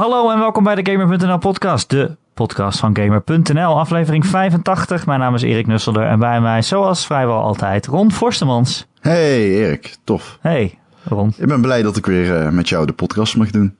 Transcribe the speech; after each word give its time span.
Hallo 0.00 0.30
en 0.30 0.38
welkom 0.38 0.64
bij 0.64 0.74
de 0.74 0.90
Gamer.nl 0.90 1.38
podcast, 1.38 1.90
de 1.90 2.16
podcast 2.34 2.78
van 2.78 2.96
Gamer.nl, 2.96 3.78
aflevering 3.78 4.26
85. 4.26 5.06
Mijn 5.06 5.20
naam 5.20 5.34
is 5.34 5.42
Erik 5.42 5.66
Nusselder 5.66 6.06
en 6.06 6.18
bij 6.18 6.40
mij, 6.40 6.62
zoals 6.62 7.06
vrijwel 7.06 7.42
altijd, 7.42 7.86
Ron 7.86 8.12
Forstemans. 8.12 8.86
Hey 9.00 9.48
Erik, 9.48 9.96
tof. 10.04 10.38
Hey 10.40 10.78
Ron. 11.04 11.34
Ik 11.36 11.46
ben 11.46 11.60
blij 11.60 11.82
dat 11.82 11.96
ik 11.96 12.06
weer 12.06 12.42
uh, 12.42 12.48
met 12.48 12.68
jou 12.68 12.86
de 12.86 12.92
podcast 12.92 13.36
mag 13.36 13.50
doen. 13.50 13.76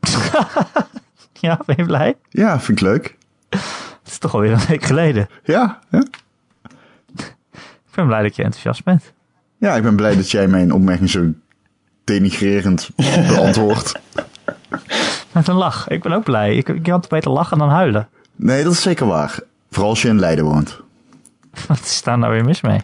ja, 1.40 1.60
ben 1.66 1.76
je 1.76 1.84
blij? 1.84 2.16
Ja, 2.28 2.60
vind 2.60 2.80
ik 2.80 2.86
leuk. 2.86 3.16
Het 3.48 3.60
is 4.04 4.18
toch 4.18 4.34
alweer 4.34 4.52
een 4.52 4.66
week 4.68 4.84
geleden. 4.84 5.28
Ja, 5.44 5.78
ja. 5.90 6.04
Ik 7.16 7.94
ben 7.94 8.06
blij 8.06 8.22
dat 8.22 8.36
je 8.36 8.42
enthousiast 8.42 8.84
bent. 8.84 9.12
Ja, 9.58 9.76
ik 9.76 9.82
ben 9.82 9.96
blij 9.96 10.16
dat 10.16 10.30
jij 10.30 10.48
mijn 10.48 10.72
opmerking 10.72 11.10
zo 11.10 11.26
denigrerend 12.04 12.90
beantwoordt. 13.28 14.00
Met 15.32 15.48
een 15.48 15.54
lach. 15.54 15.88
Ik 15.88 16.02
ben 16.02 16.12
ook 16.12 16.24
blij. 16.24 16.56
Ik, 16.56 16.68
ik 16.68 16.86
had 16.86 17.08
beter 17.08 17.30
lachen 17.30 17.58
dan 17.58 17.68
huilen. 17.68 18.08
Nee, 18.36 18.64
dat 18.64 18.72
is 18.72 18.82
zeker 18.82 19.06
waar. 19.06 19.38
Vooral 19.70 19.90
als 19.90 20.02
je 20.02 20.08
in 20.08 20.18
Leiden 20.18 20.44
woont. 20.44 20.80
Wat 21.68 21.80
is 21.80 22.02
daar 22.02 22.18
nou 22.18 22.32
weer 22.32 22.44
mis 22.44 22.60
mee? 22.60 22.80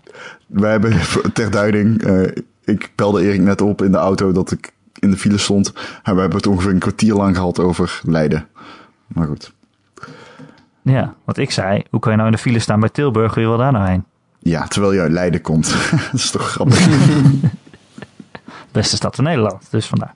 Wij 0.46 0.70
hebben 0.70 1.00
ter 1.32 1.50
duiding... 1.50 2.06
Uh, 2.06 2.28
ik 2.64 2.90
belde 2.94 3.22
Erik 3.22 3.40
net 3.40 3.60
op 3.60 3.82
in 3.82 3.92
de 3.92 3.98
auto 3.98 4.32
dat 4.32 4.50
ik 4.50 4.72
in 4.98 5.10
de 5.10 5.16
file 5.16 5.38
stond. 5.38 5.72
En 6.02 6.14
we 6.14 6.20
hebben 6.20 6.38
het 6.38 6.46
ongeveer 6.46 6.70
een 6.70 6.78
kwartier 6.78 7.14
lang 7.14 7.36
gehad 7.36 7.58
over 7.58 8.00
Leiden. 8.02 8.46
Maar 9.06 9.26
goed. 9.26 9.52
Ja, 10.82 11.14
wat 11.24 11.36
ik 11.36 11.50
zei. 11.50 11.82
Hoe 11.90 12.00
kan 12.00 12.10
je 12.10 12.16
nou 12.16 12.30
in 12.30 12.36
de 12.36 12.42
file 12.42 12.58
staan 12.58 12.80
bij 12.80 12.88
Tilburg? 12.88 13.34
Wie 13.34 13.46
wil 13.46 13.56
daar 13.56 13.72
nou 13.72 13.88
heen? 13.88 14.04
Ja, 14.38 14.66
terwijl 14.66 14.92
je 14.92 15.00
uit 15.00 15.12
Leiden 15.12 15.40
komt. 15.40 15.74
dat 15.90 16.20
is 16.20 16.30
toch 16.30 16.50
grappig. 16.50 16.88
Beste 18.76 18.96
stad 18.96 19.14
van 19.14 19.24
Nederland, 19.24 19.70
dus 19.70 19.86
vandaar. 19.86 20.14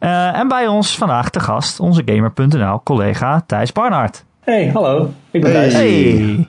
Uh, 0.00 0.38
en 0.38 0.48
bij 0.48 0.66
ons 0.66 0.96
vandaag 0.96 1.30
te 1.30 1.40
gast 1.40 1.80
onze 1.80 2.02
Gamer.nl 2.04 2.80
collega 2.82 3.42
Thijs 3.46 3.72
Barnard. 3.72 4.24
Hey, 4.40 4.70
hallo. 4.72 5.10
Ik 5.30 5.40
ben 5.40 5.52
Thijs. 5.52 5.72
Hey. 5.72 6.48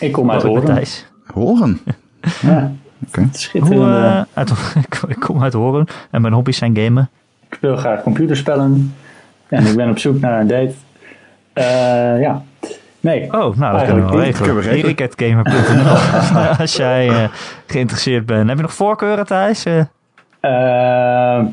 Ik 0.00 0.12
kom 0.12 0.30
uit 0.30 0.42
Horen. 0.42 0.64
Thijs. 0.64 1.06
Horen? 1.34 1.80
ja. 2.42 2.72
Oké. 3.06 3.28
Schitterend. 3.32 3.82
Hoe, 3.82 3.86
uh, 3.86 4.22
uit, 4.34 4.52
ik 5.08 5.20
kom 5.20 5.42
uit 5.42 5.52
Horen 5.52 5.86
en 6.10 6.20
mijn 6.20 6.32
hobby's 6.32 6.56
zijn 6.56 6.76
gamen. 6.76 7.10
Ik 7.48 7.54
speel 7.54 7.76
graag 7.76 8.02
computerspellen. 8.02 8.94
En 9.48 9.66
ik 9.66 9.76
ben 9.76 9.90
op 9.90 9.98
zoek 9.98 10.20
naar 10.20 10.40
een 10.40 10.46
date. 10.46 10.74
Uh, 11.54 12.20
ja. 12.20 12.42
Nee. 13.00 13.24
Oh, 13.24 13.56
nou, 13.56 13.76
dat 13.76 13.84
kunnen 13.84 14.06
we 14.06 14.12
wel 14.12 14.20
regelen. 14.20 14.68
Eriketgamer.nl 14.68 15.96
Als 16.60 16.76
jij 16.76 17.08
uh, 17.08 17.28
geïnteresseerd 17.66 18.26
bent. 18.26 18.48
Heb 18.48 18.56
je 18.56 18.62
nog 18.62 18.74
voorkeuren, 18.74 19.26
Thijs? 19.26 19.66
Uh. 19.66 19.82
Uh, 20.42 21.46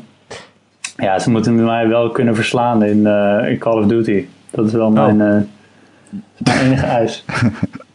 ja, 0.96 1.18
ze 1.18 1.30
moeten 1.30 1.64
mij 1.64 1.88
wel 1.88 2.10
kunnen 2.10 2.34
verslaan 2.34 2.84
in, 2.84 3.06
in 3.48 3.58
Call 3.58 3.82
of 3.82 3.86
Duty. 3.86 4.26
Dat 4.50 4.66
is 4.66 4.72
wel 4.72 4.90
mijn, 4.90 5.12
oh. 5.12 5.18
mijn 6.38 6.58
enige 6.64 6.86
eis. 6.86 7.24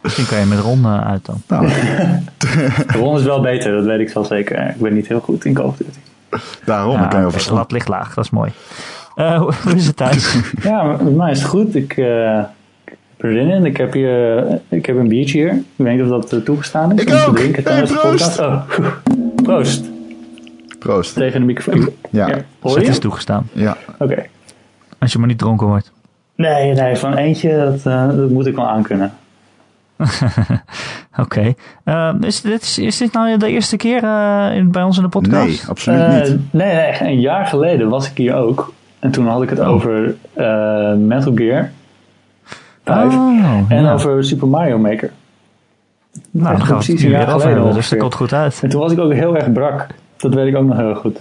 Misschien 0.02 0.26
kan 0.26 0.40
je 0.40 0.46
met 0.46 0.60
Ron 0.60 0.88
uit 0.88 1.26
dan. 1.26 1.42
Nou. 1.48 1.70
Ron 3.00 3.18
is 3.18 3.24
wel 3.24 3.42
beter, 3.42 3.72
dat 3.72 3.86
weet 3.86 4.00
ik 4.00 4.10
wel 4.10 4.26
zeker. 4.26 4.70
Ik 4.70 4.82
ben 4.82 4.94
niet 4.94 5.08
heel 5.08 5.20
goed 5.20 5.46
in 5.46 5.54
Call 5.54 5.66
of 5.66 5.78
Duty. 5.78 6.00
Daarom 6.66 6.96
ja, 6.96 7.06
kan 7.06 7.18
je 7.18 7.24
wel 7.24 7.32
verslaan. 7.32 7.58
Dat 7.58 7.72
ligt 7.72 7.88
laag, 7.88 8.14
dat 8.14 8.24
is 8.24 8.30
mooi. 8.30 8.52
hoe 9.16 9.76
is 9.76 9.88
het 9.88 9.98
thuis? 9.98 10.38
ja, 10.64 10.84
met 10.84 11.16
mij 11.16 11.32
is 11.32 11.40
het 11.40 11.48
goed. 11.48 11.76
Ik 11.76 11.98
erin 13.24 13.50
in. 13.50 13.66
Ik 13.66 13.78
heb 13.78 13.94
hier 13.94 14.46
ik 14.70 14.86
heb 14.86 14.98
een 14.98 15.08
biertje 15.08 15.38
hier. 15.38 15.54
Ik 15.54 15.64
weet 15.76 15.98
niet 15.98 16.12
of 16.12 16.26
dat 16.26 16.46
toegestaan 16.46 16.94
is. 16.94 17.02
Ik 17.02 17.14
ook. 17.14 17.20
Te 17.20 17.34
drinken 17.34 17.64
hey, 17.64 17.84
proost. 17.84 18.40
Oh. 18.40 18.62
proost. 19.36 19.92
Proost. 20.84 21.14
Tegen 21.14 21.40
de 21.40 21.46
microfoon. 21.46 21.90
Ja. 22.10 22.28
ja. 22.28 22.38
Hoor 22.60 22.76
Het 22.76 22.86
je? 22.86 22.92
is 22.92 23.00
toegestaan. 23.00 23.50
Ja. 23.52 23.78
Oké. 24.00 24.04
Okay. 24.04 24.30
Als 25.00 25.12
je 25.12 25.20
maar 25.20 25.28
niet 25.28 25.38
dronken 25.38 25.68
wordt. 25.68 25.92
Nee, 26.36 26.74
nee, 26.74 26.96
van 26.96 27.14
eentje, 27.14 27.58
dat, 27.58 27.94
uh, 27.94 28.18
dat 28.18 28.30
moet 28.30 28.46
ik 28.46 28.56
wel 28.56 28.68
aankunnen. 28.68 29.14
Oké. 29.98 31.22
Okay. 31.22 31.56
Uh, 31.86 32.14
is, 32.22 32.42
dit, 32.42 32.78
is 32.78 32.98
dit 32.98 33.14
nou 33.14 33.38
de 33.38 33.50
eerste 33.50 33.78
keer 33.78 34.04
uh, 34.04 34.56
in, 34.56 34.72
bij 34.72 34.84
ons 34.84 34.98
in 34.98 35.04
de 35.04 35.10
podcast? 35.10 35.46
Nee, 35.46 35.60
absoluut 35.68 36.30
niet. 36.30 36.54
Nee, 36.54 36.76
nee, 36.76 37.02
een 37.02 37.20
jaar 37.20 37.46
geleden 37.46 37.90
was 37.90 38.10
ik 38.10 38.18
hier 38.18 38.36
ook. 38.36 38.74
En 39.00 39.12
toen 39.12 39.28
had 39.28 39.42
ik 39.42 39.50
het 39.50 39.60
oh. 39.60 39.70
over 39.70 40.16
Metal 40.98 41.32
Gear. 41.36 41.72
5. 42.84 43.14
Oh, 43.14 43.62
en 43.70 43.84
ja. 43.84 43.94
over 43.94 44.24
Super 44.24 44.48
Mario 44.48 44.78
Maker. 44.78 45.12
Nou, 46.32 46.58
we 46.58 46.74
het 46.74 46.88
nu 46.88 47.10
weer 47.10 47.34
over 47.34 47.50
hebben, 47.50 47.74
dus 47.74 47.90
dat 47.90 48.00
komt 48.00 48.16
goed 48.16 48.34
uit. 48.34 48.60
En 48.64 48.70
toen 48.70 48.80
was 48.80 48.92
ik 48.92 49.00
ook 49.00 49.14
heel 49.14 49.36
erg 49.36 49.52
brak. 49.52 49.88
Dat 50.24 50.34
weet 50.34 50.48
ik 50.48 50.56
ook 50.56 50.66
nog 50.66 50.78
heel 50.78 50.96
goed. 50.96 51.20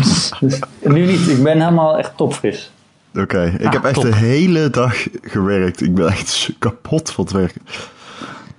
dus, 0.40 0.60
nu 0.82 1.06
niet. 1.06 1.28
Ik 1.28 1.42
ben 1.42 1.60
helemaal 1.60 1.98
echt 1.98 2.16
topfris. 2.16 2.70
Oké, 3.10 3.22
okay. 3.22 3.46
ik 3.48 3.66
Ah, 3.66 3.72
heb 3.72 3.84
echt 3.84 3.94
top. 3.94 4.02
de 4.02 4.14
hele 4.14 4.70
dag 4.70 5.06
gewerkt. 5.22 5.80
Ik 5.80 5.94
ben 5.94 6.08
echt 6.08 6.52
kapot 6.58 7.10
van 7.10 7.24
het 7.24 7.32
werken. 7.32 7.60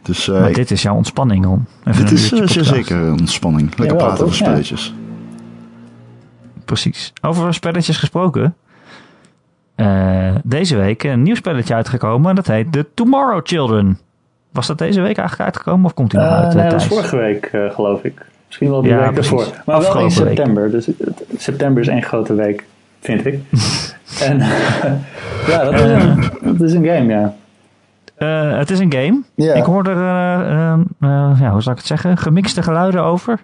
Dus, 0.01 0.27
uh, 0.27 0.39
maar 0.39 0.51
dit 0.51 0.71
is 0.71 0.81
jouw 0.81 0.95
ontspanning, 0.95 1.45
Ron. 1.45 1.65
Even 1.85 2.05
dit 2.05 2.11
is 2.11 2.31
uh, 2.31 2.63
zeker 2.63 2.97
een 2.97 3.11
ontspanning. 3.19 3.67
Lekker 3.67 3.85
Jawel, 3.85 4.05
praten 4.05 4.23
over 4.23 4.35
spelletjes. 4.37 4.93
Precies. 6.65 7.13
Over 7.21 7.53
spelletjes 7.53 7.97
gesproken. 7.97 8.55
Uh, 9.75 10.35
deze 10.43 10.75
week 10.75 11.03
een 11.03 11.21
nieuw 11.21 11.35
spelletje 11.35 11.73
uitgekomen. 11.73 12.35
Dat 12.35 12.47
heet 12.47 12.71
The 12.71 12.85
Tomorrow 12.93 13.39
Children. 13.43 13.99
Was 14.51 14.67
dat 14.67 14.77
deze 14.77 15.01
week 15.01 15.17
eigenlijk 15.17 15.49
uitgekomen 15.49 15.85
of 15.85 15.93
komt 15.93 16.11
hij 16.11 16.23
nog 16.23 16.33
uit? 16.33 16.53
nee, 16.53 16.63
dat 16.63 16.73
was 16.73 16.85
vorige 16.85 17.17
week, 17.17 17.49
uh, 17.53 17.71
geloof 17.71 18.03
ik. 18.03 18.25
Misschien 18.47 18.69
wel 18.69 18.85
Ja, 18.85 18.99
week 19.03 19.13
precies. 19.13 19.31
ervoor. 19.31 19.61
Maar 19.65 19.79
wel 19.79 19.79
in 19.79 19.85
Afgelopen 19.85 20.23
week. 20.23 20.35
september. 20.35 20.71
Dus 20.71 20.89
september 21.37 21.81
is 21.81 21.87
één 21.87 22.03
grote 22.03 22.33
week, 22.33 22.65
vind 22.99 23.25
ik. 23.25 23.39
en 24.29 24.37
ja, 25.51 25.63
dat 25.63 25.73
is, 25.73 25.81
een, 25.81 26.29
dat 26.41 26.61
is 26.61 26.73
een 26.73 26.85
game, 26.85 27.13
ja. 27.13 27.35
Uh, 28.17 28.57
het 28.57 28.69
is 28.69 28.79
een 28.79 28.91
game. 28.91 29.21
Ja. 29.35 29.53
Ik 29.53 29.63
hoorde 29.63 29.89
er, 29.89 29.97
uh, 29.99 31.39
ja, 31.39 31.51
hoe 31.51 31.61
zou 31.61 31.71
ik 31.71 31.77
het 31.77 31.85
zeggen, 31.85 32.17
gemixte 32.17 32.63
geluiden 32.63 33.03
over. 33.03 33.39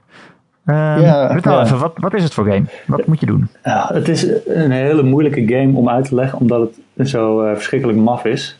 Ja, 0.65 1.31
vertel 1.31 1.53
ja. 1.53 1.63
even, 1.63 1.79
wat, 1.79 1.93
wat 1.95 2.13
is 2.13 2.23
het 2.23 2.33
voor 2.33 2.45
game? 2.45 2.63
Wat 2.87 3.05
moet 3.05 3.19
je 3.19 3.25
doen? 3.25 3.49
Ja, 3.63 3.89
het 3.93 4.07
is 4.07 4.27
een 4.47 4.71
hele 4.71 5.03
moeilijke 5.03 5.47
game 5.47 5.77
om 5.77 5.89
uit 5.89 6.05
te 6.05 6.15
leggen, 6.15 6.39
omdat 6.39 6.69
het 6.93 7.09
zo 7.09 7.43
uh, 7.45 7.53
verschrikkelijk 7.53 7.97
maf 7.97 8.25
is. 8.25 8.59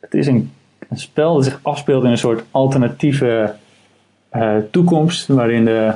Het 0.00 0.14
is 0.14 0.26
een, 0.26 0.52
een 0.88 0.98
spel 0.98 1.34
dat 1.34 1.44
zich 1.44 1.58
afspeelt 1.62 2.04
in 2.04 2.10
een 2.10 2.18
soort 2.18 2.44
alternatieve 2.50 3.54
toekomst, 4.70 5.26
waarin 5.26 5.64
de, 5.64 5.92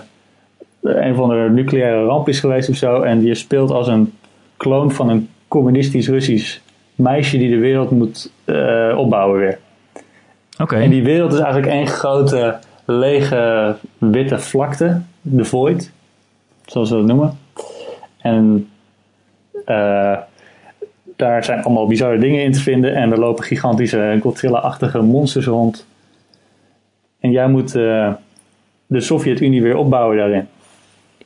de 0.81 0.95
een 0.95 1.13
of 1.13 1.19
andere 1.19 1.51
nucleaire 1.51 2.05
ramp 2.05 2.29
is 2.29 2.41
geweest 2.41 2.69
of 2.69 2.77
zo. 2.77 3.03
En 3.03 3.23
je 3.23 3.35
speelt 3.35 3.71
als 3.71 3.89
een 3.89 4.13
kloon 4.57 4.93
van 4.93 5.09
een 5.09 5.29
communistisch 5.49 6.09
Russisch 6.09 6.59
meisje 6.95 7.39
die 7.39 7.51
de 7.51 7.59
wereld 7.59 7.91
moet 7.91 8.33
uh, 8.45 8.99
opbouwen 8.99 9.39
weer. 9.39 9.59
Oké. 10.53 10.63
Okay. 10.63 10.83
En 10.83 10.91
die 10.91 11.03
wereld 11.03 11.33
is 11.33 11.39
eigenlijk 11.39 11.73
één 11.73 11.87
grote 11.87 12.59
lege 12.85 13.77
witte 13.99 14.39
vlakte, 14.39 15.01
de 15.21 15.45
void, 15.45 15.93
zoals 16.65 16.91
we 16.91 16.97
dat 16.97 17.07
noemen. 17.07 17.39
En 18.19 18.69
uh, 19.67 20.17
daar 21.17 21.45
zijn 21.45 21.63
allemaal 21.63 21.87
bizarre 21.87 22.19
dingen 22.19 22.43
in 22.43 22.53
te 22.53 22.61
vinden 22.61 22.95
en 22.95 23.13
er 23.13 23.19
lopen 23.19 23.45
gigantische 23.45 24.19
Godzilla-achtige 24.21 25.01
monsters 25.01 25.47
rond. 25.47 25.87
En 27.21 27.31
jij 27.31 27.49
moet 27.49 27.75
uh, 27.75 28.13
de 28.91 29.01
Sovjet-Unie 29.01 29.63
weer 29.63 29.77
opbouwen 29.77 30.17
daarin. 30.17 30.49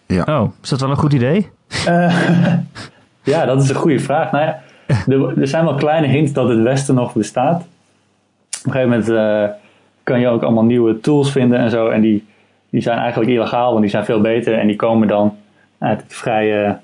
Ja. 0.07 0.25
Oh, 0.41 0.53
is 0.63 0.69
dat 0.69 0.81
wel 0.81 0.91
een 0.91 0.97
goed 0.97 1.13
idee? 1.13 1.51
Uh, 1.89 2.19
ja, 3.33 3.45
dat 3.45 3.63
is 3.63 3.69
een 3.69 3.75
goede 3.75 3.99
vraag. 3.99 4.33
Nou 4.33 4.45
ja, 4.45 4.61
er, 4.87 5.41
er 5.41 5.49
zijn 5.49 5.65
wel 5.65 5.75
kleine 5.75 6.07
hints 6.07 6.33
dat 6.33 6.49
het 6.49 6.61
Westen 6.61 6.95
nog 6.95 7.13
bestaat. 7.13 7.61
Op 7.61 8.65
een 8.65 8.73
gegeven 8.73 8.89
moment 8.89 9.09
uh, 9.09 9.57
kan 10.03 10.21
je 10.21 10.29
ook 10.29 10.43
allemaal 10.43 10.65
nieuwe 10.65 11.01
tools 11.01 11.33
vinden 11.33 11.59
en 11.59 11.71
zo. 11.71 11.89
En 11.89 12.01
die, 12.01 12.27
die 12.71 12.83
zijn 12.83 12.99
eigenlijk 12.99 13.31
illegaal, 13.31 13.69
want 13.69 13.81
die 13.81 13.91
zijn 13.91 14.05
veel 14.05 14.21
beter. 14.21 14.59
En 14.59 14.67
die 14.67 14.77
komen 14.77 15.09
dan 15.09 15.37
uit 15.79 16.03
het 16.03 16.15
vrije 16.15 16.79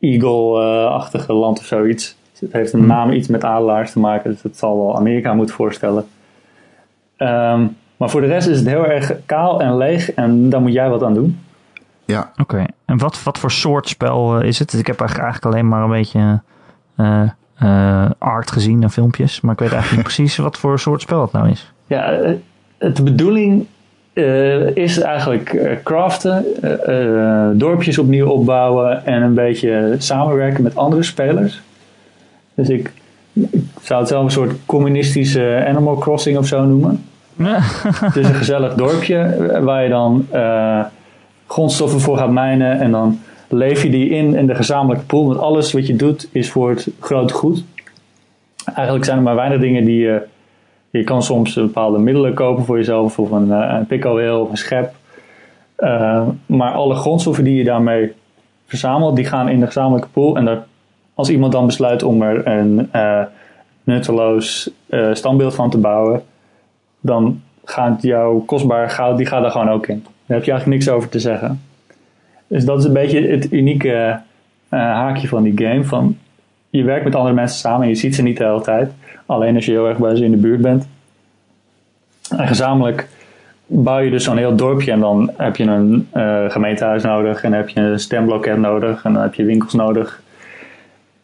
Eagle-achtige 0.00 1.32
land 1.32 1.58
of 1.58 1.64
zoiets. 1.64 2.16
Het 2.38 2.52
heeft 2.52 2.72
een 2.72 2.86
naam 2.86 3.10
iets 3.10 3.28
met 3.28 3.44
adelaars 3.44 3.92
te 3.92 3.98
maken, 3.98 4.30
dus 4.30 4.42
het 4.42 4.56
zal 4.56 4.76
wel 4.76 4.96
Amerika 4.96 5.34
moeten 5.34 5.54
voorstellen. 5.54 6.06
Um, 7.18 7.76
maar 8.00 8.10
voor 8.10 8.20
de 8.20 8.26
rest 8.26 8.48
is 8.48 8.58
het 8.58 8.68
heel 8.68 8.86
erg 8.86 9.12
kaal 9.26 9.60
en 9.60 9.76
leeg 9.76 10.12
en 10.12 10.50
daar 10.50 10.60
moet 10.60 10.72
jij 10.72 10.88
wat 10.88 11.02
aan 11.02 11.14
doen. 11.14 11.40
Ja. 12.04 12.30
Oké, 12.32 12.40
okay. 12.40 12.66
en 12.84 12.98
wat, 12.98 13.22
wat 13.22 13.38
voor 13.38 13.50
soort 13.50 13.88
spel 13.88 14.40
uh, 14.40 14.46
is 14.46 14.58
het? 14.58 14.72
Ik 14.72 14.86
heb 14.86 15.00
eigenlijk 15.00 15.44
alleen 15.44 15.68
maar 15.68 15.82
een 15.82 15.90
beetje 15.90 16.40
uh, 16.96 17.22
uh, 17.62 18.10
art 18.18 18.50
gezien 18.50 18.82
en 18.82 18.90
filmpjes, 18.90 19.40
maar 19.40 19.52
ik 19.52 19.58
weet 19.58 19.72
eigenlijk 19.72 19.96
niet 19.96 20.14
precies 20.14 20.36
wat 20.36 20.58
voor 20.58 20.78
soort 20.78 21.00
spel 21.00 21.20
het 21.20 21.32
nou 21.32 21.50
is. 21.50 21.72
Ja, 21.86 22.10
de 22.78 23.02
bedoeling 23.02 23.66
uh, 24.12 24.76
is 24.76 25.00
eigenlijk 25.00 25.52
uh, 25.52 25.72
craften, 25.84 26.44
uh, 26.88 27.48
dorpjes 27.52 27.98
opnieuw 27.98 28.26
opbouwen 28.26 29.06
en 29.06 29.22
een 29.22 29.34
beetje 29.34 29.94
samenwerken 29.98 30.62
met 30.62 30.76
andere 30.76 31.02
spelers. 31.02 31.60
Dus 32.54 32.68
ik, 32.68 32.92
ik 33.32 33.64
zou 33.82 34.00
het 34.00 34.08
zelf 34.08 34.24
een 34.24 34.30
soort 34.30 34.52
communistische 34.66 35.64
Animal 35.68 35.98
Crossing 35.98 36.38
of 36.38 36.46
zo 36.46 36.64
noemen. 36.64 37.04
Het 37.36 38.16
is 38.16 38.28
een 38.28 38.34
gezellig 38.34 38.74
dorpje 38.74 39.48
waar 39.62 39.82
je 39.82 39.88
dan 39.88 40.26
grondstoffen 41.46 42.00
voor 42.00 42.16
gaat 42.16 42.30
mijnen 42.30 42.80
en 42.80 42.90
dan 42.90 43.20
leef 43.48 43.82
je 43.82 43.90
die 43.90 44.08
in 44.08 44.34
in 44.34 44.46
de 44.46 44.54
gezamenlijke 44.54 45.04
pool. 45.04 45.26
Want 45.26 45.38
alles 45.38 45.72
wat 45.72 45.86
je 45.86 45.96
doet 45.96 46.28
is 46.32 46.50
voor 46.50 46.70
het 46.70 46.90
grote 47.00 47.34
goed. 47.34 47.64
Eigenlijk 48.74 49.04
zijn 49.04 49.16
er 49.16 49.22
maar 49.22 49.34
weinig 49.34 49.60
dingen 49.60 49.84
die 49.84 50.00
je... 50.00 50.22
Je 50.90 51.04
kan 51.04 51.22
soms 51.22 51.54
bepaalde 51.54 51.98
middelen 51.98 52.34
kopen 52.34 52.64
voor 52.64 52.76
jezelf. 52.76 53.18
Of 53.18 53.30
een, 53.30 53.50
een 53.50 53.86
pikkelweel 53.86 54.40
of 54.40 54.50
een 54.50 54.56
schep. 54.56 54.94
Maar 56.46 56.72
alle 56.72 56.94
grondstoffen 56.94 57.44
die 57.44 57.54
je 57.54 57.64
daarmee 57.64 58.12
verzamelt, 58.66 59.16
die 59.16 59.24
gaan 59.24 59.48
in 59.48 59.60
de 59.60 59.66
gezamenlijke 59.66 60.08
pool. 60.08 60.36
En 60.36 60.44
dat, 60.44 60.58
als 61.14 61.30
iemand 61.30 61.52
dan 61.52 61.66
besluit 61.66 62.02
om 62.02 62.22
er 62.22 62.46
een 62.46 62.88
nutteloos 63.84 64.70
standbeeld 65.12 65.54
van 65.54 65.70
te 65.70 65.78
bouwen, 65.78 66.22
dan 67.00 67.42
gaat 67.64 68.02
jouw 68.02 68.38
kostbaar 68.38 68.90
goud, 68.90 69.16
die 69.16 69.26
gaat 69.26 69.42
daar 69.42 69.50
gewoon 69.50 69.70
ook 69.70 69.86
in. 69.86 70.02
Daar 70.02 70.36
heb 70.36 70.44
je 70.44 70.50
eigenlijk 70.50 70.80
niks 70.80 70.96
over 70.96 71.08
te 71.08 71.18
zeggen. 71.18 71.60
Dus 72.46 72.64
dat 72.64 72.78
is 72.78 72.84
een 72.84 72.92
beetje 72.92 73.28
het 73.28 73.52
unieke 73.52 74.20
haakje 74.68 75.28
van 75.28 75.42
die 75.42 75.66
game. 75.66 75.84
Van, 75.84 76.18
je 76.70 76.82
werkt 76.82 77.04
met 77.04 77.14
andere 77.14 77.34
mensen 77.34 77.58
samen 77.58 77.82
en 77.82 77.88
je 77.88 77.94
ziet 77.94 78.14
ze 78.14 78.22
niet 78.22 78.36
de 78.36 78.44
hele 78.44 78.60
tijd. 78.60 78.92
Alleen 79.26 79.54
als 79.54 79.64
je 79.64 79.72
heel 79.72 79.88
erg 79.88 79.98
bij 79.98 80.16
ze 80.16 80.24
in 80.24 80.30
de 80.30 80.36
buurt 80.36 80.60
bent. 80.60 80.88
En 82.36 82.46
gezamenlijk 82.46 83.08
bouw 83.66 83.98
je 83.98 84.10
dus 84.10 84.24
zo'n 84.24 84.36
heel 84.36 84.56
dorpje 84.56 84.92
en 84.92 85.00
dan 85.00 85.30
heb 85.36 85.56
je 85.56 85.64
een 85.64 86.08
uh, 86.14 86.50
gemeentehuis 86.50 87.02
nodig 87.02 87.42
en 87.42 87.52
heb 87.52 87.68
je 87.68 87.80
een 87.80 88.00
stembloket 88.00 88.56
nodig 88.56 89.04
en 89.04 89.12
dan 89.12 89.22
heb 89.22 89.34
je 89.34 89.44
winkels 89.44 89.72
nodig. 89.72 90.22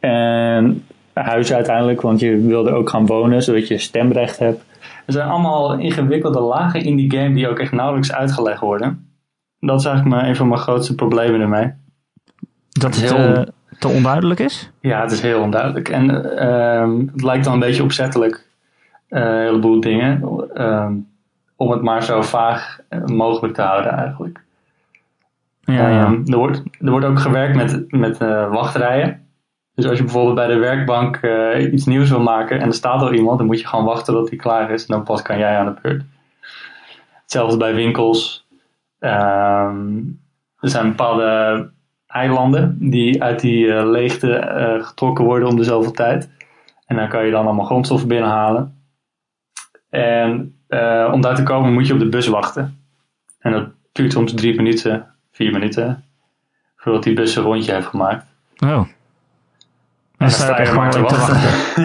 En 0.00 0.84
huizen 1.12 1.56
uiteindelijk, 1.56 2.00
want 2.00 2.20
je 2.20 2.40
wil 2.40 2.66
er 2.66 2.74
ook 2.74 2.90
gaan 2.90 3.06
wonen 3.06 3.42
zodat 3.42 3.68
je 3.68 3.78
stemrecht 3.78 4.38
hebt. 4.38 4.64
Er 5.06 5.12
zijn 5.12 5.28
allemaal 5.28 5.78
ingewikkelde 5.78 6.40
lagen 6.40 6.82
in 6.82 6.96
die 6.96 7.18
game 7.18 7.34
die 7.34 7.48
ook 7.48 7.58
echt 7.58 7.72
nauwelijks 7.72 8.12
uitgelegd 8.12 8.60
worden. 8.60 9.10
Dat 9.60 9.80
is 9.80 9.86
eigenlijk 9.86 10.16
maar 10.16 10.28
een 10.28 10.36
van 10.36 10.48
mijn 10.48 10.60
grootste 10.60 10.94
problemen 10.94 11.40
ermee. 11.40 11.72
Dat 12.68 12.94
het 12.94 13.12
heel... 13.12 13.36
Uh, 13.36 13.42
te 13.78 13.88
onduidelijk 13.88 14.40
is? 14.40 14.72
Ja, 14.80 15.00
het 15.00 15.12
is 15.12 15.20
heel 15.20 15.40
onduidelijk. 15.40 15.88
En 15.88 16.10
uh, 16.10 17.06
het 17.12 17.22
lijkt 17.22 17.44
dan 17.44 17.52
een 17.52 17.60
beetje 17.60 17.82
opzettelijk, 17.82 18.46
uh, 19.08 19.20
een 19.20 19.40
heleboel 19.40 19.80
dingen. 19.80 20.22
Uh, 20.54 20.90
om 21.56 21.70
het 21.70 21.82
maar 21.82 22.02
zo 22.02 22.22
vaag 22.22 22.78
mogelijk 23.06 23.54
te 23.54 23.62
houden 23.62 23.92
eigenlijk. 23.92 24.44
Ja, 25.60 25.88
ja. 25.88 26.06
Um, 26.06 26.22
er, 26.26 26.36
wordt, 26.36 26.62
er 26.80 26.90
wordt 26.90 27.06
ook 27.06 27.18
gewerkt 27.18 27.56
met, 27.56 27.92
met 27.92 28.18
wachtrijen. 28.50 29.25
Dus 29.76 29.86
als 29.86 29.98
je 29.98 30.04
bijvoorbeeld 30.04 30.34
bij 30.34 30.46
de 30.46 30.58
werkbank 30.58 31.18
uh, 31.22 31.72
iets 31.72 31.86
nieuws 31.86 32.10
wil 32.10 32.20
maken 32.20 32.60
en 32.60 32.66
er 32.66 32.74
staat 32.74 33.00
al 33.00 33.12
iemand, 33.12 33.38
dan 33.38 33.46
moet 33.46 33.60
je 33.60 33.66
gewoon 33.66 33.84
wachten 33.84 34.14
tot 34.14 34.28
die 34.28 34.38
klaar 34.38 34.70
is 34.70 34.86
en 34.86 34.94
dan 34.94 35.04
pas 35.04 35.22
kan 35.22 35.38
jij 35.38 35.56
aan 35.56 35.66
de 35.66 35.80
beurt. 35.82 36.04
Hetzelfde 37.22 37.56
bij 37.56 37.74
winkels. 37.74 38.46
Um, 39.00 40.20
er 40.60 40.68
zijn 40.68 40.88
bepaalde 40.88 41.70
eilanden 42.06 42.76
die 42.90 43.22
uit 43.22 43.40
die 43.40 43.66
uh, 43.66 43.90
leegte 43.90 44.28
uh, 44.28 44.86
getrokken 44.86 45.24
worden 45.24 45.48
om 45.48 45.56
de 45.56 45.64
zoveel 45.64 45.92
tijd. 45.92 46.30
En 46.86 46.96
dan 46.96 47.08
kan 47.08 47.24
je 47.24 47.30
dan 47.30 47.44
allemaal 47.44 47.64
grondstoffen 47.64 48.08
binnenhalen. 48.08 48.80
En 49.90 50.54
om 51.12 51.20
daar 51.20 51.34
te 51.34 51.42
komen 51.42 51.72
moet 51.72 51.86
je 51.86 51.92
op 51.92 51.98
de 51.98 52.08
bus 52.08 52.26
wachten. 52.26 52.80
En 53.38 53.52
dat 53.52 53.68
duurt 53.92 54.12
soms 54.12 54.34
drie 54.34 54.56
minuten, 54.56 55.06
vier 55.32 55.52
minuten, 55.52 56.04
voordat 56.76 57.02
die 57.02 57.14
bus 57.14 57.36
een 57.36 57.42
rondje 57.42 57.72
heeft 57.72 57.86
gemaakt. 57.86 58.26
Oh. 58.58 58.86
En 60.18 60.26
dan 60.26 60.30
sta 60.30 60.62
je 60.62 60.72
maar 60.72 60.90
te 60.90 61.00
wachten. 61.00 61.36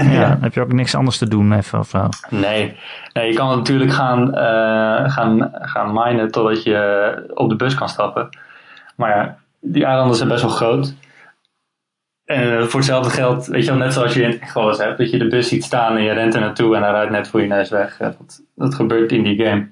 ja. 0.12 0.12
ja. 0.12 0.38
Heb 0.42 0.54
je 0.54 0.62
ook 0.62 0.74
niks 0.74 0.96
anders 0.96 1.18
te 1.18 1.28
doen 1.28 1.54
even 1.54 1.80
of 1.80 1.90
zo? 1.90 2.10
Nee. 2.30 2.78
nee 3.14 3.28
je 3.28 3.34
kan 3.34 3.58
natuurlijk 3.58 3.92
gaan, 3.92 4.28
uh, 4.28 5.12
gaan, 5.12 5.52
gaan 5.54 5.94
minen 5.94 6.32
totdat 6.32 6.64
je 6.64 7.32
op 7.34 7.50
de 7.50 7.56
bus 7.56 7.76
kan 7.76 7.90
stappen. 7.90 8.30
Maar 8.96 9.10
ja, 9.10 9.38
die 9.60 9.86
eilanden 9.86 10.16
zijn 10.16 10.30
best 10.30 10.42
wel 10.42 10.52
groot. 10.52 10.94
En 12.26 12.70
voor 12.70 12.80
hetzelfde 12.80 13.10
geld, 13.10 13.46
weet 13.46 13.64
je 13.64 13.70
wel, 13.70 13.80
net 13.80 13.94
zoals 13.94 14.14
je 14.14 14.24
in 14.24 14.48
Goals 14.48 14.78
hebt, 14.78 14.98
dat 14.98 15.12
je 15.12 15.18
de 15.18 15.28
bus 15.28 15.48
ziet 15.48 15.64
staan 15.64 15.98
en 15.98 16.04
je 16.04 16.12
rent 16.12 16.34
er 16.34 16.42
naartoe 16.42 16.76
en 16.76 16.82
hij 16.82 16.92
rijdt 16.92 17.12
net 17.12 17.28
voor 17.28 17.42
je 17.42 17.48
neus 17.48 17.70
weg. 17.70 17.98
Dat, 17.98 18.42
dat 18.56 18.76
gebeurt 18.76 19.12
in 19.12 19.24
die 19.24 19.46
game. 19.46 19.70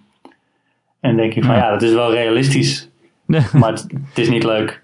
En 1.00 1.10
dan 1.10 1.16
denk 1.16 1.34
ik 1.34 1.44
van 1.44 1.56
ja, 1.56 1.72
dat 1.72 1.82
is 1.82 1.94
wel 1.94 2.12
realistisch, 2.12 2.90
maar 3.26 3.72
het, 3.72 3.88
het, 4.10 4.18
is 4.18 4.30
niet 4.30 4.44
leuk. 4.44 4.84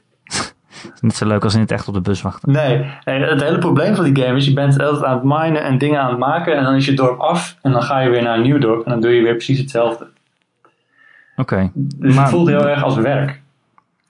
Niet 1.01 1.15
zo 1.15 1.27
leuk 1.27 1.43
als 1.43 1.53
in 1.53 1.59
het 1.59 1.71
echt 1.71 1.87
op 1.87 1.93
de 1.93 2.01
bus 2.01 2.21
wachten. 2.21 2.51
Nee, 2.51 2.85
het 3.03 3.41
hele 3.41 3.57
probleem 3.57 3.95
van 3.95 4.13
die 4.13 4.23
game 4.23 4.37
is, 4.37 4.45
je 4.45 4.53
bent 4.53 4.79
altijd 4.79 5.03
aan 5.03 5.15
het 5.15 5.23
minen 5.23 5.63
en 5.63 5.77
dingen 5.77 6.01
aan 6.01 6.09
het 6.09 6.19
maken 6.19 6.57
en 6.57 6.63
dan 6.63 6.75
is 6.75 6.85
je 6.85 6.93
dorp 6.93 7.19
af 7.19 7.57
en 7.61 7.71
dan 7.71 7.83
ga 7.83 7.99
je 7.99 8.09
weer 8.09 8.23
naar 8.23 8.35
een 8.35 8.41
nieuw 8.41 8.57
dorp 8.57 8.85
en 8.85 8.91
dan 8.91 9.01
doe 9.01 9.11
je 9.11 9.21
weer 9.21 9.35
precies 9.35 9.59
hetzelfde. 9.59 10.07
Oké. 11.37 11.53
Okay. 11.53 11.71
Dus 11.73 12.15
maar, 12.15 12.23
het 12.23 12.33
voelt 12.33 12.47
heel 12.47 12.69
erg 12.69 12.83
als 12.83 12.95
werk. 12.95 13.43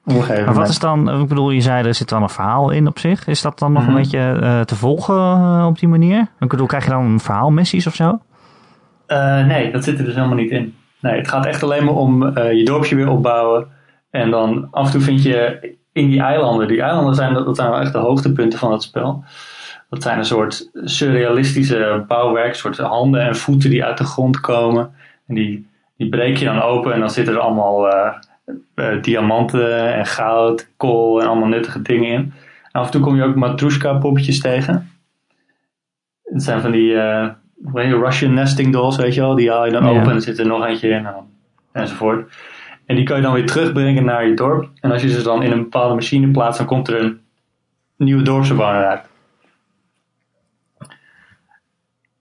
Maar 0.03 0.53
wat 0.53 0.69
is 0.69 0.79
dan, 0.79 1.21
ik 1.21 1.27
bedoel, 1.27 1.49
je 1.49 1.61
zei 1.61 1.87
er 1.87 1.93
zit 1.93 2.09
dan 2.09 2.21
een 2.21 2.29
verhaal 2.29 2.69
in 2.69 2.87
op 2.87 2.99
zich. 2.99 3.27
Is 3.27 3.41
dat 3.41 3.59
dan 3.59 3.71
nog 3.71 3.87
een 3.87 3.93
beetje 3.93 4.39
uh, 4.41 4.61
te 4.61 4.75
volgen 4.75 5.15
uh, 5.15 5.65
op 5.67 5.79
die 5.79 5.89
manier? 5.89 6.27
Ik 6.39 6.47
bedoel, 6.47 6.67
krijg 6.67 6.83
je 6.83 6.89
dan 6.89 7.05
een 7.05 7.19
verhaalmissies 7.19 7.87
of 7.87 7.95
zo? 7.95 8.19
Uh, 9.07 9.45
nee, 9.45 9.71
dat 9.71 9.83
zit 9.83 9.99
er 9.99 10.05
dus 10.05 10.15
helemaal 10.15 10.35
niet 10.35 10.51
in. 10.51 10.75
Nee, 10.99 11.17
het 11.17 11.27
gaat 11.27 11.45
echt 11.45 11.63
alleen 11.63 11.85
maar 11.85 11.93
om 11.93 12.37
je 12.37 12.65
dorpje 12.65 12.95
weer 12.95 13.09
opbouwen. 13.09 13.67
En 14.11 14.31
dan 14.31 14.67
af 14.71 14.85
en 14.85 14.91
toe 14.91 15.01
vind 15.01 15.23
je 15.23 15.59
in 15.95 16.09
die 16.09 16.21
eilanden, 16.21 16.67
die 16.67 16.81
eilanden 16.81 17.15
zijn, 17.15 17.33
dat 17.33 17.55
zijn 17.55 17.69
wel 17.69 17.79
echt 17.79 17.91
de 17.91 17.97
hoogtepunten 17.97 18.59
van 18.59 18.71
het 18.71 18.83
spel. 18.83 19.23
Dat 19.89 20.03
zijn 20.03 20.17
een 20.17 20.25
soort 20.25 20.69
surrealistische 20.73 22.03
bouwwerk, 22.07 22.55
soort 22.55 22.77
handen 22.77 23.21
en 23.21 23.35
voeten 23.35 23.69
die 23.69 23.83
uit 23.83 23.97
de 23.97 24.03
grond 24.03 24.39
komen. 24.39 24.93
En 25.27 25.35
die, 25.35 25.67
die 25.97 26.09
breek 26.09 26.37
je 26.37 26.45
dan 26.45 26.61
open 26.61 26.93
en 26.93 26.99
dan 26.99 27.09
zitten 27.09 27.33
er 27.33 27.39
allemaal 27.39 27.87
uh, 27.87 29.01
diamanten 29.01 29.93
en 29.93 30.05
goud, 30.05 30.69
kool 30.77 31.21
en 31.21 31.27
allemaal 31.27 31.47
nuttige 31.47 31.81
dingen 31.81 32.11
in. 32.11 32.33
En 32.71 32.81
af 32.81 32.85
en 32.85 32.91
toe 32.91 33.01
kom 33.01 33.15
je 33.15 33.23
ook 33.23 33.35
Matrushka 33.35 33.93
poppetjes 33.93 34.39
tegen. 34.39 34.91
Het 36.23 36.43
zijn 36.43 36.61
van 36.61 36.71
die 36.71 36.91
uh, 36.91 37.29
Russian 37.73 38.33
nesting 38.33 38.73
dolls, 38.73 38.95
weet 38.95 39.13
je 39.13 39.21
wel. 39.21 39.35
Die 39.35 39.51
haal 39.51 39.65
je 39.65 39.71
dan 39.71 39.83
ja. 39.83 39.89
open 39.89 40.09
en 40.09 40.15
er 40.15 40.21
zit 40.21 40.39
er 40.39 40.47
nog 40.47 40.65
eentje 40.65 40.89
in 40.89 41.07
enzovoort. 41.71 42.33
En 42.85 42.95
die 42.95 43.05
kan 43.05 43.15
je 43.15 43.21
dan 43.21 43.33
weer 43.33 43.45
terugbrengen 43.45 44.05
naar 44.05 44.27
je 44.27 44.33
dorp. 44.33 44.69
En 44.81 44.91
als 44.91 45.01
je 45.01 45.09
ze 45.09 45.21
dan 45.21 45.43
in 45.43 45.51
een 45.51 45.61
bepaalde 45.61 45.95
machine 45.95 46.31
plaatst, 46.31 46.57
dan 46.57 46.67
komt 46.67 46.87
er 46.87 47.01
een 47.01 47.19
nieuwe 47.97 48.21
dorpsbewoner 48.21 48.85
uit. 48.85 49.01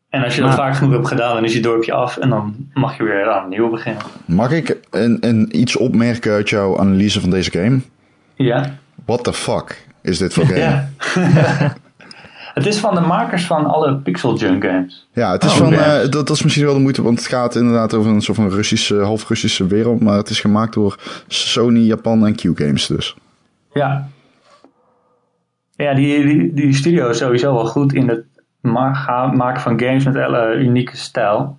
En 0.08 0.24
als 0.24 0.36
je 0.36 0.42
dat 0.42 0.54
vaak 0.54 0.76
genoeg 0.76 0.92
hebt 0.92 1.08
gedaan, 1.08 1.34
dan 1.34 1.44
is 1.44 1.54
je 1.54 1.60
dorpje 1.60 1.92
af 1.92 2.16
en 2.16 2.28
dan 2.28 2.68
mag 2.74 2.96
je 2.96 3.02
weer 3.02 3.30
aan 3.30 3.48
nieuw 3.48 3.70
beginnen. 3.70 4.02
Mag 4.24 4.50
ik 4.50 4.78
een, 4.90 5.16
een 5.20 5.60
iets 5.60 5.76
opmerken 5.76 6.32
uit 6.32 6.48
jouw 6.48 6.78
analyse 6.78 7.20
van 7.20 7.30
deze 7.30 7.50
game? 7.50 7.80
Ja. 8.34 8.78
What 9.04 9.24
the 9.24 9.32
fuck 9.32 9.86
is 10.02 10.18
dit 10.18 10.32
voor 10.34 10.44
game? 10.54 10.58
Ja. 10.60 11.74
het 12.54 12.66
is 12.66 12.78
van 12.78 12.94
de 12.94 13.00
makers 13.00 13.46
van 13.46 13.66
alle 13.66 13.96
Pixel 13.96 14.36
Junk 14.36 14.64
games. 14.64 15.08
Ja, 15.12 15.32
het 15.32 15.44
is 15.44 15.50
Oh, 15.52 15.56
van, 15.56 15.72
eh, 15.72 16.00
dat, 16.00 16.12
dat 16.12 16.30
is 16.30 16.42
misschien 16.42 16.64
wel 16.64 16.74
de 16.74 16.80
moeite, 16.80 17.02
want 17.02 17.18
het 17.18 17.26
gaat 17.26 17.54
inderdaad 17.54 17.94
over 17.94 18.10
een 18.10 18.20
soort 18.22 18.36
van 18.36 18.50
Russische, 18.50 18.96
half 18.96 19.28
Russische 19.28 19.66
wereld, 19.66 20.00
maar 20.00 20.16
het 20.16 20.28
is 20.28 20.40
gemaakt 20.40 20.74
door 20.74 20.98
Sony, 21.26 21.78
Japan 21.80 22.26
en 22.26 22.34
Q 22.34 22.40
Games 22.54 22.86
dus. 22.86 23.16
Ja. 23.72 24.08
Ja, 25.76 25.94
die, 25.94 26.26
die, 26.26 26.54
die 26.54 26.74
studio 26.74 27.08
is 27.08 27.18
sowieso 27.18 27.54
wel 27.54 27.66
goed 27.66 27.92
in 27.92 28.08
het 28.08 28.24
maken 28.60 29.60
van 29.60 29.80
games 29.80 30.04
met 30.04 30.14
hele 30.14 30.54
unieke 30.54 30.96
stijl. 30.96 31.56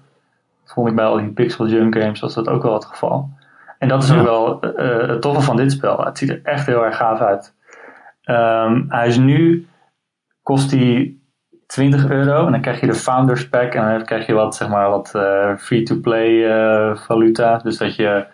Dat 0.64 0.74
vond 0.74 0.88
ik 0.90 0.96
bij 0.96 1.06
al 1.06 1.18
die 1.18 1.28
Pixel 1.32 1.68
Junk 1.68 1.98
games 1.98 2.20
was 2.20 2.34
dat 2.34 2.48
ook 2.48 2.64
wel 2.64 2.74
het 2.74 2.86
geval. 2.86 3.30
En 3.80 3.88
dat 3.88 4.04
is 4.04 4.10
Ja. 4.10 4.20
ook 4.20 4.26
wel 4.26 4.60
eh, 4.62 5.08
het 5.10 5.22
toffe 5.22 5.42
van 5.42 5.56
dit 5.56 5.72
spel. 5.72 6.06
Het 6.06 6.18
ziet 6.18 6.30
er 6.30 6.40
echt 6.44 6.66
heel 6.66 6.86
erg 6.86 6.98
gaaf 6.98 7.20
uit. 7.20 7.54
Ehm, 8.24 8.82
hij 8.88 9.08
is 9.08 9.18
nu, 9.18 9.68
kost 10.46 10.72
hij 10.72 11.18
20 11.68 12.10
euro 12.10 12.46
en 12.46 12.52
dan 12.52 12.62
krijg 12.62 12.80
je 12.80 12.86
de 12.86 12.94
Founders 12.94 13.50
Pack 13.50 13.74
en 13.74 13.90
dan 13.90 14.06
krijg 14.06 14.26
je 14.26 14.34
wat, 14.34 14.56
zeg 14.56 14.70
maar, 14.70 14.90
wat 14.90 15.16
eh, 15.16 15.56
free-to-play 15.58 16.46
eh, 16.46 16.98
valuta. 16.98 17.58
Dus 17.58 17.78
dat 17.78 17.96
je 17.96 18.26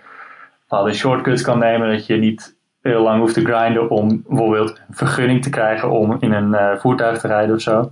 bepaalde 0.60 0.94
shortcuts 0.94 1.42
kan 1.42 1.60
nemen, 1.60 1.92
dat 1.92 2.06
je 2.06 2.16
niet 2.16 2.58
heel 2.82 3.02
lang 3.02 3.20
hoeft 3.20 3.34
te 3.34 3.46
grinden 3.46 3.90
om 3.90 4.24
bijvoorbeeld 4.28 4.70
een 4.70 4.96
vergunning 4.96 5.44
te 5.44 5.50
krijgen 5.50 5.90
om 5.90 6.18
in 6.20 6.32
een 6.32 6.54
eh, 6.54 6.78
voertuig 6.78 7.20
te 7.20 7.28
rijden 7.28 7.56
of 7.56 7.62
zo. 7.62 7.92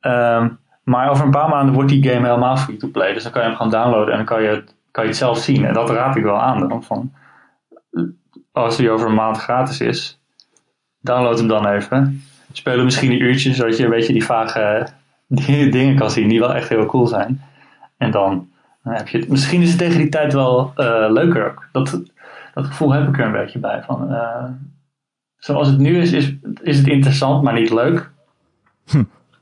Ehm, 0.00 0.48
maar 0.84 1.10
over 1.10 1.24
een 1.24 1.30
paar 1.30 1.48
maanden 1.48 1.74
wordt 1.74 1.90
die 1.90 2.08
game 2.10 2.26
helemaal 2.26 2.56
free-to-play. 2.56 3.12
Dus 3.12 3.22
dan 3.22 3.32
kan 3.32 3.42
je 3.42 3.48
hem 3.48 3.56
gewoon 3.56 3.72
downloaden 3.72 4.10
en 4.10 4.16
dan 4.16 4.26
kan 4.26 4.42
je, 4.42 4.64
kan 4.90 5.02
je 5.04 5.10
het 5.10 5.18
zelf 5.18 5.38
zien. 5.38 5.64
En 5.64 5.74
dat 5.74 5.90
raad 5.90 6.16
ik 6.16 6.22
wel 6.22 6.40
aan 6.40 6.68
dan. 6.68 6.82
Van, 6.82 7.12
als 8.52 8.76
die 8.76 8.90
over 8.90 9.08
een 9.08 9.14
maand 9.14 9.38
gratis 9.38 9.80
is, 9.80 10.20
download 11.00 11.38
hem 11.38 11.48
dan 11.48 11.66
even. 11.66 12.22
Speel 12.52 12.74
hem 12.74 12.84
misschien 12.84 13.10
een 13.10 13.22
uurtje, 13.22 13.54
zodat 13.54 13.76
je 13.76 13.84
een 13.84 13.90
beetje 13.90 14.12
die 14.12 14.24
vage 14.24 14.86
die 15.26 15.70
dingen 15.78 15.96
kan 15.96 16.10
zien 16.10 16.28
die 16.28 16.40
wel 16.40 16.54
echt 16.54 16.68
heel 16.68 16.86
cool 16.86 17.06
zijn. 17.06 17.42
En 17.96 18.10
dan, 18.10 18.48
dan 18.82 18.94
heb 18.94 19.08
je 19.08 19.18
het. 19.18 19.28
Misschien 19.28 19.62
is 19.62 19.68
het 19.68 19.78
tegen 19.78 19.98
die 19.98 20.08
tijd 20.08 20.32
wel 20.32 20.72
eh, 20.76 21.06
leuker 21.08 21.50
ook. 21.50 21.68
Dat, 21.72 22.02
dat 22.54 22.66
gevoel 22.66 22.92
heb 22.92 23.08
ik 23.08 23.18
er 23.18 23.24
een 23.24 23.32
beetje 23.32 23.58
bij. 23.58 23.82
Van, 23.82 24.14
eh, 24.14 24.44
zoals 25.36 25.68
het 25.68 25.78
nu 25.78 26.00
is, 26.00 26.12
is, 26.12 26.34
is 26.62 26.78
het 26.78 26.86
interessant, 26.86 27.42
maar 27.42 27.54
niet 27.54 27.70
leuk. 27.70 28.10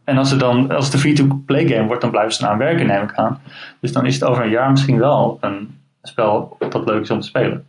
En 0.04 0.18
als, 0.18 0.30
het 0.30 0.40
dan, 0.40 0.70
als 0.70 0.84
het 0.84 0.94
een 0.94 1.00
free-to-play 1.00 1.66
game 1.66 1.86
wordt, 1.86 2.00
dan 2.00 2.10
blijven 2.10 2.32
ze 2.32 2.42
eraan 2.42 2.58
werken, 2.58 2.86
neem 2.86 3.02
ik 3.02 3.14
aan. 3.14 3.40
Dus 3.80 3.92
dan 3.92 4.06
is 4.06 4.14
het 4.14 4.24
over 4.24 4.44
een 4.44 4.50
jaar 4.50 4.70
misschien 4.70 4.98
wel 4.98 5.38
een 5.40 5.78
spel 6.02 6.56
dat 6.58 6.86
leuk 6.86 7.02
is 7.02 7.10
om 7.10 7.20
te 7.20 7.26
spelen. 7.26 7.66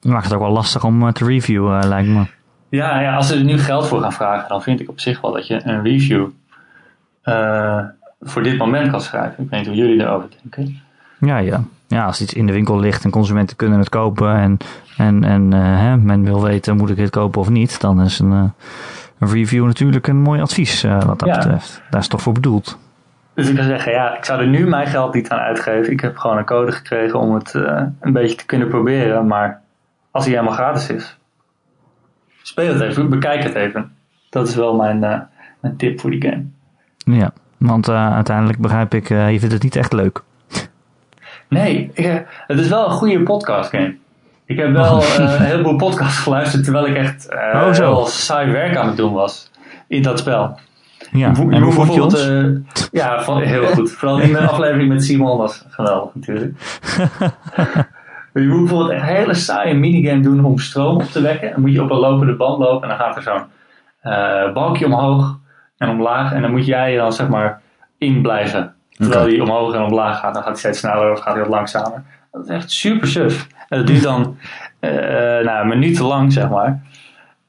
Dat 0.00 0.12
maakt 0.12 0.24
het 0.24 0.34
ook 0.34 0.40
wel 0.40 0.50
lastig 0.50 0.84
om 0.84 1.06
eh, 1.06 1.12
te 1.12 1.24
reviewen, 1.24 1.80
eh, 1.80 1.88
lijkt 1.88 2.08
me. 2.08 2.26
Ja, 2.72 3.00
ja, 3.00 3.16
als 3.16 3.26
ze 3.28 3.34
er 3.34 3.44
nu 3.44 3.58
geld 3.58 3.86
voor 3.86 4.00
gaan 4.00 4.12
vragen, 4.12 4.48
dan 4.48 4.62
vind 4.62 4.80
ik 4.80 4.88
op 4.88 5.00
zich 5.00 5.20
wel 5.20 5.32
dat 5.32 5.46
je 5.46 5.60
een 5.64 5.82
review 5.82 6.26
eh, 7.22 7.78
voor 8.20 8.42
dit 8.42 8.58
moment 8.58 8.90
kan 8.90 9.00
schrijven. 9.00 9.44
Ik 9.44 9.50
weet 9.50 9.58
niet 9.58 9.68
hoe 9.68 9.76
jullie 9.76 9.98
daarover 9.98 10.28
denken. 10.42 10.80
Ja, 11.18 11.38
ja. 11.38 11.62
ja, 11.86 12.04
als 12.04 12.20
iets 12.20 12.34
in 12.34 12.46
de 12.46 12.52
winkel 12.52 12.78
ligt 12.80 13.04
en 13.04 13.10
consumenten 13.10 13.56
kunnen 13.56 13.78
het 13.78 13.88
kopen 13.88 14.36
en, 14.36 14.58
en, 14.96 15.24
en 15.24 15.52
eh, 15.52 15.60
hè, 15.60 15.96
men 15.96 16.24
wil 16.24 16.42
weten 16.42 16.76
moet 16.76 16.90
ik 16.90 16.96
het 16.96 17.10
kopen 17.10 17.40
of 17.40 17.48
niet, 17.48 17.80
dan 17.80 18.02
is 18.02 18.18
een, 18.18 18.32
eh, 18.32 18.44
een 19.18 19.28
review 19.28 19.66
natuurlijk 19.66 20.06
een 20.06 20.20
mooi 20.20 20.40
advies 20.40 20.82
wat 20.82 21.18
dat 21.18 21.28
Ja. 21.28 21.36
betreft. 21.36 21.82
Daar 21.90 22.00
is 22.00 22.06
het 22.06 22.10
toch 22.10 22.22
voor 22.22 22.32
bedoeld. 22.32 22.78
Dus 23.34 23.48
ik 23.48 23.56
kan 23.56 23.64
zeggen, 23.64 23.92
ja, 23.92 24.16
ik 24.16 24.24
zou 24.24 24.40
er 24.40 24.46
nu 24.48 24.66
mijn 24.68 24.86
geld 24.86 25.14
niet 25.14 25.28
aan 25.28 25.38
uitgeven. 25.38 25.92
Ik 25.92 26.00
heb 26.00 26.16
gewoon 26.16 26.36
een 26.38 26.44
code 26.44 26.72
gekregen 26.72 27.18
om 27.18 27.34
het 27.34 27.54
een 28.00 28.12
beetje 28.12 28.36
te 28.36 28.46
kunnen 28.46 28.68
proberen. 28.68 29.26
Maar 29.26 29.60
als 30.10 30.24
hij 30.24 30.32
helemaal 30.34 30.54
gratis 30.54 30.88
is, 30.88 31.16
speel 32.52 32.72
het 32.72 32.82
even, 32.82 33.08
bekijk 33.08 33.42
het 33.42 33.54
even. 33.54 33.92
Dat 34.30 34.48
is 34.48 34.54
wel 34.54 34.76
mijn, 34.76 35.04
eh, 35.04 35.18
mijn 35.60 35.76
tip 35.76 36.00
voor 36.00 36.10
die 36.10 36.22
game. 36.22 36.44
Ja, 37.18 37.32
want 37.56 37.88
eh, 37.88 38.14
uiteindelijk 38.14 38.58
begrijp 38.58 38.94
ik, 38.94 39.10
eh, 39.10 39.32
je 39.32 39.38
vindt 39.38 39.54
het 39.54 39.62
niet 39.62 39.76
echt 39.76 39.92
leuk. 39.92 40.22
Nee, 41.48 41.90
ik, 41.94 42.24
het 42.46 42.58
is 42.58 42.68
wel 42.68 42.84
een 42.84 42.90
goede 42.90 43.22
podcast 43.22 43.70
game. 43.70 43.96
Ik 44.44 44.56
heb 44.56 44.72
wel 44.72 45.02
een 45.18 45.42
heleboel 45.42 45.76
podcasts 45.76 46.18
geluisterd 46.18 46.64
terwijl 46.64 46.86
ik 46.86 46.96
echt 46.96 47.28
Oh, 47.30 47.70
heel 47.70 48.06
saai 48.06 48.50
werk 48.50 48.76
aan 48.76 48.86
het 48.86 48.96
doen 48.96 49.12
was 49.12 49.50
in 49.86 50.02
dat 50.02 50.18
spel. 50.18 50.58
Ja, 51.12 51.34
en 51.50 51.62
hoe 51.62 51.72
vond 51.72 51.94
je 51.94 52.02
ons? 52.02 52.30
ja, 52.92 53.22
van, 53.22 53.42
heel 53.42 53.66
goed. 53.66 53.92
Vooral 53.92 54.16
die 54.16 54.38
aflevering 54.48 54.88
met 54.88 55.04
Simon 55.04 55.38
was 55.38 55.64
geweldig 55.68 56.14
natuurlijk. 56.14 56.54
je 58.32 58.48
moet 58.48 58.58
bijvoorbeeld 58.58 58.90
een 58.90 59.06
hele 59.06 59.34
saaie 59.34 59.74
minigame 59.74 60.20
doen 60.20 60.44
om 60.44 60.58
stroom 60.58 60.94
op 60.94 61.02
te 61.02 61.20
wekken. 61.20 61.50
Dan 61.50 61.60
moet 61.60 61.72
je 61.72 61.82
op 61.82 61.90
een 61.90 61.98
lopende 61.98 62.34
band 62.34 62.58
lopen 62.58 62.82
en 62.82 62.88
dan 62.88 63.06
gaat 63.06 63.16
er 63.16 63.22
zo'n 63.22 63.42
eh, 64.00 64.52
balkje 64.52 64.86
omhoog 64.86 65.38
en 65.78 65.88
omlaag. 65.88 66.32
En 66.32 66.42
dan 66.42 66.50
moet 66.50 66.66
jij 66.66 66.96
dan 66.96 67.12
zeg 67.12 67.28
maar 67.28 67.60
in 67.98 68.22
blijven. 68.22 68.74
Terwijl 68.90 69.26
die 69.26 69.42
omhoog 69.42 69.74
en 69.74 69.82
omlaag 69.82 70.18
gaat, 70.18 70.34
dan 70.34 70.42
gaat 70.42 70.50
hij 70.50 70.58
steeds 70.58 70.78
sneller 70.78 71.12
of 71.12 71.20
gaat 71.20 71.32
hij 71.32 71.42
wat 71.42 71.52
langzamer. 71.52 72.02
Dat 72.32 72.44
is 72.44 72.48
echt 72.48 72.70
super 72.70 73.08
suf. 73.08 73.46
En 73.68 73.78
dat 73.78 73.86
duurt 73.86 74.02
dan 74.02 74.36
eh 74.80 74.90
nou, 75.44 75.60
een 75.60 75.68
minuut 75.68 75.98
lang, 75.98 76.32
zeg 76.32 76.48
maar. 76.48 76.82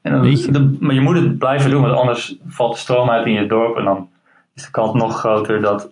En 0.02 0.12
dan, 0.50 0.76
maar 0.80 0.94
je 0.94 1.00
moet 1.00 1.16
het 1.16 1.38
blijven 1.38 1.70
doen, 1.70 1.82
want 1.82 1.96
anders 1.96 2.36
valt 2.46 2.72
de 2.72 2.78
stroom 2.78 3.10
uit 3.10 3.26
in 3.26 3.32
je 3.32 3.46
dorp. 3.46 3.76
En 3.76 3.84
dan 3.84 4.08
is 4.54 4.64
de 4.64 4.70
kans 4.70 4.92
nog 4.92 5.18
groter 5.18 5.60
dat 5.60 5.90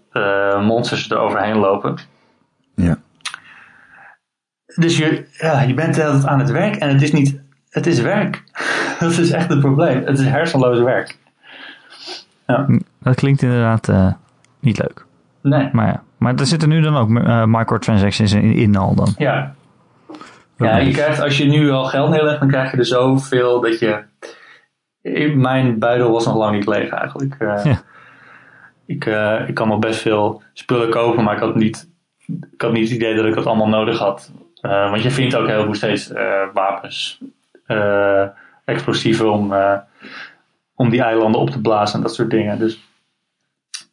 monsters 0.60 1.10
er 1.10 1.18
overheen 1.18 1.56
lopen. 1.56 1.96
Ja. 4.74 4.82
Dus 4.82 4.96
je, 4.98 5.26
ja, 5.32 5.60
je 5.60 5.74
bent 5.74 5.94
de 5.94 6.00
hele 6.00 6.12
tijd 6.12 6.26
aan 6.26 6.38
het 6.38 6.50
werk 6.50 6.76
en 6.76 6.88
het 6.88 7.02
is 7.02 7.12
niet, 7.12 7.40
het 7.70 7.86
is 7.86 8.00
werk. 8.00 8.42
dat 9.00 9.10
is 9.18 9.30
echt 9.30 9.48
het 9.48 9.60
probleem. 9.60 10.04
Het 10.04 10.18
is 10.18 10.26
hersenloos 10.26 10.78
werk. 10.80 11.18
Dat 13.02 13.14
klinkt 13.14 13.42
inderdaad 13.42 13.88
eh, 13.88 14.12
niet 14.60 14.78
leuk. 14.78 15.04
Nee, 15.42 15.68
Maar 15.72 15.86
ja, 15.86 16.02
maar 16.18 16.34
er 16.34 16.46
zitten 16.46 16.68
nu 16.68 16.80
dan 16.80 16.96
ook 16.96 17.16
eh, 17.16 17.44
microtransactions 17.46 18.32
in, 18.32 18.42
in 18.52 18.76
al 18.76 18.94
dan. 18.94 19.14
ja. 19.18 19.54
Ja, 20.56 20.76
je 20.76 20.92
krijgt, 20.92 21.20
als 21.20 21.38
je 21.38 21.44
nu 21.44 21.70
al 21.70 21.84
geld 21.84 22.10
neerlegt, 22.10 22.38
dan 22.40 22.48
krijg 22.48 22.70
je 22.70 22.76
er 22.76 22.86
zoveel 22.86 23.60
dat 23.60 23.78
je... 23.78 24.02
Mijn 25.34 25.78
buidel 25.78 26.10
was 26.10 26.26
nog 26.26 26.36
lang 26.36 26.56
niet 26.56 26.66
leeg 26.66 26.88
eigenlijk. 26.90 27.34
Eh, 27.38 27.64
Ja. 27.64 27.80
ik, 28.86 29.04
ik 29.48 29.54
kan 29.54 29.68
nog 29.68 29.78
best 29.78 30.00
veel 30.00 30.42
spullen 30.52 30.90
kopen, 30.90 31.24
maar 31.24 31.34
ik 31.34 31.40
had 31.40 31.54
niet, 31.54 31.88
ik 32.52 32.60
had 32.60 32.72
niet 32.72 32.88
het 32.88 32.96
idee 32.96 33.14
dat 33.14 33.24
ik 33.24 33.34
dat 33.34 33.46
allemaal 33.46 33.68
nodig 33.68 33.98
had. 33.98 34.32
Eh, 34.62 34.90
want 34.90 35.02
je 35.02 35.10
vindt 35.10 35.34
ook 35.34 35.46
heel 35.46 35.64
veel 35.64 35.74
steeds 35.74 36.12
eh, 36.12 36.42
wapens, 36.52 37.20
eh, 37.66 38.24
explosieven 38.64 39.32
om, 39.32 39.52
eh, 39.52 39.74
om 40.74 40.90
die 40.90 41.02
eilanden 41.02 41.40
op 41.40 41.50
te 41.50 41.60
blazen 41.60 41.96
en 41.96 42.02
dat 42.02 42.14
soort 42.14 42.30
dingen. 42.30 42.58
Dus 42.58 42.80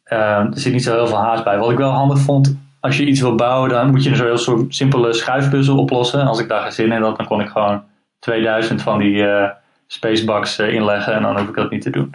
eh, 0.04 0.18
er 0.18 0.48
zit 0.52 0.72
niet 0.72 0.82
zo 0.84 0.94
heel 0.94 1.06
veel 1.06 1.22
haast 1.22 1.44
bij. 1.44 1.58
Wat 1.58 1.70
ik 1.70 1.78
wel 1.78 1.90
handig 1.90 2.18
vond, 2.18 2.56
als 2.80 2.96
je 2.96 3.06
iets 3.06 3.20
wil 3.20 3.34
bouwen, 3.34 3.70
dan 3.70 3.90
moet 3.90 4.04
je 4.04 4.10
een 4.10 4.16
zo 4.16 4.24
heel 4.24 4.38
soort 4.38 4.74
simpele 4.74 5.12
schuifpuzzel 5.12 5.78
oplossen. 5.78 6.20
En 6.20 6.26
als 6.26 6.40
ik 6.40 6.48
daar 6.48 6.62
geen 6.62 6.72
zin 6.72 6.92
in 6.92 7.02
had, 7.02 7.16
dan 7.16 7.26
kon 7.26 7.40
ik 7.40 7.48
gewoon 7.48 7.82
2000 8.18 8.82
van 8.82 8.98
die 8.98 9.26
eh 9.26 9.50
spacebucks 9.86 10.58
inleggen 10.58 11.14
en 11.14 11.22
dan 11.22 11.38
hoef 11.38 11.48
ik 11.48 11.54
dat 11.54 11.70
niet 11.70 11.82
te 11.82 11.90
doen. 11.90 12.14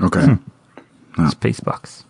Oké. 0.00 0.38
Spacebox. 1.28 2.06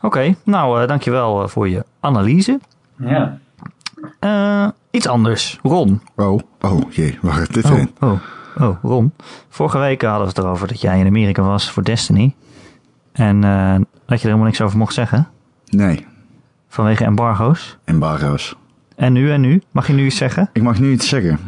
Oké, 0.00 0.34
nou 0.44 0.80
eh, 0.82 0.88
dankjewel 0.88 1.42
eh, 1.42 1.48
voor 1.48 1.68
je 1.68 1.84
analyse. 2.00 2.58
Ja. 2.96 3.38
Eh, 4.20 4.68
iets 4.90 5.06
anders. 5.08 5.58
Ron. 5.62 6.02
Oh, 6.16 6.38
oh 6.60 6.92
jee, 6.92 7.18
waar 7.22 7.32
gaat 7.32 7.54
dit 7.54 7.64
Oh, 7.64 7.70
heen? 7.72 7.90
oh, 8.00 8.20
oh, 8.60 8.76
Ron. 8.82 9.12
Vorige 9.48 9.78
week 9.78 10.02
hadden 10.02 10.22
we 10.22 10.28
het 10.28 10.38
erover 10.38 10.68
dat 10.68 10.80
jij 10.80 10.98
in 11.00 11.06
Amerika 11.06 11.42
was 11.42 11.70
voor 11.70 11.84
Destiny. 11.84 12.34
En 13.12 13.44
eh, 13.44 13.74
dat 13.74 13.82
je 14.06 14.14
er 14.14 14.18
helemaal 14.20 14.44
niks 14.44 14.60
over 14.60 14.78
mocht 14.78 14.94
zeggen. 14.94 15.28
Nee, 15.66 16.06
Vanwege 16.68 17.04
embargo's. 17.04 17.78
embargo's. 17.84 18.56
En 18.98 19.12
nu 19.12 19.30
en 19.32 19.40
nu? 19.40 19.62
Mag 19.70 19.86
je 19.86 19.92
nu 19.92 20.06
iets 20.06 20.16
zeggen? 20.16 20.50
Ik 20.52 20.62
mag 20.62 20.78
nu 20.80 20.92
iets 20.92 21.08
zeggen. 21.08 21.38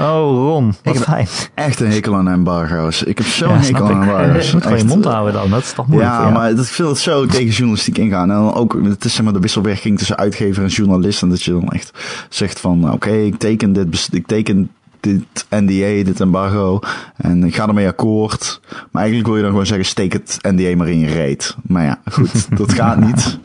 Oh, 0.00 0.06
Ron. 0.46 0.74
Wat 0.82 0.94
heb- 0.94 1.02
fijn. 1.02 1.26
Echt 1.54 1.80
een 1.80 1.90
hekel 1.90 2.14
aan 2.14 2.28
embargo's. 2.28 3.02
Ik 3.02 3.18
heb 3.18 3.26
zo'n 3.26 3.48
Ja, 3.48 3.56
hekel 3.58 3.84
aan 3.84 3.90
ik. 4.02 4.08
embargo's. 4.08 4.46
Je 4.48 4.52
moet 4.52 4.62
gewoon 4.62 4.78
je 4.78 4.84
mond 4.84 5.04
houden 5.04 5.32
dan. 5.32 5.50
Dat 5.50 5.62
is 5.62 5.72
toch 5.72 5.86
moeilijk 5.86 6.12
Ja, 6.12 6.30
maar 6.30 6.54
dat, 6.54 6.64
ik 6.64 6.70
vind 6.72 6.88
het 6.88 6.98
zo 6.98 7.26
tegen 7.26 7.50
journalistiek 7.52 7.98
ingaan. 7.98 8.30
En 8.30 8.36
dan 8.36 8.54
ook, 8.54 8.78
het 8.82 9.04
is 9.04 9.14
zeg 9.14 9.24
maar 9.24 9.32
de 9.32 9.40
wisselwerking 9.40 9.98
tussen 9.98 10.16
uitgever 10.16 10.62
en 10.62 10.68
journalist. 10.68 11.22
En 11.22 11.28
dat 11.28 11.42
je 11.42 11.50
dan 11.50 11.68
echt 11.68 11.90
zegt 12.28 12.60
van, 12.60 12.92
oké, 12.92 13.10
ik 13.10 13.38
teken 13.38 13.72
dit, 13.72 14.08
ik 14.12 14.26
teken 14.26 14.70
dit 15.00 15.46
NDA, 15.50 16.04
dit 16.04 16.20
embargo. 16.20 16.78
En 17.16 17.44
ik 17.44 17.54
ga 17.54 17.68
ermee 17.68 17.88
akkoord. 17.88 18.60
Maar 18.90 19.02
eigenlijk 19.02 19.26
wil 19.26 19.36
je 19.36 19.42
dan 19.42 19.50
gewoon 19.50 19.66
zeggen, 19.66 19.86
steek 19.86 20.12
het 20.12 20.38
NDA 20.40 20.76
maar 20.76 20.88
in 20.88 20.98
je 20.98 21.06
reet. 21.06 21.56
Maar 21.62 21.84
ja, 21.84 22.00
goed, 22.10 22.48
dat 22.58 22.72
gaat 22.72 23.00
niet. 23.00 23.38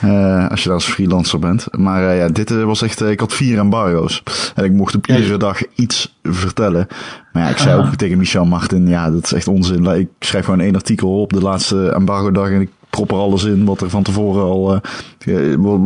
Eh, 0.00 0.48
als 0.48 0.60
je 0.60 0.68
dan 0.68 0.74
als 0.74 0.86
freelancer 0.86 1.38
bent. 1.38 1.66
Maar 1.78 2.08
eh, 2.08 2.18
ja, 2.18 2.28
dit 2.28 2.50
eh, 2.50 2.64
was 2.64 2.82
echt, 2.82 3.00
ik 3.00 3.20
had 3.20 3.32
vier 3.32 3.58
embargo's. 3.58 4.22
En 4.54 4.64
ik 4.64 4.72
mocht 4.72 4.94
op 4.94 5.06
iedere 5.06 5.36
dag 5.36 5.60
iets 5.74 6.18
vertellen. 6.22 6.86
Maar 7.32 7.42
ja, 7.42 7.48
ik 7.48 7.58
zei 7.58 7.80
ook 7.80 7.94
tegen 7.94 8.18
Michel 8.18 8.44
Martin, 8.44 8.88
ja, 8.88 9.10
dat 9.10 9.24
is 9.24 9.32
echt 9.32 9.48
onzin. 9.48 9.84
Ik 9.84 10.08
schrijf 10.18 10.44
gewoon 10.44 10.60
één 10.60 10.74
artikel 10.74 11.20
op 11.20 11.32
de 11.32 11.40
laatste 11.40 11.88
embargo 11.88 12.30
dag 12.30 12.50
en 12.50 12.60
ik 12.60 12.70
prop 12.90 13.10
er 13.10 13.16
alles 13.16 13.44
in 13.44 13.64
wat 13.64 13.80
er 13.80 13.90
van 13.90 14.02
tevoren 14.02 14.42
al, 14.42 14.80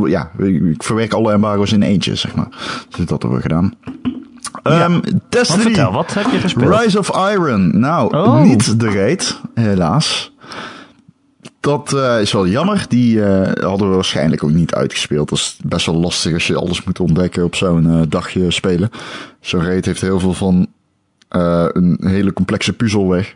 ja, 0.06 0.30
ik 0.38 0.82
verwerk 0.82 1.12
alle 1.12 1.32
embargo's 1.32 1.72
in 1.72 1.82
eentje, 1.82 2.14
zeg 2.14 2.34
maar. 2.34 2.48
Dus 2.88 3.06
dat 3.06 3.22
hebben 3.22 3.38
we 3.38 3.42
gedaan. 3.42 3.74
Ehm 4.62 4.90
Want 4.92 5.12
Destiny. 5.28 5.62
vertel, 5.62 5.92
wat 5.92 6.14
heb 6.14 6.26
je 6.30 6.38
gespeeld? 6.38 6.80
Rise 6.80 6.98
of 6.98 7.30
Iron. 7.32 7.80
Nou, 7.80 8.16
Oh. 8.16 8.42
niet 8.42 8.80
de 8.80 8.90
reet, 8.90 9.40
helaas. 9.54 10.32
Dat 11.60 11.92
eh, 11.92 12.20
is 12.20 12.32
wel 12.32 12.46
jammer. 12.46 12.84
Die 12.88 13.24
eh, 13.24 13.64
hadden 13.68 13.88
we 13.88 13.94
waarschijnlijk 13.94 14.44
ook 14.44 14.50
niet 14.50 14.74
uitgespeeld. 14.74 15.28
Dat 15.28 15.38
is 15.38 15.58
best 15.64 15.86
wel 15.86 15.94
lastig 15.94 16.32
als 16.32 16.46
je 16.46 16.56
alles 16.56 16.84
moet 16.84 17.00
ontdekken 17.00 17.44
op 17.44 17.54
zo'n 17.54 17.90
eh, 17.90 18.00
dagje 18.08 18.50
spelen. 18.50 18.90
Zo'n 19.40 19.62
reet 19.64 19.84
heeft 19.84 20.00
heel 20.00 20.20
veel 20.20 20.32
van 20.32 20.66
eh, 21.28 21.66
een 21.72 21.98
hele 22.00 22.32
complexe 22.32 22.72
puzzel 22.72 23.08
weg. 23.08 23.34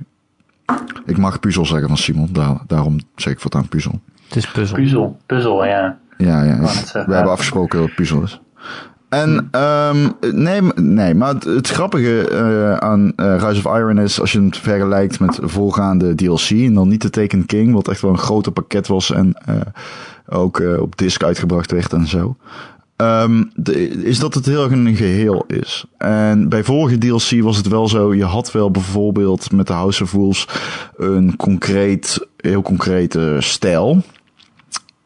Ik 1.07 1.17
mag 1.19 1.41
puzzel 1.41 1.67
zeggen 1.67 1.89
van 1.89 1.97
Simon. 1.97 2.29
Daar, 2.33 2.57
daarom 2.67 2.99
zeg 3.17 3.33
ik 3.33 3.41
voortaan 3.41 3.69
puzzel. 3.69 4.01
Het 4.29 4.37
is 4.37 4.51
puzzel. 4.51 4.77
Puzzel, 4.77 5.17
puzzel, 5.27 5.65
ja. 5.65 5.99
Ja, 6.19 6.43
ja. 6.43 6.59
we 6.59 6.67
ja. 6.93 7.05
hebben 7.15 7.31
afgesproken 7.33 7.79
dat 7.79 7.87
het 7.87 7.97
puzzel 7.97 8.23
is. 8.23 8.41
En 9.13 9.49
ehm 9.51 10.09
nee, 10.33 10.61
nee, 10.75 11.15
maar 11.15 11.35
het, 11.35 11.45
het 11.45 11.69
grappige 11.69 12.29
eh, 12.29 12.77
aan 12.77 13.13
eh, 13.17 13.37
Rise 13.39 13.69
of 13.69 13.77
Iron 13.77 13.99
is 13.99 14.21
als 14.21 14.33
je 14.33 14.43
het 14.43 14.57
vergelijkt 14.57 15.21
met 15.21 15.39
voorgaande 15.43 16.15
DLC 16.15 16.51
en 16.51 16.75
dan 16.75 16.89
niet 16.89 17.03
de 17.03 17.11
Taken 17.11 17.47
King, 17.47 17.73
wat 17.73 17.89
echt 17.89 18.01
wel 18.01 18.11
een 18.11 18.19
groter 18.19 18.53
pakket 18.53 18.87
was 18.87 19.11
en 19.11 19.35
eh, 19.45 19.55
ook 20.29 20.63
op 20.81 20.99
disc 20.99 21.23
uitgebracht 21.23 21.71
werd 21.71 21.93
en 21.93 22.07
zo. 22.07 22.37
Ehm, 22.97 23.45
de, 23.55 23.89
is 23.89 24.19
dat 24.19 24.35
het 24.35 24.47
heel 24.47 24.63
erg 24.63 24.73
een 24.73 24.97
geheel 24.97 25.45
is. 25.47 25.85
En 25.99 26.49
bij 26.49 26.65
vorige 26.65 26.99
DLC 26.99 27.43
was 27.43 27.57
het 27.57 27.69
wel 27.69 27.89
zo, 27.89 28.15
je 28.15 28.25
had 28.25 28.53
wel 28.53 28.71
bijvoorbeeld 28.71 29.53
met 29.53 29.67
de 29.67 29.73
House 29.73 30.03
of 30.03 30.13
Wolves 30.13 30.49
een 30.97 31.37
concreet, 31.37 32.27
heel 32.37 32.63
concrete 32.63 33.37
stijl. 33.39 34.03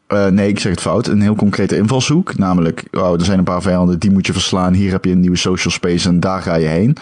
Eh, 0.07 0.27
nee, 0.27 0.49
ik 0.49 0.59
zeg 0.59 0.73
het 0.73 0.81
fout. 0.81 1.07
Een 1.07 1.21
heel 1.21 1.35
concrete 1.35 1.77
invalshoek. 1.77 2.39
Namelijk, 2.39 2.85
oh, 2.93 3.13
er 3.13 3.25
zijn 3.25 3.39
een 3.39 3.45
paar 3.45 3.63
vijanden, 3.63 3.99
die 3.99 4.11
moet 4.11 4.27
je 4.27 4.33
verslaan. 4.33 4.73
Hier 4.73 4.91
heb 4.91 5.05
je 5.05 5.11
een 5.11 5.21
nieuwe 5.21 5.37
social 5.37 5.73
space 5.73 6.09
en 6.09 6.21
daar 6.21 6.43
ga 6.43 6.55
je 6.55 6.67
heen. 6.67 6.97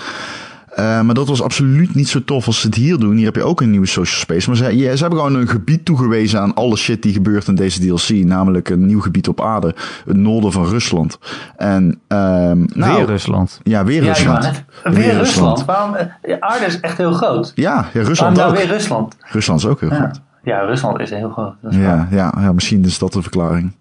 Eh, 0.74 1.00
maar 1.00 1.14
dat 1.14 1.28
was 1.28 1.42
absoluut 1.42 1.94
niet 1.94 2.08
zo 2.08 2.24
tof 2.24 2.46
als 2.46 2.60
ze 2.60 2.66
het 2.66 2.76
hier 2.76 2.98
doen. 2.98 3.16
Hier 3.16 3.24
heb 3.24 3.34
je 3.34 3.42
ook 3.42 3.60
een 3.60 3.70
nieuwe 3.70 3.86
social 3.86 4.20
space. 4.20 4.48
Maar 4.48 4.56
ze, 4.56 4.76
ja, 4.76 4.94
ze 4.96 5.00
hebben 5.02 5.18
gewoon 5.20 5.34
een 5.34 5.48
gebied 5.48 5.84
toegewezen 5.84 6.40
aan 6.40 6.54
alle 6.54 6.76
shit 6.76 7.02
die 7.02 7.12
gebeurt 7.12 7.48
in 7.48 7.54
deze 7.54 7.80
DLC. 7.80 8.08
Namelijk 8.24 8.68
een 8.68 8.86
nieuw 8.86 9.00
gebied 9.00 9.28
op 9.28 9.40
aarde. 9.40 9.74
Het 10.06 10.16
noorden 10.16 10.52
van 10.52 10.66
Rusland. 10.68 11.18
En, 11.56 12.00
ehm 12.08 12.64
nou, 12.72 12.96
Weer 12.96 13.06
Rusland. 13.06 13.60
Ja, 13.62 13.84
weer 13.84 14.02
Ja, 14.04 14.12
Rusland. 14.12 14.42
net, 14.42 14.64
weer, 14.94 15.14
Rusland. 15.16 15.64
Waarom? 15.64 15.96
ja, 16.22 16.36
aarde 16.40 16.64
is 16.66 16.80
echt 16.80 16.96
heel 16.96 17.12
groot. 17.12 17.52
Ja, 17.54 17.62
ja, 17.64 17.82
Waarom 17.82 18.08
Rusland 18.08 18.36
nou 18.36 18.50
ook. 18.50 18.56
weer 18.56 18.66
Rusland? 18.66 19.16
Rusland 19.20 19.60
is 19.60 19.66
ook 19.66 19.80
heel 19.80 19.90
Ja. 19.90 19.96
groot. 19.96 20.20
Ja, 20.44 20.60
Rusland 20.60 21.00
is 21.00 21.10
heel 21.10 21.30
groot. 21.30 21.54
Is. 21.70 21.76
Ja, 21.76 22.08
ja, 22.10 22.34
ja, 22.38 22.52
misschien 22.52 22.84
is 22.84 22.98
dat 22.98 23.12
de 23.12 23.22
verklaring. 23.22 23.72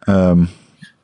Ehm, 0.00 0.44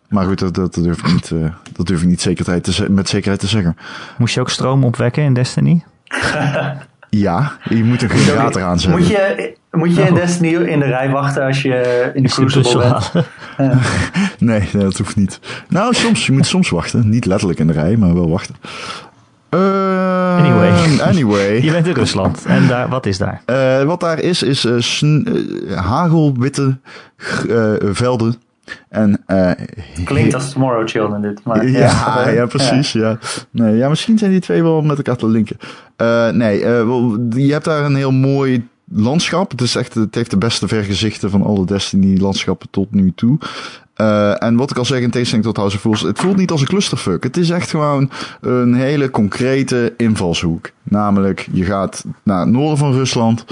Maar 0.09 0.25
goed, 0.25 0.39
dat, 0.39 0.55
dat, 0.55 0.75
durf 0.75 0.99
ik 0.99 1.13
niet, 1.13 1.31
uh, 1.31 1.51
dat 1.73 1.87
durf 1.87 2.03
ik 2.03 2.09
niet 2.09 2.21
zekerheid 2.21 2.65
te, 2.65 2.91
met 2.91 3.09
zekerheid 3.09 3.41
te 3.41 3.47
zeggen. 3.47 3.77
Moest 4.19 4.35
je 4.35 4.41
ook 4.41 4.51
stroom 4.51 4.85
opwekken 4.85 5.23
in 5.23 5.35
Destiny? 5.35 5.85
ja, 7.11 7.53
je 7.65 7.85
moet 7.85 8.03
een 8.03 8.11
generator 8.11 8.63
aanzetten. 8.63 9.01
Moet 9.01 9.09
je, 9.09 9.57
moet 9.71 9.97
je 9.97 10.03
in 10.03 10.13
oh. 10.13 10.15
Destiny 10.15 10.55
in 10.55 10.79
de 10.79 10.87
rij 10.87 11.11
wachten 11.11 11.45
als 11.45 11.63
je 11.63 12.11
in 12.15 12.23
de 12.23 12.29
Crucible 12.29 12.79
bent? 12.79 13.13
nee, 14.39 14.69
nee, 14.73 14.83
dat 14.83 14.99
hoeft 14.99 15.17
niet. 15.17 15.41
Nou, 15.69 15.95
soms, 15.95 16.27
je 16.27 16.33
moet 16.33 16.47
soms 16.47 16.71
wachten. 16.71 17.09
Niet 17.09 17.25
letterlijk 17.25 17.59
in 17.59 17.67
de 17.67 17.73
rij, 17.73 17.97
maar 17.97 18.15
wel 18.15 18.31
wachten. 18.31 18.55
Uh, 19.51 20.37
anyway. 20.37 21.01
anyway. 21.01 21.61
Je 21.65 21.71
bent 21.71 21.87
in 21.87 21.93
Rusland. 21.93 22.45
En 22.45 22.67
daar, 22.67 22.89
wat 22.89 23.07
is 23.07 23.19
daar? 23.19 23.43
Uh, 23.47 23.83
wat 23.83 24.01
daar 24.01 24.21
is, 24.21 24.43
is 24.43 25.03
uh, 25.03 25.77
hagelwitte 25.77 26.79
velden. 27.81 28.35
En, 28.89 29.25
Klinkt 30.05 30.35
als 30.35 30.53
Tomorrow 30.53 30.89
Children 30.89 31.23
dit. 31.23 31.45
Maar, 31.45 31.69
ja, 31.69 31.79
ja, 31.79 32.29
ja, 32.41 32.47
precies. 32.47 32.93
Ja. 32.93 33.09
Ja. 33.09 33.19
Nee, 33.51 33.77
ja, 33.77 33.89
misschien 33.89 34.19
zijn 34.19 34.31
die 34.31 34.41
twee 34.41 34.63
wel 34.63 34.83
met 34.83 34.97
elkaar 34.97 35.17
te 35.17 35.29
linken. 35.29 35.57
nee, 36.39 36.59
je 37.45 37.53
hebt 37.53 37.65
daar 37.65 37.85
een 37.85 37.97
heel 37.97 38.13
mooi 38.13 38.69
landschap. 38.91 39.51
Het, 39.51 39.61
is 39.61 39.75
echt, 39.75 39.95
het 39.95 40.15
heeft 40.15 40.31
de 40.31 40.39
beste 40.39 40.69
vergezichten 40.69 41.31
van 41.31 41.43
alle 41.43 41.67
Destiny-landschappen 41.67 42.71
tot 42.71 42.91
nu 42.91 43.13
toe. 43.15 43.39
Uh, 44.01 44.43
en 44.43 44.57
wat 44.57 44.71
ik 44.71 44.77
al 44.77 44.85
zeg 44.85 45.01
in 45.01 45.11
tegenstelling 45.11 45.47
tot 45.47 45.57
House 45.57 45.77
of 45.77 45.83
Fools, 45.83 46.01
het 46.01 46.19
voelt 46.19 46.37
niet 46.37 46.51
als 46.51 46.61
een 46.61 46.67
clusterfuck. 46.67 47.23
Het 47.23 47.37
is 47.37 47.51
echt 47.51 47.71
gewoon 47.71 48.11
een 48.41 48.75
hele 48.75 49.11
concrete 49.11 49.95
invalshoek. 49.97 50.71
Namelijk, 50.83 51.49
je 51.53 51.65
gaat 51.65 52.05
naar 52.23 52.41
het 52.41 52.49
noorden 52.49 52.79
van 52.79 52.93
Rusland 52.93 53.45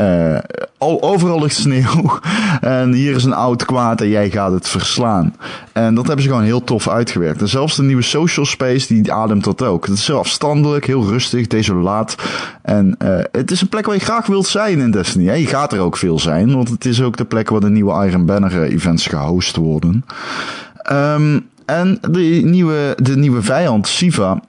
uh, 0.00 0.38
al, 0.78 1.02
overal 1.02 1.40
ligt 1.40 1.56
sneeuw. 1.56 2.18
en 2.60 2.92
hier 2.92 3.14
is 3.14 3.24
een 3.24 3.32
oud 3.32 3.64
kwaad 3.64 4.00
en 4.00 4.08
jij 4.08 4.30
gaat 4.30 4.52
het 4.52 4.68
verslaan. 4.68 5.34
En 5.72 5.94
dat 5.94 6.06
hebben 6.06 6.22
ze 6.22 6.30
gewoon 6.30 6.44
heel 6.44 6.64
tof 6.64 6.88
uitgewerkt. 6.88 7.40
En 7.40 7.48
zelfs 7.48 7.76
de 7.76 7.82
nieuwe 7.82 8.02
social 8.02 8.46
space, 8.46 8.94
die 8.94 9.12
ademt 9.12 9.44
dat 9.44 9.62
ook. 9.62 9.86
Het 9.86 9.98
is 9.98 10.06
heel 10.06 10.18
afstandelijk, 10.18 10.86
heel 10.86 11.04
rustig, 11.04 11.46
desolaat. 11.46 12.14
En 12.62 12.94
uh, 13.02 13.18
het 13.32 13.50
is 13.50 13.60
een 13.60 13.68
plek 13.68 13.86
waar 13.86 13.94
je 13.94 14.00
graag 14.00 14.26
wilt 14.26 14.46
zijn 14.46 14.78
in 14.78 14.90
Destiny. 14.90 15.26
Hè? 15.26 15.34
Je 15.34 15.46
gaat 15.46 15.72
er 15.72 15.80
ook 15.80 15.96
veel 15.96 16.18
zijn, 16.18 16.54
want 16.54 16.68
het 16.68 16.84
is 16.84 17.02
ook 17.02 17.16
de 17.16 17.24
plek 17.24 17.48
waar 17.48 17.60
de 17.60 17.70
nieuwe 17.70 18.06
Iron 18.06 18.26
Banner 18.26 18.62
events 18.62 19.06
gehost 19.06 19.56
worden. 19.56 20.04
Um, 20.92 21.46
en 21.68 21.98
de 22.10 22.40
nieuwe, 22.44 22.96
de 23.02 23.16
nieuwe 23.16 23.42
vijand, 23.42 23.88
Siva, 23.88 24.40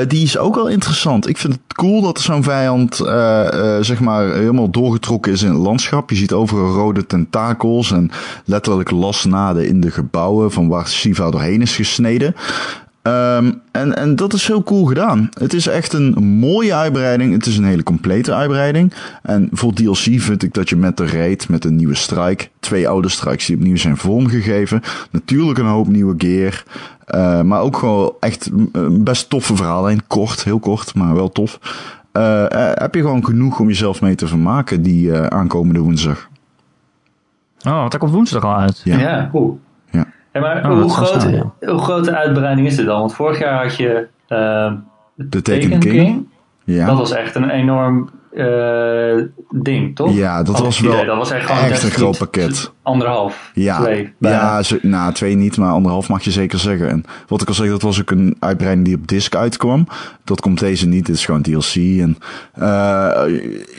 uh, 0.00 0.08
die 0.08 0.22
is 0.22 0.38
ook 0.38 0.54
wel 0.54 0.68
interessant. 0.68 1.28
Ik 1.28 1.36
vind 1.36 1.52
het 1.52 1.74
cool 1.74 2.00
dat 2.00 2.20
zo'n 2.20 2.42
vijand 2.42 3.00
uh, 3.00 3.08
uh, 3.54 3.76
zeg 3.80 4.00
maar 4.00 4.34
helemaal 4.34 4.70
doorgetrokken 4.70 5.32
is 5.32 5.42
in 5.42 5.48
het 5.48 5.58
landschap. 5.58 6.10
Je 6.10 6.16
ziet 6.16 6.32
overal 6.32 6.72
rode 6.72 7.06
tentakels 7.06 7.92
en 7.92 8.10
letterlijk 8.44 8.90
lasnaden 8.90 9.66
in 9.66 9.80
de 9.80 9.90
gebouwen 9.90 10.52
van 10.52 10.68
waar 10.68 10.86
Siva 10.86 11.30
doorheen 11.30 11.62
is 11.62 11.76
gesneden. 11.76 12.34
Um, 13.02 13.62
en, 13.70 13.96
en 13.96 14.16
dat 14.16 14.32
is 14.32 14.46
heel 14.46 14.62
cool 14.62 14.84
gedaan. 14.84 15.28
Het 15.38 15.52
is 15.52 15.66
echt 15.66 15.92
een 15.92 16.24
mooie 16.24 16.74
uitbreiding. 16.74 17.32
Het 17.32 17.46
is 17.46 17.56
een 17.56 17.64
hele 17.64 17.82
complete 17.82 18.34
uitbreiding. 18.34 18.92
En 19.22 19.48
voor 19.52 19.72
DLC 19.72 20.20
vind 20.20 20.42
ik 20.42 20.54
dat 20.54 20.68
je 20.68 20.76
met 20.76 20.96
de 20.96 21.06
raid, 21.06 21.48
met 21.48 21.64
een 21.64 21.76
nieuwe 21.76 21.94
strike, 21.94 22.48
twee 22.60 22.88
oude 22.88 23.08
strikes 23.08 23.46
die 23.46 23.56
opnieuw 23.56 23.76
zijn 23.76 23.96
vormgegeven. 23.96 24.82
Natuurlijk 25.10 25.58
een 25.58 25.66
hoop 25.66 25.88
nieuwe 25.88 26.14
gear. 26.18 26.64
Uh, 27.14 27.42
maar 27.42 27.60
ook 27.60 27.76
gewoon 27.76 28.12
echt 28.20 28.50
een 28.72 29.04
best 29.04 29.30
toffe 29.30 29.56
verhaallijn. 29.56 30.06
Kort, 30.06 30.44
heel 30.44 30.58
kort, 30.58 30.94
maar 30.94 31.14
wel 31.14 31.28
tof. 31.28 31.58
Uh, 32.12 32.44
heb 32.74 32.94
je 32.94 33.00
gewoon 33.00 33.24
genoeg 33.24 33.60
om 33.60 33.68
jezelf 33.68 34.00
mee 34.00 34.14
te 34.14 34.26
vermaken 34.26 34.82
die 34.82 35.06
uh, 35.06 35.26
aankomende 35.26 35.80
woensdag. 35.80 36.28
Oh, 37.58 37.88
daar 37.88 37.98
komt 37.98 38.12
woensdag 38.12 38.44
al 38.44 38.56
uit. 38.56 38.80
Ja, 38.84 38.98
ja 38.98 39.28
cool. 39.30 39.60
Ja. 40.32 40.40
Maar 40.40 40.70
oh, 40.70 40.80
hoe, 40.80 40.90
groot, 40.90 41.22
hoe 41.60 41.78
groot 41.78 42.04
de 42.04 42.16
uitbreiding 42.16 42.66
is 42.66 42.76
dit 42.76 42.86
dan? 42.86 42.98
Want 42.98 43.14
vorig 43.14 43.38
jaar 43.38 43.62
had 43.62 43.76
je 43.76 44.06
de 45.14 45.42
Taken 45.42 45.78
King. 45.78 45.80
King. 45.80 46.28
Ja. 46.64 46.86
Dat 46.86 46.96
was 46.96 47.12
echt 47.12 47.34
een 47.34 47.50
enorm 47.50 48.10
uh, 48.34 49.22
ding, 49.50 49.96
toch? 49.96 50.14
Ja, 50.14 50.42
dat 50.42 50.60
was 50.60 50.80
wel 50.80 51.04
dat 51.04 51.16
was 51.16 51.30
echt, 51.30 51.46
gewoon 51.46 51.62
echt 51.62 51.82
een 51.82 51.90
groot 51.90 52.18
pakket. 52.18 52.72
Anderhalf, 52.82 53.50
ja, 53.54 53.80
twee. 53.80 54.12
Ja, 54.18 54.62
zo, 54.62 54.76
nou, 54.82 55.12
twee 55.12 55.34
niet, 55.34 55.56
maar 55.56 55.70
anderhalf 55.70 56.08
mag 56.08 56.22
je 56.22 56.30
zeker 56.30 56.58
zeggen. 56.58 56.88
En 56.88 57.04
wat 57.26 57.42
ik 57.42 57.48
al 57.48 57.54
zeg, 57.54 57.68
dat 57.68 57.82
was 57.82 58.00
ook 58.00 58.10
een 58.10 58.36
uitbreiding 58.38 58.86
die 58.86 58.96
op 58.96 59.08
disc 59.08 59.34
uitkwam. 59.34 59.86
Dat 60.24 60.40
komt 60.40 60.58
deze 60.58 60.88
niet, 60.88 61.06
het 61.06 61.16
is 61.16 61.24
gewoon 61.24 61.42
DLC. 61.42 61.74
En 61.74 62.18
uh, 62.58 63.22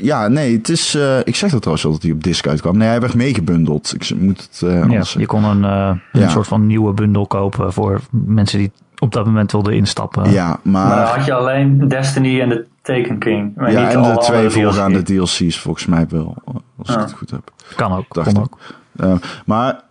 ja, 0.02 0.28
nee, 0.28 0.58
het 0.58 0.70
is, 0.70 0.96
uh, 0.96 1.20
ik 1.24 1.36
zeg 1.36 1.52
dat 1.52 1.60
trouwens 1.60 1.86
al 1.86 1.92
dat 1.92 2.02
hij 2.02 2.12
op 2.12 2.24
disc 2.24 2.48
uitkwam. 2.48 2.78
Nee, 2.78 2.88
hij 2.88 3.00
werd 3.00 3.14
meegebundeld. 3.14 3.94
Ik 3.96 4.20
moet 4.20 4.42
het 4.42 4.62
uh, 4.66 4.90
ja, 4.90 5.04
Je 5.18 5.26
kon 5.26 5.44
een, 5.44 5.64
een 5.64 6.02
ja. 6.12 6.30
soort 6.30 6.48
van 6.48 6.68
nieuwe 6.68 6.94
bundel 6.94 7.28
kopen 7.28 7.74
voor 7.74 8.02
mensen 8.12 8.60
die 8.60 8.72
op 9.00 9.12
dat 9.14 9.26
moment 9.26 9.52
wilde 9.52 9.76
instappen. 9.76 10.32
Ja, 10.32 10.60
maar... 10.62 10.88
maar 10.88 11.08
had 11.08 11.26
je 11.26 11.34
alleen 11.34 11.88
Destiny 11.88 12.42
en 12.42 12.50
de 12.50 12.66
Taken 12.84 13.20
King. 13.20 13.56
Maar 13.56 13.72
ja, 13.72 13.86
niet 13.86 13.96
en 13.96 14.02
de 14.02 14.18
twee 14.18 14.50
voorgaande 14.50 15.04
DLC's 15.04 15.60
volgens 15.60 15.86
mij 15.86 16.06
wel, 16.10 16.36
als 16.78 16.90
ik 16.90 17.00
het 17.00 17.14
goed 17.14 17.32
heb. 17.32 17.52
Kan 17.76 17.92
ook, 17.92 18.06
kan 18.10 18.38
ook. 18.38 18.58
Uh, 19.02 19.16
maar 19.46 19.82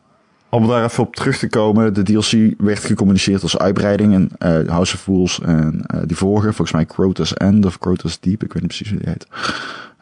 om 0.49 0.67
daar 0.67 0.85
even 0.85 1.05
op 1.05 1.17
terug 1.17 1.39
te 1.39 1.49
komen, 1.49 1.95
de 1.95 2.03
DLC 2.03 2.55
werd 2.59 2.79
gecommuniceerd 2.79 3.43
als 3.43 3.59
uitbreiding 3.59 4.13
in 4.13 4.31
uh, 4.39 4.69
House 4.69 4.95
of 4.95 5.01
Fools 5.01 5.41
en 5.41 5.85
uh, 5.95 6.01
die 6.07 6.17
vorige, 6.17 6.47
volgens 6.47 6.73
mij 6.73 6.87
Crotus 6.87 7.35
End 7.35 7.67
of 7.67 7.79
Crotus 7.79 8.21
Deep, 8.21 8.45
ik 8.45 8.53
weet 8.53 8.63
niet 8.63 8.77
precies 8.77 8.91
hoe 8.91 8.99
die 8.99 9.09
heet. 9.09 9.27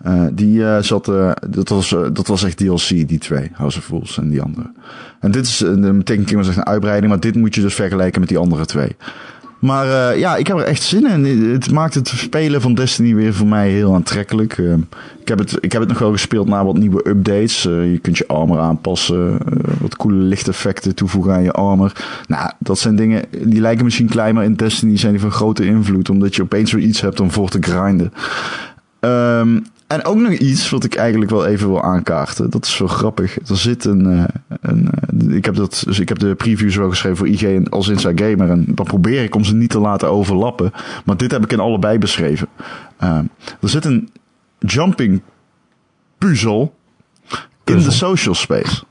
Uh, 0.07 0.27
die 0.33 0.83
zat, 0.83 1.05
dat, 1.49 1.69
was, 1.69 1.89
dat 1.89 2.27
was 2.27 2.45
echt 2.45 2.57
DLC, 2.57 2.89
die 2.89 3.19
twee, 3.19 3.51
House 3.53 3.79
of 3.79 3.85
Fools 3.85 4.19
en 4.19 4.29
die 4.29 4.43
andere. 4.43 4.73
En 5.21 5.31
dit 5.31 5.47
is, 5.47 5.57
de 5.59 6.01
Taken 6.05 6.25
King 6.25 6.37
was 6.37 6.49
echt 6.49 6.57
een 6.57 6.67
uitbreiding, 6.67 7.09
maar 7.13 7.21
dit 7.21 7.35
moet 7.35 7.55
je 7.55 7.61
dus 7.61 7.75
vergelijken 7.75 8.21
met 8.21 8.29
die 8.29 8.39
andere 8.39 8.67
twee. 8.67 8.97
Maar 9.61 9.87
uh, 9.87 10.19
ja, 10.19 10.37
ik 10.37 10.47
heb 10.47 10.57
er 10.57 10.65
echt 10.65 10.83
zin 10.83 11.07
in. 11.07 11.51
Het 11.53 11.71
maakt 11.71 11.95
het 11.95 12.09
spelen 12.09 12.61
van 12.61 12.75
Destiny 12.75 13.15
weer 13.15 13.35
voor 13.35 13.47
mij 13.47 13.71
heel 13.71 13.95
aantrekkelijk. 13.95 14.59
Uh, 14.59 14.75
ik, 15.21 15.29
heb 15.29 15.39
het, 15.39 15.57
ik 15.61 15.73
heb 15.73 15.81
het 15.81 15.91
nog 15.91 15.99
wel 15.99 16.13
gespeeld 16.13 16.49
na 16.49 16.65
wat 16.65 16.77
nieuwe 16.77 17.09
updates. 17.09 17.67
Uh, 17.67 17.93
je 17.93 17.99
kunt 17.99 18.19
je 18.19 18.27
armor 18.27 18.59
aanpassen. 18.59 19.39
wat 19.81 19.97
coole 19.97 20.17
lichteffecten 20.17 20.95
toevoegen 20.95 21.33
aan 21.33 21.43
je 21.43 21.53
armor. 21.53 21.93
Nou, 22.27 22.51
dat 22.59 22.79
zijn 22.79 22.97
dingen 22.97 23.25
die 23.31 23.61
lijken 23.61 23.85
misschien 23.85 24.09
klein, 24.09 24.35
maar 24.35 24.45
in 24.45 24.55
Destiny 24.55 24.97
zijn 24.97 25.13
die 25.13 25.21
van 25.21 25.31
grote 25.31 25.65
invloed. 25.65 26.11
Omdat 26.11 26.37
je 26.37 26.43
opeens 26.43 26.73
weer 26.73 26.85
iets 26.85 27.01
hebt 27.01 27.21
om 27.21 27.31
voor 27.31 27.49
te 27.49 27.59
grinden. 27.61 28.13
Um, 29.01 29.65
en 29.91 30.05
ook 30.05 30.17
nog 30.17 30.33
iets 30.33 30.71
wat 30.71 30.85
ik 30.85 30.95
eigenlijk 30.95 31.31
wel 31.31 31.47
even 31.47 31.69
wil 31.69 31.83
aankaarten. 31.83 32.51
Dat 32.51 32.65
is 32.65 32.77
zo 32.77 32.87
grappig. 32.87 33.39
Er 33.49 33.57
zit 33.57 33.85
een. 33.85 34.07
Uh, 34.07 34.25
een 34.61 34.89
uh, 35.25 35.37
ik, 35.37 35.45
heb 35.45 35.55
dat, 35.55 35.83
dus 35.87 35.99
ik 35.99 36.09
heb 36.09 36.19
de 36.19 36.35
previews 36.35 36.77
wel 36.77 36.89
geschreven 36.89 37.17
voor 37.17 37.29
IG 37.29 37.71
als 37.71 37.89
Inside 37.89 38.25
Gamer. 38.25 38.51
En 38.51 38.65
dan 38.69 38.87
probeer 38.87 39.23
ik 39.23 39.35
om 39.35 39.45
ze 39.45 39.55
niet 39.55 39.71
te 39.71 39.79
laten 39.79 40.11
overlappen. 40.11 40.73
Maar 41.05 41.17
dit 41.17 41.31
heb 41.31 41.45
ik 41.45 41.53
in 41.53 41.61
allebei 41.61 41.99
beschreven. 41.99 42.49
Uh, 43.03 43.19
er 43.61 43.69
zit 43.69 43.85
een 43.85 44.09
jumping 44.59 45.23
puzzel 46.19 46.75
in 47.65 47.79
de 47.79 47.91
social 47.91 48.35
space. 48.35 48.83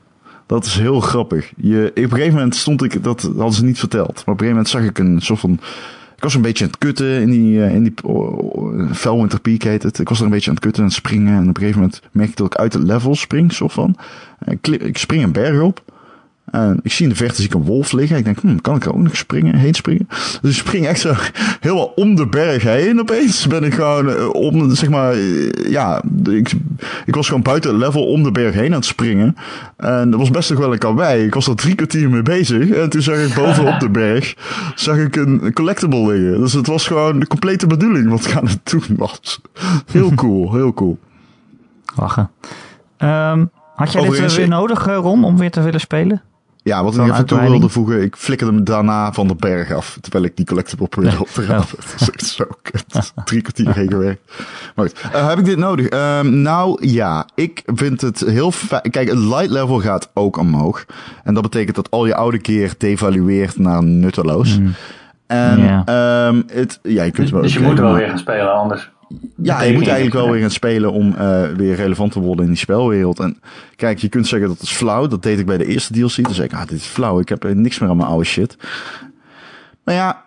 Dat 0.46 0.64
is 0.64 0.74
heel 0.74 1.00
grappig. 1.00 1.52
Je, 1.56 1.88
op 1.90 1.96
een 1.96 2.10
gegeven 2.10 2.34
moment 2.34 2.56
stond 2.56 2.82
ik, 2.82 3.02
dat 3.02 3.22
hadden 3.22 3.52
ze 3.52 3.64
niet 3.64 3.78
verteld. 3.78 4.14
Maar 4.14 4.34
op 4.34 4.40
een 4.40 4.46
gegeven 4.46 4.54
moment 4.54 4.68
zag 4.68 4.82
ik 4.82 4.98
een 4.98 5.20
soort 5.20 5.40
van 5.40 5.60
ik 6.20 6.26
was 6.26 6.34
een 6.34 6.42
beetje 6.42 6.64
aan 6.64 6.70
het 6.70 6.78
kutten 6.78 7.20
in 7.20 7.30
die, 7.30 7.56
uh, 7.56 7.74
in 7.74 7.82
die 7.82 7.94
uh, 8.06 8.92
Felwinter 8.92 9.40
Peak 9.40 9.62
heet 9.62 9.82
het. 9.82 9.98
Ik 9.98 10.08
was 10.08 10.18
er 10.18 10.24
een 10.24 10.30
beetje 10.30 10.48
aan 10.48 10.54
het 10.54 10.64
kutten 10.64 10.84
en 10.84 10.90
springen. 10.90 11.34
En 11.34 11.40
op 11.40 11.48
een 11.48 11.56
gegeven 11.56 11.80
moment 11.80 12.02
merk 12.12 12.28
ik 12.28 12.36
dat 12.36 12.46
ik 12.46 12.54
uit 12.54 12.72
het 12.72 12.82
level 12.82 13.14
spring, 13.14 13.52
zo 13.52 13.68
van. 13.68 13.96
Ik 14.80 14.98
spring 14.98 15.22
een 15.22 15.32
berg 15.32 15.60
op. 15.60 15.82
En 16.50 16.80
ik 16.82 16.92
zie 16.92 17.04
in 17.04 17.10
de 17.10 17.16
verte 17.16 17.34
zie 17.34 17.44
ik 17.44 17.54
een 17.54 17.62
wolf 17.62 17.92
liggen. 17.92 18.16
Ik 18.16 18.24
denk, 18.24 18.40
hmm, 18.40 18.60
kan 18.60 18.76
ik 18.76 18.84
er 18.84 18.94
ook 18.94 19.02
nog 19.02 19.16
springen, 19.16 19.54
heen 19.54 19.74
springen? 19.74 20.08
Dus 20.40 20.50
ik 20.50 20.66
spring 20.66 20.86
echt 20.86 21.00
zo 21.00 21.14
helemaal 21.60 21.92
om 21.94 22.14
de 22.14 22.26
berg 22.26 22.62
heen. 22.62 23.00
Opeens 23.00 23.46
ben 23.46 23.64
ik 23.64 23.74
gewoon 23.74 24.08
uh, 24.08 24.28
om, 24.28 24.74
zeg 24.74 24.88
maar, 24.88 25.16
uh, 25.16 25.50
ja, 25.70 26.02
ik, 26.30 26.52
ik 27.06 27.14
was 27.14 27.26
gewoon 27.26 27.42
buiten 27.42 27.70
het 27.70 27.80
level 27.80 28.06
om 28.06 28.22
de 28.22 28.32
berg 28.32 28.54
heen 28.54 28.66
aan 28.66 28.72
het 28.72 28.84
springen. 28.84 29.36
En 29.76 30.10
dat 30.10 30.20
was 30.20 30.30
best 30.30 30.50
nog 30.50 30.58
wel 30.58 30.72
een 30.72 30.78
karwei. 30.78 31.24
Ik 31.24 31.34
was 31.34 31.46
er 31.46 31.56
drie 31.56 31.74
kwartier 31.74 32.10
mee 32.10 32.22
bezig. 32.22 32.70
En 32.70 32.90
toen 32.90 33.02
zag 33.02 33.16
ik 33.16 33.34
bovenop 33.34 33.80
de 33.80 33.90
berg, 34.00 34.34
zag 34.74 34.96
ik 34.96 35.16
een 35.16 35.52
collectible 35.52 36.12
liggen. 36.12 36.40
Dus 36.40 36.52
het 36.52 36.66
was 36.66 36.86
gewoon 36.86 37.20
de 37.20 37.26
complete 37.26 37.66
bedoeling 37.66 38.08
wat 38.08 38.26
ik 38.26 38.36
aan 38.36 38.46
het 38.46 38.70
doen 38.70 38.96
was. 38.96 39.40
Heel 39.92 40.14
cool, 40.14 40.54
heel 40.54 40.74
cool. 40.74 40.98
Lachen. 41.96 42.30
Um, 42.98 43.50
had 43.74 43.92
jij 43.92 44.08
dit 44.08 44.34
weer 44.34 44.48
nodig, 44.48 44.84
Ron, 44.84 45.24
om 45.24 45.38
weer 45.38 45.50
te 45.50 45.60
willen 45.60 45.80
spelen? 45.80 46.22
Ja, 46.62 46.84
wat 46.84 46.96
ik 46.96 47.02
even 47.02 47.26
toe 47.26 47.40
wilde 47.40 47.68
voegen, 47.68 48.02
ik 48.02 48.16
flikkerde 48.16 48.54
hem 48.54 48.64
daarna 48.64 49.12
van 49.12 49.28
de 49.28 49.34
berg 49.34 49.72
af, 49.72 49.98
terwijl 50.00 50.24
ik 50.24 50.36
die 50.36 50.46
collectible 50.46 50.88
probeerde 50.88 51.20
op 51.20 51.28
te 51.28 51.44
rapen. 51.46 51.78
Dat 51.90 52.00
is 52.00 52.10
echt 52.10 52.26
zo 52.26 52.44
kut. 52.62 53.12
Drie 53.24 53.42
kwartier 53.42 53.74
heen 53.74 53.90
gewerkt. 53.90 54.20
Maar 54.74 54.86
goed, 54.86 55.04
uh, 55.14 55.28
heb 55.28 55.38
ik 55.38 55.44
dit 55.44 55.58
nodig? 55.58 55.90
Um, 55.92 56.40
nou 56.40 56.86
ja, 56.86 57.26
ik 57.34 57.62
vind 57.66 58.00
het 58.00 58.20
heel 58.20 58.50
fijn. 58.50 58.90
Kijk, 58.90 59.08
het 59.08 59.18
light 59.18 59.50
level 59.50 59.80
gaat 59.80 60.10
ook 60.14 60.36
omhoog. 60.36 60.84
En 61.24 61.34
dat 61.34 61.42
betekent 61.42 61.76
dat 61.76 61.90
al 61.90 62.06
je 62.06 62.14
oude 62.14 62.38
keer 62.38 62.74
devalueert 62.78 63.58
naar 63.58 63.82
nutteloos. 63.82 64.58
Mm. 64.58 64.74
En 65.26 65.60
yeah. 65.60 66.28
um, 66.28 66.44
het, 66.52 66.78
ja, 66.82 67.02
je 67.02 67.10
kunt 67.10 67.16
dus, 67.16 67.30
wel 67.30 67.42
dus 67.42 67.52
je 67.52 67.60
moet 67.60 67.78
wel 67.78 67.94
weer 67.94 68.08
gaan 68.08 68.18
spelen, 68.18 68.52
anders 68.52 68.90
ja, 69.42 69.62
je 69.62 69.72
moet 69.72 69.86
eigenlijk 69.86 70.14
wel 70.14 70.30
weer 70.30 70.40
gaan 70.40 70.50
spelen 70.50 70.92
om 70.92 71.14
uh, 71.18 71.48
weer 71.56 71.74
relevant 71.74 72.12
te 72.12 72.20
worden 72.20 72.44
in 72.44 72.50
die 72.50 72.60
spelwereld. 72.60 73.18
En 73.18 73.40
kijk, 73.76 73.98
je 73.98 74.08
kunt 74.08 74.26
zeggen 74.26 74.48
dat 74.48 74.60
is 74.60 74.70
flauw. 74.70 75.06
Dat 75.06 75.22
deed 75.22 75.38
ik 75.38 75.46
bij 75.46 75.58
de 75.58 75.66
eerste 75.66 75.92
DLC. 75.92 76.12
Toen 76.12 76.34
zei 76.34 76.46
ik, 76.46 76.54
ah, 76.54 76.66
dit 76.66 76.78
is 76.78 76.86
flauw. 76.86 77.20
Ik 77.20 77.28
heb 77.28 77.54
niks 77.54 77.78
meer 77.78 77.88
aan 77.88 77.96
mijn 77.96 78.08
oude 78.08 78.24
shit. 78.24 78.56
Maar 79.84 79.94
ja, 79.94 80.24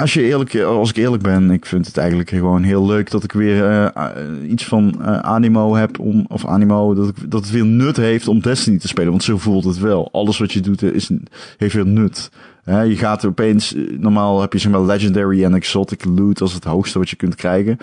als, 0.00 0.14
je 0.14 0.22
eerlijk, 0.22 0.60
als 0.60 0.90
ik 0.90 0.96
eerlijk 0.96 1.22
ben, 1.22 1.50
ik 1.50 1.66
vind 1.66 1.86
het 1.86 1.96
eigenlijk 1.96 2.28
gewoon 2.28 2.62
heel 2.62 2.86
leuk 2.86 3.10
dat 3.10 3.24
ik 3.24 3.32
weer 3.32 3.92
uh, 3.96 3.96
iets 4.50 4.64
van 4.64 5.04
animo 5.22 5.74
heb 5.74 5.98
om, 5.98 6.24
of 6.28 6.46
animo, 6.46 6.94
dat, 6.94 7.08
ik, 7.08 7.30
dat 7.30 7.42
het 7.42 7.50
weer 7.50 7.66
nut 7.66 7.96
heeft 7.96 8.28
om 8.28 8.40
Destiny 8.40 8.78
te 8.78 8.88
spelen. 8.88 9.10
Want 9.10 9.22
zo 9.22 9.38
voelt 9.38 9.64
het 9.64 9.78
wel. 9.78 10.08
Alles 10.12 10.38
wat 10.38 10.52
je 10.52 10.60
doet 10.60 10.82
is, 10.82 11.10
heeft 11.56 11.74
weer 11.74 11.86
nut. 11.86 12.30
He, 12.64 12.80
je 12.80 12.96
gaat 12.96 13.24
opeens, 13.24 13.74
normaal 13.98 14.40
heb 14.40 14.52
je 14.52 14.58
zeg 14.58 14.72
maar 14.72 14.80
legendary 14.80 15.44
en 15.44 15.54
exotic 15.54 16.04
loot 16.04 16.40
als 16.40 16.52
het 16.52 16.64
hoogste 16.64 16.98
wat 16.98 17.10
je 17.10 17.16
kunt 17.16 17.34
krijgen. 17.34 17.76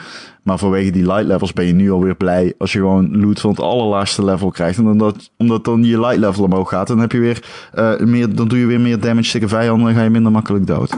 Maar 0.44 0.58
vanwege 0.58 0.92
die 0.92 1.06
light 1.06 1.26
levels 1.26 1.54
ben 1.54 1.66
je 1.66 1.74
nu 1.74 1.92
alweer 1.92 2.16
blij 2.16 2.54
als 2.58 2.72
je 2.72 2.80
gewoon 2.80 3.20
loot 3.20 3.40
van 3.40 3.50
het 3.50 3.60
allerlaagste 3.60 4.24
level 4.26 4.50
krijgt. 4.50 4.78
En 4.78 4.88
omdat, 4.88 5.32
omdat 5.38 5.66
dan 5.66 5.84
je 5.84 6.00
light 6.00 6.18
level 6.18 6.44
omhoog 6.44 6.70
gaat, 6.70 6.88
dan 6.88 7.00
heb 7.00 7.12
je 7.12 7.20
weer 7.20 7.44
uh, 7.76 8.00
meer, 8.00 8.36
dan 8.36 8.48
doe 8.48 8.60
je 8.60 8.66
weer 8.66 8.82
meer 8.82 9.00
damage 9.00 9.32
tegen 9.32 9.50
vijanden 9.50 9.88
en 9.88 9.96
ga 9.96 10.04
je 10.04 10.10
minder 10.10 10.32
makkelijk 10.32 10.68
dood. 10.68 10.98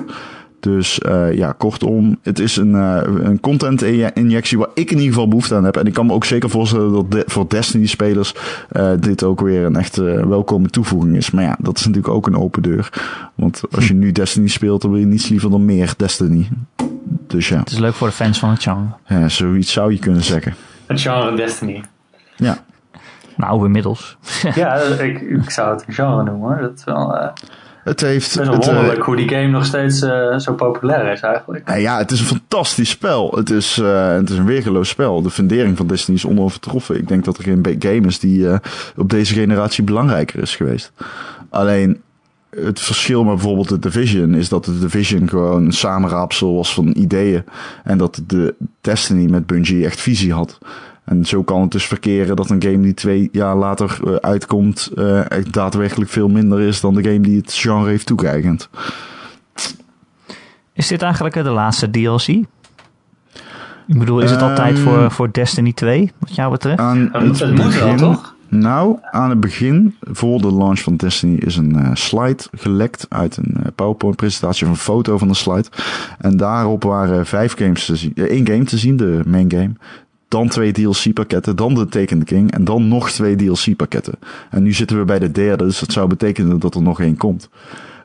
Dus 0.59 0.99
uh, 1.05 1.33
ja, 1.33 1.51
kortom, 1.57 2.17
het 2.23 2.39
is 2.39 2.55
een, 2.55 2.71
uh, 2.71 3.01
een 3.03 3.39
content 3.39 3.81
injectie 4.13 4.57
waar 4.57 4.67
ik 4.73 4.91
in 4.91 4.97
ieder 4.97 5.13
geval 5.13 5.27
behoefte 5.27 5.55
aan 5.55 5.63
heb. 5.63 5.77
En 5.77 5.85
ik 5.85 5.93
kan 5.93 6.05
me 6.05 6.13
ook 6.13 6.25
zeker 6.25 6.49
voorstellen 6.49 6.91
dat 6.91 7.11
de, 7.11 7.23
voor 7.25 7.49
Destiny 7.49 7.85
spelers 7.85 8.33
uh, 8.71 8.91
dit 8.99 9.23
ook 9.23 9.41
weer 9.41 9.65
een 9.65 9.75
echt 9.75 9.95
welkome 9.95 10.67
toevoeging 10.67 11.15
is. 11.15 11.31
Maar 11.31 11.43
ja, 11.43 11.55
dat 11.59 11.77
is 11.77 11.85
natuurlijk 11.85 12.13
ook 12.13 12.27
een 12.27 12.37
open 12.37 12.61
deur. 12.61 12.89
Want 13.35 13.61
als 13.71 13.87
je 13.87 13.93
nu 13.93 14.11
Destiny 14.11 14.47
speelt, 14.47 14.81
dan 14.81 14.91
wil 14.91 14.99
je 14.99 15.05
niets 15.05 15.29
liever 15.29 15.49
dan 15.49 15.65
meer 15.65 15.93
Destiny. 15.97 16.49
Dus 17.27 17.49
ja. 17.49 17.59
Het 17.59 17.71
is 17.71 17.79
leuk 17.79 17.93
voor 17.93 18.07
de 18.07 18.13
fans 18.13 18.39
van 18.39 18.49
het 18.49 18.63
genre. 18.63 18.87
Ja, 19.05 19.29
zoiets 19.29 19.71
zou 19.71 19.91
je 19.91 19.99
kunnen 19.99 20.23
zeggen. 20.23 20.55
Het 20.85 21.01
genre 21.01 21.35
Destiny. 21.35 21.83
Ja. 22.35 22.63
Nou, 23.35 23.65
inmiddels. 23.65 24.17
ja, 24.55 24.75
ik, 24.75 25.21
ik 25.21 25.49
zou 25.49 25.73
het 25.73 25.87
een 25.87 25.93
genre 25.93 26.23
noemen 26.23 26.47
hoor. 26.47 26.61
Dat 26.61 26.77
is 26.77 26.83
wel... 26.83 27.31
Het 27.83 28.01
heeft. 28.01 28.33
Het 28.33 28.41
is 28.41 28.47
wel 28.47 28.57
wonderlijk 28.57 28.99
uh, 28.99 29.05
hoe 29.05 29.15
die 29.15 29.29
game 29.29 29.47
nog 29.47 29.65
steeds 29.65 30.01
uh, 30.01 30.37
zo 30.37 30.53
populair 30.53 31.11
is 31.11 31.21
eigenlijk. 31.21 31.65
Nou 31.65 31.79
ja, 31.79 31.97
het 31.97 32.11
is 32.11 32.19
een 32.19 32.25
fantastisch 32.25 32.89
spel. 32.89 33.31
Het 33.35 33.49
is, 33.49 33.77
uh, 33.77 34.11
het 34.11 34.29
is 34.29 34.37
een 34.37 34.45
weergeloos 34.45 34.89
spel. 34.89 35.21
De 35.21 35.29
fundering 35.29 35.77
van 35.77 35.87
Destiny 35.87 36.17
is 36.17 36.25
onovertroffen. 36.25 36.97
Ik 36.97 37.07
denk 37.07 37.25
dat 37.25 37.37
er 37.37 37.43
geen 37.43 37.75
game 37.79 38.07
is 38.07 38.19
die 38.19 38.47
op 38.95 39.09
deze 39.09 39.33
generatie 39.33 39.83
belangrijker 39.83 40.41
is 40.41 40.55
geweest. 40.55 40.91
Alleen 41.49 42.01
het 42.49 42.79
verschil 42.79 43.23
met 43.23 43.33
bijvoorbeeld 43.33 43.69
de 43.69 43.79
Division 43.79 44.33
is 44.33 44.49
dat 44.49 44.65
de 44.65 44.79
Division 44.79 45.29
gewoon 45.29 45.65
een 45.65 45.71
samenraapsel 45.71 46.55
was 46.55 46.73
van 46.73 46.93
ideeën. 46.97 47.43
En 47.83 47.97
dat 47.97 48.21
de 48.27 48.55
Destiny 48.81 49.29
met 49.29 49.45
Bungie 49.45 49.85
echt 49.85 50.01
visie 50.01 50.33
had. 50.33 50.57
En 51.09 51.25
zo 51.25 51.43
kan 51.43 51.61
het 51.61 51.71
dus 51.71 51.85
verkeren 51.85 52.35
dat 52.35 52.49
een 52.49 52.63
game 52.63 52.81
die 52.81 52.93
twee 52.93 53.29
jaar 53.31 53.55
later 53.55 53.99
uh, 54.03 54.15
uitkomt, 54.15 54.91
uh, 54.95 55.31
echt 55.31 55.53
daadwerkelijk 55.53 56.09
veel 56.09 56.27
minder 56.27 56.59
is 56.59 56.81
dan 56.81 56.93
de 56.93 57.03
game 57.03 57.19
die 57.19 57.37
het 57.37 57.53
genre 57.53 57.89
heeft 57.89 58.05
toegeëigend. 58.05 58.69
Is 60.73 60.87
dit 60.87 61.01
eigenlijk 61.01 61.35
de 61.35 61.49
laatste 61.49 61.89
DLC? 61.89 62.27
Ik 62.27 62.47
bedoel, 63.99 64.19
is 64.19 64.31
het 64.31 64.41
um, 64.41 64.47
al 64.47 64.55
tijd 64.55 64.79
voor, 64.79 64.97
ehm, 64.97 65.09
voor 65.09 65.31
Destiny 65.31 65.73
2, 65.73 66.11
wat 66.19 66.35
jou 66.35 66.51
betreft? 66.51 66.79
Aan 66.79 67.09
het, 67.11 67.39
het 67.39 67.55
moet 67.55 67.75
wel, 67.75 67.95
toch? 67.95 68.35
Nou, 68.47 68.97
aan 69.11 69.29
het 69.29 69.39
begin, 69.39 69.95
voor 70.01 70.41
de 70.41 70.53
launch 70.53 70.79
van 70.79 70.95
Destiny, 70.95 71.35
is 71.35 71.57
een 71.57 71.75
uh, 71.77 71.89
slide 71.93 72.43
gelekt 72.51 73.05
uit 73.09 73.37
een 73.37 73.55
uh, 73.57 73.65
PowerPoint-presentatie 73.75 74.65
of 74.65 74.71
een 74.71 74.77
foto 74.77 75.17
van 75.17 75.27
de 75.27 75.33
slide. 75.33 75.67
En 76.17 76.37
daarop 76.37 76.83
waren 76.83 77.25
vijf 77.25 77.57
games 77.57 77.85
te 77.85 77.95
zien. 77.95 78.11
één 78.15 78.47
game 78.47 78.63
te 78.63 78.77
zien, 78.77 78.97
de 78.97 79.21
main 79.25 79.51
game 79.51 79.71
dan 80.29 80.47
twee 80.47 80.71
DLC-pakketten, 80.71 81.55
dan 81.55 81.73
de 81.73 81.85
Taken 81.85 82.23
King 82.23 82.51
en 82.51 82.63
dan 82.63 82.87
nog 82.87 83.11
twee 83.11 83.35
DLC-pakketten. 83.35 84.13
En 84.49 84.63
nu 84.63 84.73
zitten 84.73 84.97
we 84.97 85.05
bij 85.05 85.19
de 85.19 85.31
derde, 85.31 85.63
dus 85.63 85.79
dat 85.79 85.91
zou 85.91 86.07
betekenen 86.07 86.59
dat 86.59 86.75
er 86.75 86.81
nog 86.81 87.01
één 87.01 87.17
komt. 87.17 87.49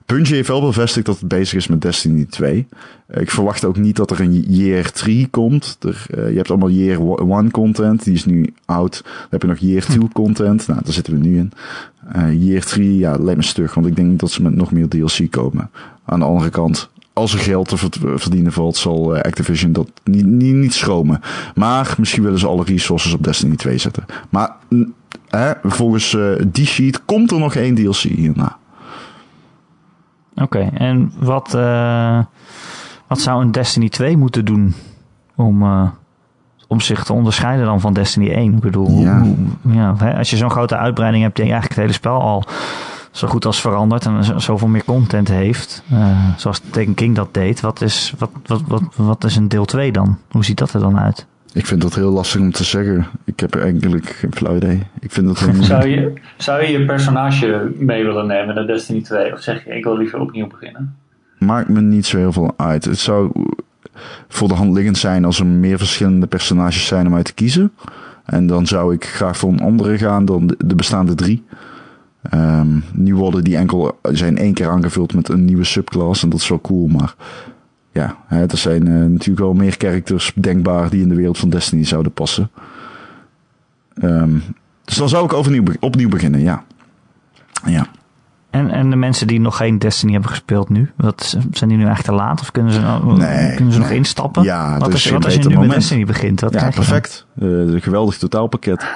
Bungie 0.06 0.34
heeft 0.34 0.48
wel 0.48 0.60
bevestigd 0.60 1.06
dat 1.06 1.18
het 1.18 1.28
bezig 1.28 1.54
is 1.54 1.66
met 1.66 1.80
Destiny 1.80 2.24
2. 2.24 2.66
Ik 3.08 3.30
verwacht 3.30 3.64
ook 3.64 3.76
niet 3.76 3.96
dat 3.96 4.10
er 4.10 4.20
een 4.20 4.40
Year 4.40 4.92
3 4.92 5.28
komt. 5.28 5.76
Er, 5.80 6.06
uh, 6.14 6.30
je 6.30 6.36
hebt 6.36 6.50
allemaal 6.50 6.70
Year 6.70 7.18
1 7.30 7.50
content, 7.50 8.04
die 8.04 8.14
is 8.14 8.24
nu 8.24 8.54
oud. 8.64 9.00
Dan 9.04 9.26
heb 9.30 9.42
je 9.42 9.48
nog 9.48 9.58
Year 9.58 9.84
2 9.84 10.08
content, 10.12 10.66
nou 10.66 10.80
daar 10.84 10.92
zitten 10.92 11.12
we 11.12 11.18
nu 11.18 11.38
in. 11.38 11.52
Uh, 12.16 12.42
year 12.48 12.64
3, 12.64 12.98
ja, 12.98 13.16
lijkt 13.16 13.36
me 13.36 13.42
stug, 13.42 13.74
want 13.74 13.86
ik 13.86 13.96
denk 13.96 14.18
dat 14.20 14.30
ze 14.30 14.42
met 14.42 14.54
nog 14.54 14.72
meer 14.72 14.88
DLC 14.88 15.30
komen. 15.30 15.70
Aan 16.04 16.18
de 16.18 16.24
andere 16.24 16.50
kant, 16.50 16.90
als 17.14 17.32
er 17.32 17.38
geld 17.38 17.68
te 17.68 17.76
verdienen 18.18 18.52
valt, 18.52 18.76
zal 18.76 19.16
eh, 19.16 19.22
Activision 19.22 19.72
dat 19.72 19.90
niet, 20.04 20.26
niet, 20.26 20.54
niet 20.54 20.74
schromen. 20.74 21.20
Maar 21.54 21.94
misschien 21.98 22.22
willen 22.22 22.38
ze 22.38 22.46
alle 22.46 22.64
resources 22.64 23.12
op 23.12 23.24
Destiny 23.24 23.56
2 23.56 23.78
zetten. 23.78 24.04
Maar 24.28 24.50
hè, 25.28 25.52
volgens 25.62 26.12
uh, 26.12 26.32
die 26.46 26.66
sheet 26.66 27.04
komt 27.04 27.30
er 27.30 27.38
nog 27.38 27.54
één 27.54 27.74
DLC 27.74 27.96
hierna. 27.96 28.56
Oké, 30.34 30.70
en 30.74 31.12
wat, 31.18 31.54
uh, 31.54 32.18
wat 33.06 33.20
zou 33.20 33.42
een 33.42 33.52
Destiny 33.52 33.88
2 33.88 34.16
moeten 34.16 34.44
doen 34.44 34.74
om, 35.34 35.62
uh, 35.62 35.88
om 36.68 36.80
zich 36.80 37.04
te 37.04 37.12
onderscheiden 37.12 37.66
dan 37.66 37.80
van 37.80 37.92
Destiny 37.92 38.30
1? 38.30 38.52
Ik 38.52 38.60
bedoel, 38.60 39.00
ja. 39.00 39.20
Hoe, 39.20 39.36
ja, 39.62 39.94
hè, 39.96 40.16
als 40.16 40.30
je 40.30 40.36
zo'n 40.36 40.50
grote 40.50 40.76
uitbreiding 40.76 41.22
hebt, 41.22 41.36
denk 41.36 41.48
je 41.48 41.54
eigenlijk 41.54 41.80
het 41.80 41.90
hele 41.90 42.00
spel 42.00 42.20
al 42.20 42.44
zo 43.14 43.28
goed 43.28 43.44
als 43.44 43.60
veranderd 43.60 44.06
en 44.06 44.40
zoveel 44.40 44.68
meer 44.68 44.84
content 44.84 45.28
heeft, 45.28 45.82
uh, 45.92 46.28
zoals 46.36 46.60
Taken 46.70 46.94
King 46.94 47.14
dat 47.14 47.34
deed, 47.34 47.60
wat 47.60 47.80
is, 47.80 48.14
wat, 48.18 48.30
wat, 48.46 48.62
wat, 48.66 48.82
wat 48.96 49.24
is 49.24 49.36
een 49.36 49.48
deel 49.48 49.64
2 49.64 49.92
dan? 49.92 50.18
Hoe 50.30 50.44
ziet 50.44 50.58
dat 50.58 50.72
er 50.72 50.80
dan 50.80 50.98
uit? 50.98 51.26
Ik 51.52 51.66
vind 51.66 51.82
dat 51.82 51.94
heel 51.94 52.10
lastig 52.10 52.40
om 52.40 52.52
te 52.52 52.64
zeggen. 52.64 53.06
Ik 53.24 53.40
heb 53.40 53.56
eigenlijk 53.56 54.06
geen 54.06 54.34
flauw 54.34 54.56
idee. 54.56 54.82
Ik 55.00 55.12
vind 55.12 55.26
dat 55.26 55.38
zou, 55.60 55.88
je, 55.88 56.12
zou 56.36 56.62
je 56.62 56.78
je 56.78 56.84
personage 56.84 57.72
mee 57.78 58.04
willen 58.04 58.26
nemen 58.26 58.54
naar 58.54 58.66
Destiny 58.66 59.02
2? 59.02 59.32
Of 59.32 59.40
zeg 59.40 59.64
je, 59.64 59.70
ik 59.70 59.84
wil 59.84 59.96
liever 59.96 60.20
opnieuw 60.20 60.46
beginnen? 60.46 60.96
Maakt 61.38 61.68
me 61.68 61.80
niet 61.80 62.06
zo 62.06 62.16
heel 62.16 62.32
veel 62.32 62.54
uit. 62.56 62.84
Het 62.84 62.98
zou 62.98 63.30
voor 64.28 64.48
de 64.48 64.54
hand 64.54 64.74
liggend 64.74 64.98
zijn 64.98 65.24
als 65.24 65.38
er 65.38 65.46
meer 65.46 65.78
verschillende 65.78 66.26
personages 66.26 66.86
zijn 66.86 67.06
om 67.06 67.14
uit 67.14 67.24
te 67.24 67.34
kiezen. 67.34 67.72
En 68.24 68.46
dan 68.46 68.66
zou 68.66 68.94
ik 68.94 69.04
graag 69.04 69.36
voor 69.36 69.52
een 69.52 69.60
andere 69.60 69.98
gaan 69.98 70.24
dan 70.24 70.54
de 70.58 70.74
bestaande 70.74 71.14
drie. 71.14 71.44
Um, 72.32 72.84
nu 72.92 73.16
worden 73.16 73.44
die 73.44 73.56
enkel 73.56 73.98
zijn 74.02 74.38
één 74.38 74.54
keer 74.54 74.68
aangevuld 74.68 75.14
met 75.14 75.28
een 75.28 75.44
nieuwe 75.44 75.64
subclass 75.64 76.22
en 76.22 76.28
dat 76.28 76.40
is 76.40 76.48
wel 76.48 76.60
cool, 76.60 76.86
maar 76.86 77.14
ja, 77.92 78.16
hè, 78.26 78.46
er 78.46 78.56
zijn 78.56 78.88
uh, 78.88 78.94
natuurlijk 78.94 79.38
wel 79.38 79.52
meer 79.52 79.74
characters 79.78 80.32
denkbaar 80.34 80.90
die 80.90 81.02
in 81.02 81.08
de 81.08 81.14
wereld 81.14 81.38
van 81.38 81.50
Destiny 81.50 81.84
zouden 81.84 82.12
passen. 82.12 82.50
Um, 84.02 84.42
dus 84.84 84.96
dan 84.96 85.08
zou 85.08 85.24
ik 85.24 85.32
overnieuw, 85.32 85.62
opnieuw 85.80 86.08
beginnen, 86.08 86.40
ja. 86.40 86.64
Ja. 87.66 87.86
En, 88.50 88.70
en 88.70 88.90
de 88.90 88.96
mensen 88.96 89.26
die 89.26 89.40
nog 89.40 89.56
geen 89.56 89.78
Destiny 89.78 90.12
hebben 90.12 90.30
gespeeld 90.30 90.68
nu, 90.68 90.90
wat, 90.96 91.36
zijn 91.50 91.70
die 91.70 91.78
nu 91.78 91.86
echt 91.86 92.04
te 92.04 92.12
laat? 92.12 92.40
Of 92.40 92.50
kunnen 92.50 92.72
ze, 92.72 92.80
nee, 93.16 93.54
kunnen 93.54 93.72
ze 93.72 93.78
nog 93.78 93.90
instappen? 93.90 94.42
Ja, 94.42 94.78
wat, 94.78 94.92
is, 94.92 95.10
wat 95.10 95.24
als 95.24 95.34
je 95.34 95.38
nu 95.38 95.48
moment. 95.48 95.66
met 95.66 95.76
Destiny 95.76 96.04
begint? 96.04 96.40
Ja, 96.40 96.70
perfect. 96.70 97.26
Uh, 97.38 97.48
een 97.48 97.82
geweldig 97.82 98.18
totaalpakket. 98.18 98.86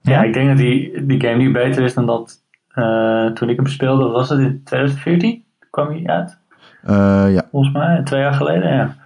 Ja, 0.00 0.22
ik 0.22 0.32
denk 0.32 0.48
dat 0.48 0.56
die, 0.56 1.06
die 1.06 1.20
game 1.20 1.36
nu 1.36 1.52
beter 1.52 1.84
is 1.84 1.94
dan 1.94 2.06
dat 2.06 2.42
uh, 2.74 3.26
toen 3.26 3.48
ik 3.48 3.56
hem 3.56 3.66
speelde. 3.66 4.08
Was 4.08 4.28
het 4.28 4.38
in 4.38 4.60
2014? 4.64 5.44
Kwam 5.70 5.88
hij 5.88 6.06
uit? 6.06 6.38
Uh, 6.84 7.34
ja. 7.34 7.48
Volgens 7.50 7.72
mij, 7.72 8.02
twee 8.04 8.20
jaar 8.20 8.34
geleden, 8.34 8.74
ja. 8.74 8.96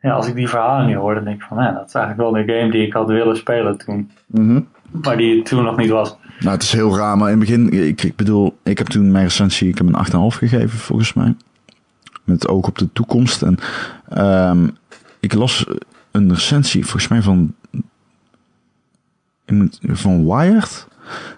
Ja, 0.00 0.12
als 0.12 0.28
ik 0.28 0.34
die 0.34 0.48
verhalen 0.48 0.86
nu 0.86 0.96
hoor, 0.96 1.14
dan 1.14 1.24
denk 1.24 1.36
ik 1.36 1.46
van, 1.48 1.56
ja, 1.56 1.72
dat 1.72 1.86
is 1.86 1.94
eigenlijk 1.94 2.30
wel 2.30 2.44
de 2.44 2.52
game 2.52 2.70
die 2.70 2.86
ik 2.86 2.92
had 2.92 3.08
willen 3.08 3.36
spelen 3.36 3.78
toen. 3.78 4.10
Mm 4.26 4.48
-hmm. 4.48 4.68
Maar 5.02 5.16
die 5.16 5.42
toen 5.42 5.64
nog 5.64 5.76
niet 5.76 5.90
was. 5.90 6.16
Nou, 6.40 6.52
het 6.52 6.62
is 6.62 6.72
heel 6.72 6.96
raar, 6.96 7.16
maar 7.16 7.30
in 7.30 7.40
het 7.40 7.48
begin, 7.48 7.88
ik, 7.88 8.02
ik 8.02 8.16
bedoel, 8.16 8.58
ik 8.62 8.78
heb 8.78 8.86
toen 8.86 9.12
mijn 9.12 9.24
recensie, 9.24 9.68
ik 9.68 9.78
heb 9.78 9.86
een 9.86 10.32
8,5 10.32 10.38
gegeven 10.38 10.78
volgens 10.78 11.12
mij. 11.12 11.34
Met 12.24 12.48
oog 12.48 12.66
op 12.66 12.78
de 12.78 12.92
toekomst. 12.92 13.42
En 13.42 13.58
um, 14.18 14.76
ik 15.20 15.34
las 15.34 15.66
een 16.10 16.28
recensie, 16.28 16.82
volgens 16.82 17.08
mij 17.08 17.22
van 17.22 17.54
van 19.82 20.24
Wired. 20.24 20.86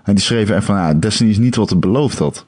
En 0.04 0.14
die 0.14 0.24
schreven 0.24 0.54
even 0.54 0.66
van, 0.66 0.76
ja, 0.76 0.94
Destiny 0.94 1.30
is 1.30 1.38
niet 1.38 1.56
wat 1.56 1.70
het 1.70 1.80
beloofd 1.80 2.18
had. 2.18 2.46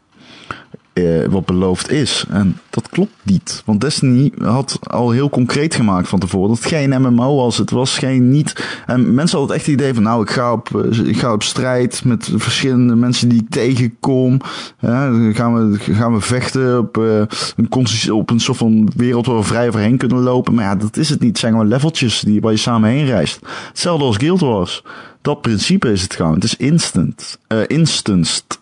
Uh, 0.95 1.27
wat 1.27 1.45
beloofd 1.45 1.91
is. 1.91 2.25
En 2.31 2.59
dat 2.71 2.89
klopt 2.89 3.15
niet. 3.23 3.63
Want 3.65 3.81
Destiny 3.81 4.33
had 4.39 4.79
al 4.83 5.11
heel 5.11 5.31
concreet 5.31 5.75
gemaakt 5.75 6.09
van 6.09 6.19
tevoren 6.19 6.49
dat 6.49 6.59
het 6.59 6.67
geen 6.67 7.03
MMO 7.03 7.37
was. 7.37 7.59
Het 7.59 7.71
was 7.71 7.99
geen 7.99 8.31
niet. 8.31 8.81
En 8.87 9.15
mensen 9.15 9.39
hadden 9.39 9.57
echt 9.57 9.67
het 9.67 9.75
idee 9.75 9.95
van, 9.95 10.03
nou, 10.03 10.23
ik 10.23 10.31
ga 10.31 10.53
op, 10.53 10.77
eh, 10.77 11.07
ik 11.07 11.19
ga 11.19 11.33
op 11.33 11.43
strijd 11.43 12.05
met 12.05 12.31
verschillende 12.37 12.95
mensen 12.95 13.29
die 13.29 13.41
ik 13.41 13.51
tegenkom. 13.51 14.41
Dan 14.81 15.35
gaan 15.35 15.71
we, 15.71 15.79
gaan 15.79 16.13
we 16.13 16.21
vechten 16.21 16.79
op, 16.79 16.97
uh, 16.99 17.23
een, 17.57 18.13
op 18.13 18.31
een 18.31 18.41
soort 18.41 18.59
van 18.59 18.91
wereld 18.97 19.27
waar 19.27 19.37
we 19.37 19.43
vrij 19.43 19.69
overheen 19.69 19.97
kunnen 19.97 20.19
lopen. 20.19 20.55
Maar 20.55 20.65
ja, 20.65 20.77
dat 20.77 20.97
is 20.97 21.09
het 21.09 21.21
niet. 21.21 21.29
Het 21.29 21.39
zijn 21.39 21.53
gewoon 21.53 21.69
leveltjes 21.69 22.21
die, 22.21 22.41
waar 22.41 22.53
je 22.53 22.59
samen 22.59 22.91
heen 22.91 23.07
reist. 23.07 23.41
Hetzelfde 23.69 24.05
als 24.05 24.17
Guild 24.17 24.41
Wars 24.41 24.83
dat 25.23 25.41
principe 25.41 25.93
is 25.93 26.03
het 26.03 26.15
gewoon. 26.15 26.35
Het 26.35 26.45
is 26.45 26.57
instant. 26.57 27.39
Uh, 27.49 27.63
instanced. 27.67 28.61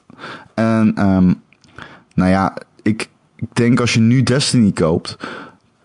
En 0.54 1.06
um, 1.06 1.42
nou 2.14 2.30
ja, 2.30 2.56
ik, 2.82 3.08
ik 3.36 3.46
denk 3.52 3.80
als 3.80 3.94
je 3.94 4.00
nu 4.00 4.22
Destiny 4.22 4.72
koopt, 4.72 5.16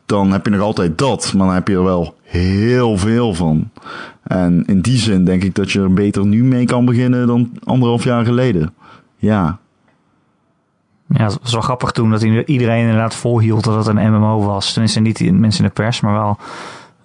dan 0.06 0.32
heb 0.32 0.46
je 0.46 0.52
nog 0.52 0.62
altijd 0.62 0.98
dat. 0.98 1.34
Maar 1.34 1.46
dan 1.46 1.56
heb 1.56 1.68
je 1.68 1.76
er 1.76 1.84
wel 1.84 2.16
heel 2.24 2.98
veel 2.98 3.34
van. 3.34 3.70
En 4.24 4.64
in 4.66 4.82
die 4.82 4.98
zin 4.98 5.26
denk 5.26 5.44
ik 5.44 5.56
dat 5.56 5.72
je 5.72 5.82
er 5.82 5.94
beter 5.94 6.26
nu 6.26 6.44
mee 6.44 6.66
kan 6.66 6.86
beginnen 6.86 7.28
dan 7.28 7.52
anderhalf 7.64 8.04
jaar 8.04 8.26
geleden. 8.26 8.74
Ja. 9.16 9.58
Ja, 11.08 11.24
het 11.24 11.40
was 11.42 11.52
wel 11.52 11.62
grappig 11.62 11.92
toen 11.92 12.12
dat 12.12 12.22
iedereen 12.22 12.82
inderdaad 12.82 13.16
volhield 13.16 13.64
dat 13.64 13.86
het 13.86 13.96
een 13.96 14.12
MMO 14.12 14.44
was. 14.44 14.74
Tenminste, 14.74 15.00
niet 15.00 15.32
mensen 15.32 15.64
in 15.64 15.70
de 15.76 15.82
pers, 15.82 16.02
maar 16.02 16.14
wel 16.14 16.38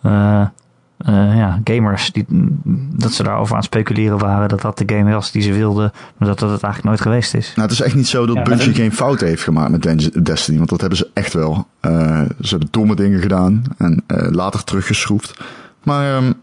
uh, 0.06 0.46
uh, 1.08 1.36
ja, 1.36 1.60
gamers. 1.64 2.12
Die, 2.12 2.24
dat 2.96 3.12
ze 3.12 3.22
daarover 3.22 3.52
aan 3.52 3.60
het 3.60 3.66
speculeren 3.66 4.18
waren 4.18 4.48
dat 4.48 4.60
dat 4.60 4.78
de 4.78 4.94
game 4.96 5.12
was 5.12 5.30
die 5.30 5.42
ze 5.42 5.52
wilden, 5.52 5.92
maar 6.16 6.28
dat 6.28 6.38
dat 6.38 6.50
het 6.50 6.62
eigenlijk 6.62 6.84
nooit 6.84 7.00
geweest 7.00 7.34
is. 7.34 7.52
Nou, 7.54 7.68
het 7.68 7.78
is 7.78 7.84
echt 7.86 7.94
niet 7.94 8.08
zo 8.08 8.26
dat 8.26 8.36
ja, 8.36 8.42
Bungie 8.42 8.74
geen 8.74 8.92
fouten 8.92 9.26
heeft 9.26 9.42
gemaakt 9.42 9.70
met 9.70 10.24
Destiny, 10.24 10.56
want 10.56 10.70
dat 10.70 10.80
hebben 10.80 10.98
ze 10.98 11.10
echt 11.14 11.32
wel. 11.32 11.66
Uh, 11.80 12.22
ze 12.40 12.48
hebben 12.48 12.68
domme 12.70 12.94
dingen 12.94 13.20
gedaan 13.20 13.62
en 13.76 14.04
later 14.30 14.64
teruggeschroefd. 14.64 15.40
Maar 15.82 16.16
um, 16.16 16.34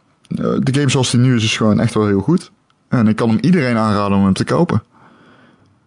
de 0.64 0.74
game 0.74 0.90
zoals 0.90 1.12
die 1.12 1.20
nu 1.20 1.36
is, 1.36 1.44
is 1.44 1.58
gewoon 1.58 1.80
echt 1.80 1.94
wel 1.94 2.06
heel 2.06 2.22
goed. 2.22 2.52
En 2.88 3.08
ik 3.08 3.16
kan 3.16 3.30
hem 3.30 3.40
iedereen 3.42 3.78
aanraden 3.78 4.18
om 4.18 4.24
hem 4.24 4.34
te 4.34 4.44
kopen. 4.44 4.84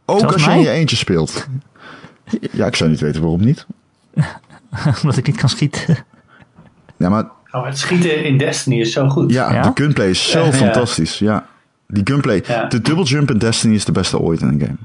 Ook 0.04 0.18
Zelfs 0.18 0.34
als 0.34 0.44
je 0.44 0.50
in 0.50 0.60
je 0.60 0.70
eentje 0.70 0.96
speelt. 0.96 1.46
Ja, 2.52 2.66
ik 2.66 2.76
zou 2.76 2.90
niet 2.90 3.00
weten 3.00 3.20
waarom 3.20 3.44
niet. 3.44 3.66
Omdat 5.02 5.16
ik 5.16 5.26
niet 5.26 5.36
kan 5.36 5.48
schieten. 5.48 6.04
Ja, 6.96 7.08
maar... 7.08 7.24
Oh, 7.52 7.64
het 7.64 7.78
schieten 7.78 8.24
in 8.24 8.38
Destiny 8.38 8.80
is 8.80 8.92
zo 8.92 9.08
goed. 9.08 9.32
Ja, 9.32 9.52
Ja? 9.52 9.62
de 9.62 9.70
gunplay 9.82 10.08
is 10.08 10.30
zo 10.30 10.44
Ja. 10.44 10.52
fantastisch. 10.52 11.18
Ja. 11.18 11.46
Die 11.86 12.00
gunplay. 12.06 12.42
Ja. 12.46 12.64
De 12.66 12.80
double 12.80 13.04
jump 13.04 13.30
in 13.30 13.38
Destiny 13.38 13.74
is 13.74 13.84
de 13.84 13.92
beste 13.92 14.18
ooit 14.18 14.40
in 14.40 14.48
een 14.48 14.60
game. 14.60 14.76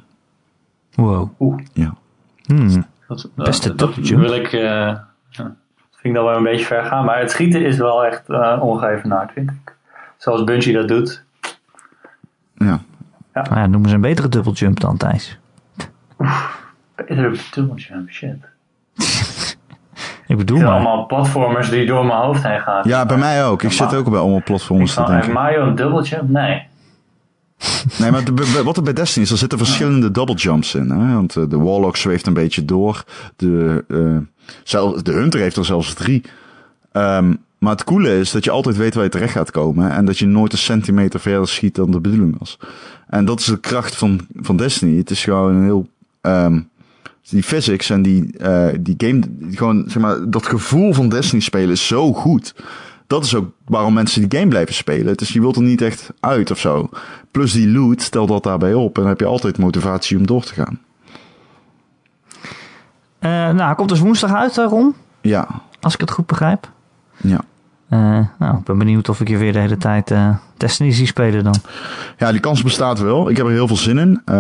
Wow. 1.10 1.30
Oeh, 1.40 1.62
Ja. 1.74 1.94
Hmm. 2.46 2.86
dat, 3.08 3.30
Beste 3.36 3.68
dat, 3.68 3.78
dat 3.80 3.88
double 3.96 4.04
jump. 4.04 4.22
wil 4.22 4.34
ik... 4.36 4.54
eh, 4.54 4.62
ja, 4.62 5.08
dat 5.30 5.46
vind 5.92 6.02
ik 6.02 6.14
dan 6.14 6.24
wel 6.26 6.36
een 6.36 6.44
beetje 6.44 6.66
ver 6.66 6.84
gaan. 6.84 7.06
Maar 7.06 7.20
het 7.20 7.32
schieten 7.32 7.66
is 7.66 7.78
wel 7.78 8.06
echt 8.06 8.30
uh, 8.30 8.58
ongeëvenaard, 8.62 9.32
vind 9.32 9.50
ik. 9.52 9.74
Zoals 10.18 10.44
Bungie 10.44 10.74
dat 10.74 10.88
doet. 10.88 11.24
Ja. 12.58 12.82
Nou 13.34 13.56
ja, 13.56 13.68
noemen 13.68 13.90
ze 13.90 13.96
een 13.96 14.02
betere 14.02 14.30
double 14.30 14.52
jump 14.54 14.80
dan 14.80 14.98
Thijs. 14.98 15.38
Beter 16.96 17.40
double 17.54 17.76
jump, 17.76 18.10
shit. 18.10 18.36
Ik 20.40 20.46
bedoel 20.46 20.58
Het 20.58 20.68
zijn 20.68 20.80
maar. 20.82 20.88
allemaal 20.90 21.06
platformers 21.06 21.70
die 21.70 21.86
door 21.86 22.06
mijn 22.06 22.20
hoofd 22.20 22.44
heen 22.44 22.60
gaan. 22.60 22.82
ja, 22.88 23.06
bij 23.06 23.18
mij 23.18 23.46
ook. 23.46 23.64
Ik 23.64 23.72
zit 23.72 23.96
ook 23.96 24.10
bij 24.10 24.20
allemaal 24.20 24.38
Ik 24.38 24.44
platforms 24.44 24.94
te 24.94 25.04
denken. 25.04 25.28
en 25.28 25.32
Mario 25.34 25.68
een 25.68 25.76
double 25.76 26.04
jump? 26.04 26.30
Nee. 26.30 26.64
Nee, 28.00 28.12
maar 28.12 28.24
de- 28.26 28.32
be- 28.34 28.62
wat 28.64 28.78
er 28.78 28.84
bij 28.84 28.94
Destiny 28.94 29.26
is, 29.26 29.32
er 29.32 29.38
zitten 29.38 29.58
verschillende 29.58 30.12
double 30.12 30.36
jumps 30.36 30.76
in. 30.76 30.90
Hè? 30.90 31.14
Want 31.14 31.36
eh, 31.36 31.44
de 31.50 31.58
Warlock 31.58 31.98
zweeft 31.98 32.28
een 32.28 32.34
beetje 32.34 32.66
door. 32.66 33.04
De, 33.36 33.84
eh, 33.88 34.48
zelf, 34.64 35.02
de 35.02 35.12
Hunter 35.12 35.40
heeft 35.40 35.58
er 35.58 35.66
zelfs 35.66 35.94
drie. 35.94 36.22
Ehm, 36.92 37.34
maar 37.60 37.72
het 37.72 37.84
coole 37.84 38.20
is 38.20 38.32
dat 38.32 38.44
je 38.44 38.52
altijd 38.52 38.78
weet 38.78 38.94
waar 38.96 39.04
je 39.04 39.10
terecht 39.10 39.32
gaat 39.34 39.52
komen. 39.52 39.92
En 39.92 40.06
dat 40.06 40.18
je 40.18 40.26
nooit 40.26 40.52
een 40.52 40.58
centimeter 40.58 41.20
verder 41.20 41.48
schiet 41.48 41.76
dan 41.76 41.92
de 41.92 42.00
bedoeling 42.00 42.36
was. 42.40 42.58
En 43.08 43.26
dat 43.26 43.40
is 43.40 43.46
de 43.46 43.60
kracht 43.60 43.96
van, 43.96 44.20
van 44.36 44.58
Destiny. 44.58 44.98
Het 44.98 45.10
is 45.10 45.24
gewoon 45.24 45.56
een 45.56 45.64
heel... 45.64 45.88
ehm, 46.22 46.60
die 47.30 47.44
physics 47.44 47.90
en 47.90 48.02
die, 48.02 48.38
eh, 48.38 48.68
die 48.80 48.96
game... 48.98 49.22
Gewoon, 49.52 49.84
zeg 49.88 50.02
maar, 50.02 50.30
dat 50.30 50.46
gevoel 50.46 50.94
van 50.94 51.10
Destiny 51.10 51.42
spelen 51.42 51.70
is 51.72 51.88
zo 51.88 52.14
goed. 52.14 52.56
Dat 53.08 53.24
is 53.24 53.36
ook 53.36 53.52
waarom 53.66 53.94
mensen 53.94 54.30
die 54.30 54.40
game 54.40 54.50
blijven 54.50 54.74
spelen. 54.76 55.18
Dus 55.18 55.30
je 55.34 55.40
wilt 55.42 55.56
er 55.56 55.62
niet 55.62 55.82
echt 55.82 56.10
uit 56.20 56.52
of 56.52 56.60
zo. 56.60 56.90
Plus 57.32 57.52
die 57.52 57.70
loot, 57.72 58.02
stel 58.02 58.26
dat 58.26 58.44
daarbij 58.44 58.74
op. 58.74 58.96
En 58.96 59.02
dan 59.02 59.12
heb 59.12 59.20
je 59.20 59.26
altijd 59.26 59.58
motivatie 59.58 60.18
om 60.18 60.26
door 60.28 60.44
te 60.44 60.54
gaan. 60.54 60.80
Eh, 63.20 63.30
nou, 63.52 63.76
komt 63.76 63.90
dus 63.90 64.00
woensdag 64.00 64.34
uit, 64.34 64.58
eh, 64.58 64.66
Ron. 64.70 64.94
Ja, 65.22 65.48
Als 65.82 65.94
ik 65.94 66.00
het 66.00 66.12
goed 66.12 66.26
begrijp. 66.26 66.72
ja. 67.18 67.42
Eh, 67.90 68.20
nou, 68.40 68.58
ik 68.58 68.64
ben 68.64 68.78
benieuwd 68.78 69.10
of 69.10 69.22
ik 69.22 69.28
je 69.28 69.38
weer 69.38 69.54
de 69.54 69.60
hele 69.60 69.78
tijd 69.78 70.12
eh, 70.12 70.30
Destiny 70.58 70.92
zie 70.92 71.06
spelen 71.08 71.44
dan. 71.44 71.56
Ja, 72.18 72.32
die 72.32 72.40
kans 72.40 72.64
bestaat 72.64 73.00
wel. 73.00 73.30
Ik 73.30 73.38
heb 73.38 73.46
er 73.46 73.52
heel 73.52 73.68
veel 73.68 73.78
zin 73.78 73.98
in. 73.98 74.22
Eh, 74.26 74.36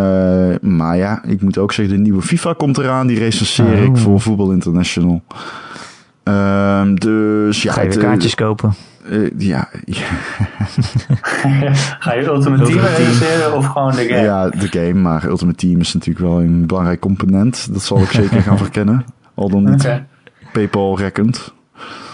maar 0.61 0.97
ja, 0.97 1.23
ik 1.23 1.41
moet 1.41 1.57
ook 1.57 1.71
zeggen, 1.73 1.95
de 1.95 2.01
nieuwe 2.01 2.21
FIFA 2.21 2.53
komt 2.53 2.77
eraan. 2.77 3.07
Die 3.07 3.17
recenseer 3.19 3.83
ik 3.83 3.89
Oh. 3.89 3.95
voor 3.97 4.21
Voetbal 4.21 4.51
International. 4.51 5.23
Ehm, 6.23 6.95
dus 6.95 7.61
ja, 7.61 7.71
Ga 7.73 7.81
je 7.81 7.87
weer 7.89 7.97
eh, 7.97 8.03
kaartjes 8.03 8.35
kopen? 8.35 8.73
eh, 9.09 9.29
ja, 9.37 9.69
Ga 11.99 12.13
je 12.13 12.25
Ultimate 12.25 12.63
Team 12.63 12.79
realiseren 12.79 13.53
of 13.53 13.65
gewoon 13.65 13.91
de 13.91 14.05
game? 14.07 14.21
ja, 14.21 14.49
de 14.49 14.67
game. 14.67 14.93
Maar 14.93 15.25
Ultimate 15.25 15.57
Team 15.57 15.79
is 15.79 15.93
natuurlijk 15.93 16.25
wel 16.25 16.41
een 16.41 16.65
belangrijk 16.65 16.99
component. 16.99 17.73
Dat 17.73 17.81
zal 17.81 18.01
ik 18.01 18.11
zeker 18.11 18.41
gaan 18.47 18.57
verkennen. 18.57 19.05
Al 19.33 19.49
dan 19.49 19.63
niet 19.63 19.83
Oké. 19.85 20.05
PayPal 20.53 20.97
rekkend. 20.99 21.53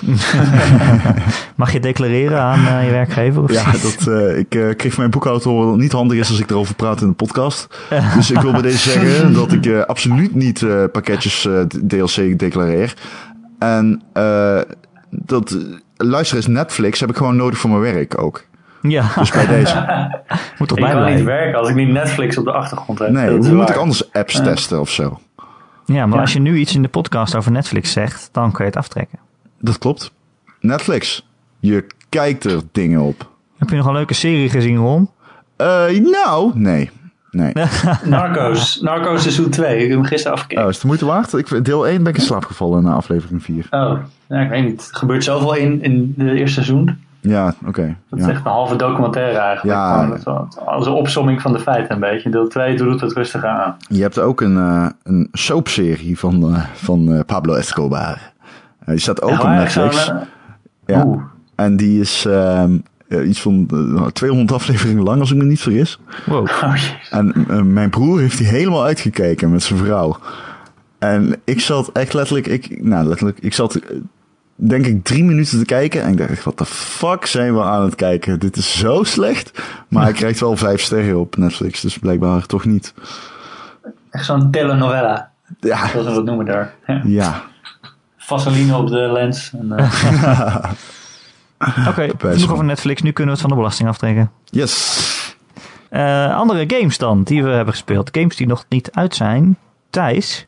Mag 1.56 1.72
je 1.74 1.80
declareren 1.80 2.40
aan 2.42 2.68
eh, 2.68 2.86
je 2.86 2.92
werkgever? 2.92 3.42
Of 3.44 3.52
Ja, 3.52 3.72
dat, 3.72 4.08
eh, 4.08 4.38
ik 4.38 4.56
eh, 4.56 4.76
kreeg 4.76 4.92
van 4.92 5.00
mijn 5.00 5.10
boekhouder 5.10 5.44
te 5.44 5.50
horen 5.50 5.64
dat 5.64 5.74
het 5.74 5.82
niet 5.84 5.92
handig 5.92 6.18
is 6.18 6.30
als 6.30 6.40
ik 6.40 6.50
erover 6.50 6.76
praat 6.76 7.02
in 7.02 7.08
de 7.08 7.14
podcast. 7.14 7.68
Dus 8.16 8.32
ik 8.32 8.40
wil 8.40 8.52
bij 8.52 8.62
deze 8.62 8.90
zeggen 8.90 9.34
dat 9.34 9.52
ik 9.52 9.66
eh, 9.66 9.82
absoluut 9.82 10.36
niet 10.36 10.62
eh, 10.62 10.84
pakketjes 10.92 11.46
eh, 11.46 11.60
DLC 11.88 12.40
declareer. 12.40 12.94
En 13.60 14.02
eh, 14.14 14.60
dat 15.10 15.58
luister 15.98 16.38
eens, 16.38 16.48
Netflix 16.48 17.00
heb 17.00 17.10
ik 17.10 17.16
gewoon 17.18 17.36
nodig 17.36 17.60
voor 17.60 17.70
mijn 17.70 17.82
werk 17.82 18.22
ook. 18.22 18.44
Ja, 18.82 19.06
Dus 19.16 19.32
bij 19.32 19.48
deze. 19.48 19.76
moet 20.58 20.68
toch 20.68 20.78
Ik 20.78 20.86
kan 20.86 21.14
niet 21.16 21.24
werken 21.24 21.60
als 21.60 21.70
ik 21.70 21.76
niet 21.76 21.90
Netflix 21.90 22.38
op 22.38 22.46
de 22.46 22.52
achtergrond 22.52 23.00
heb. 23.00 23.10
Nee, 23.10 23.30
hoe 23.30 23.38
moet 23.48 23.58
waar. 23.58 23.70
ik 23.70 23.76
anders 23.76 24.14
apps 24.14 24.42
testen 24.44 24.80
of 24.80 24.90
zo? 24.90 25.20
Ja, 25.86 26.06
maar 26.06 26.16
Ja. 26.16 26.22
als 26.22 26.34
je 26.34 26.40
nu 26.40 26.58
iets 26.58 26.76
in 26.76 26.82
de 26.82 26.88
podcast 26.88 27.36
over 27.36 27.52
Netflix 27.52 27.92
zegt, 27.92 28.30
dan 28.32 28.52
kan 28.52 28.66
je 28.66 28.72
het 28.72 28.78
aftrekken. 28.80 29.20
Dat 29.62 29.78
klopt. 29.78 30.12
Netflix. 30.60 31.28
Je 31.60 31.86
kijkt 32.10 32.44
er 32.44 32.62
dingen 32.72 33.00
op. 33.02 33.30
Heb 33.58 33.70
je 33.70 33.76
nog 33.76 33.86
een 33.86 33.94
leuke 33.94 34.14
serie 34.14 34.50
gezien, 34.50 34.78
Ron? 34.78 35.10
Eh, 35.56 35.86
nou, 36.00 36.52
nee. 36.54 36.90
Nee. 37.32 37.54
Narcos. 38.06 38.82
Narcos 38.82 39.22
seizoen 39.22 39.50
2. 39.50 39.76
Ik 39.76 39.88
heb 39.90 39.98
hem 39.98 40.06
gisteren 40.06 40.34
afgekeken. 40.34 40.64
Oh, 40.64 40.70
is 40.70 40.74
het 40.76 40.82
de 40.82 40.88
moeite 40.88 41.06
waard? 41.06 41.34
Ik, 41.34 41.66
deel 41.66 41.88
1 41.88 42.04
ben 42.04 42.12
ik 42.14 42.18
in 42.20 42.26
slaap 42.26 42.46
gevallen 42.46 42.84
na 42.84 42.94
aflevering 42.94 43.44
4. 43.44 43.68
Oh, 43.70 43.98
ja, 44.28 44.40
ik 44.40 44.50
weet 44.50 44.64
niet. 44.64 44.88
Er 44.92 44.98
gebeurt 44.98 45.24
zoveel 45.24 45.54
in, 45.56 45.84
in 45.84 46.14
het 46.18 46.28
eerste 46.28 46.54
seizoen. 46.54 47.00
Ja, 47.20 47.56
oké. 47.66 47.96
Dat 48.10 48.20
is 48.20 48.26
echt 48.28 48.46
een 48.46 48.52
halve 48.52 48.76
documentaire 48.76 49.38
eigenlijk. 49.38 49.78
Ja. 49.78 49.94
Gewoon, 49.94 50.10
dat 50.10 50.18
is 50.18 50.24
wel- 50.24 50.48
Als 50.66 50.86
een 50.86 50.92
opsomming 50.94 51.42
van 51.42 51.54
de 51.54 51.60
feiten 51.60 51.94
een 51.94 52.00
beetje. 52.00 52.30
Deel 52.30 52.48
2 52.48 52.76
doet 52.78 53.02
het 53.02 53.14
rustig 53.14 53.44
aan. 53.46 53.78
Je 53.88 54.02
hebt 54.02 54.20
ook 54.20 54.42
een, 54.42 54.58
eh, 54.58 54.88
een 55.04 55.28
soapserie 55.32 56.20
van, 56.20 56.56
eh, 56.56 56.64
van 56.74 57.14
eh, 57.14 57.20
Pablo 57.26 57.54
Escobar. 57.54 58.32
Die 58.86 59.00
staat 59.00 59.22
ook 59.22 59.40
op? 59.40 59.48
Netflix. 59.48 60.12
Ja. 60.86 61.06
Oeh. 61.06 61.24
En 61.56 61.78
die 61.78 62.00
is 62.00 62.26
ehm, 62.26 62.78
eh, 63.08 63.28
iets 63.28 63.42
van 63.42 63.68
eh, 63.98 64.06
200 64.06 64.52
afleveringen 64.52 65.04
lang, 65.04 65.20
als 65.20 65.32
ik 65.32 65.38
me 65.38 65.44
niet 65.44 65.62
vergis. 65.62 66.00
Wow. 66.26 66.48
Oh. 66.48 66.76
En 67.10 67.46
eh, 67.50 67.62
mijn 67.62 67.90
broer 67.90 68.20
heeft 68.20 68.38
die 68.38 68.48
helemaal 68.48 68.84
uitgekeken 68.84 69.52
met 69.52 69.64
zijn 69.64 69.80
vrouw. 69.80 70.18
En 71.00 71.36
ik 71.44 71.60
zat 71.60 71.90
echt 71.92 72.14
letterlijk, 72.14 72.48
ik, 72.48 72.84
nou 72.84 73.08
letterlijk, 73.08 73.40
ik 73.40 73.54
zat 73.54 73.80
denk 74.56 74.86
ik 74.86 75.04
drie 75.04 75.24
minuten 75.24 75.60
te 75.60 75.66
kijken. 75.66 76.04
En 76.04 76.12
ik 76.12 76.18
dacht 76.18 76.44
wat 76.44 76.58
de 76.58 76.66
fuck 76.66 77.26
zijn 77.26 77.54
we 77.54 77.62
aan 77.64 77.84
het 77.84 77.96
kijken? 77.96 78.40
Dit 78.40 78.58
is 78.58 78.80
zo 78.80 79.04
slecht. 79.04 79.62
Maar 79.88 80.04
hij 80.04 80.14
krijgt 80.22 80.40
wel 80.40 80.58
vijf 80.58 80.82
sterren 80.82 81.20
op 81.20 81.38
Netflix, 81.38 81.82
dus 81.82 81.98
blijkbaar 81.98 82.46
toch 82.46 82.66
niet. 82.66 82.94
Echt 84.10 84.26
zo'n 84.26 84.52
telenovela. 84.52 85.32
Ja, 85.60 85.88
Zoals 85.88 86.08
we 86.08 86.14
dat 86.14 86.26
noemen 86.26 86.46
daar. 86.46 86.76
Ja. 87.04 87.44
Vaseline 88.40 88.78
op 88.78 88.88
de 88.88 89.10
lens. 89.12 89.52
En, 89.60 89.72
eh, 89.78 90.56
Oké, 91.90 92.08
Best 92.18 92.34
genoeg 92.34 92.52
over 92.52 92.66
Netflix. 92.66 93.02
Nu 93.02 93.12
kunnen 93.12 93.34
we 93.36 93.40
het 93.40 93.42
van 93.42 93.50
de 93.50 93.56
belasting 93.56 93.90
aftrekken. 93.90 94.32
Yes. 94.46 95.36
Eh, 95.90 96.36
andere 96.36 96.64
games 96.68 96.98
dan, 96.98 97.24
die 97.24 97.44
we 97.44 97.50
hebben 97.50 97.74
gespeeld. 97.74 98.10
Games 98.12 98.36
die 98.36 98.48
nog 98.48 98.66
niet 98.70 98.92
uit 98.92 99.16
zijn. 99.16 99.58
Thijs, 99.90 100.48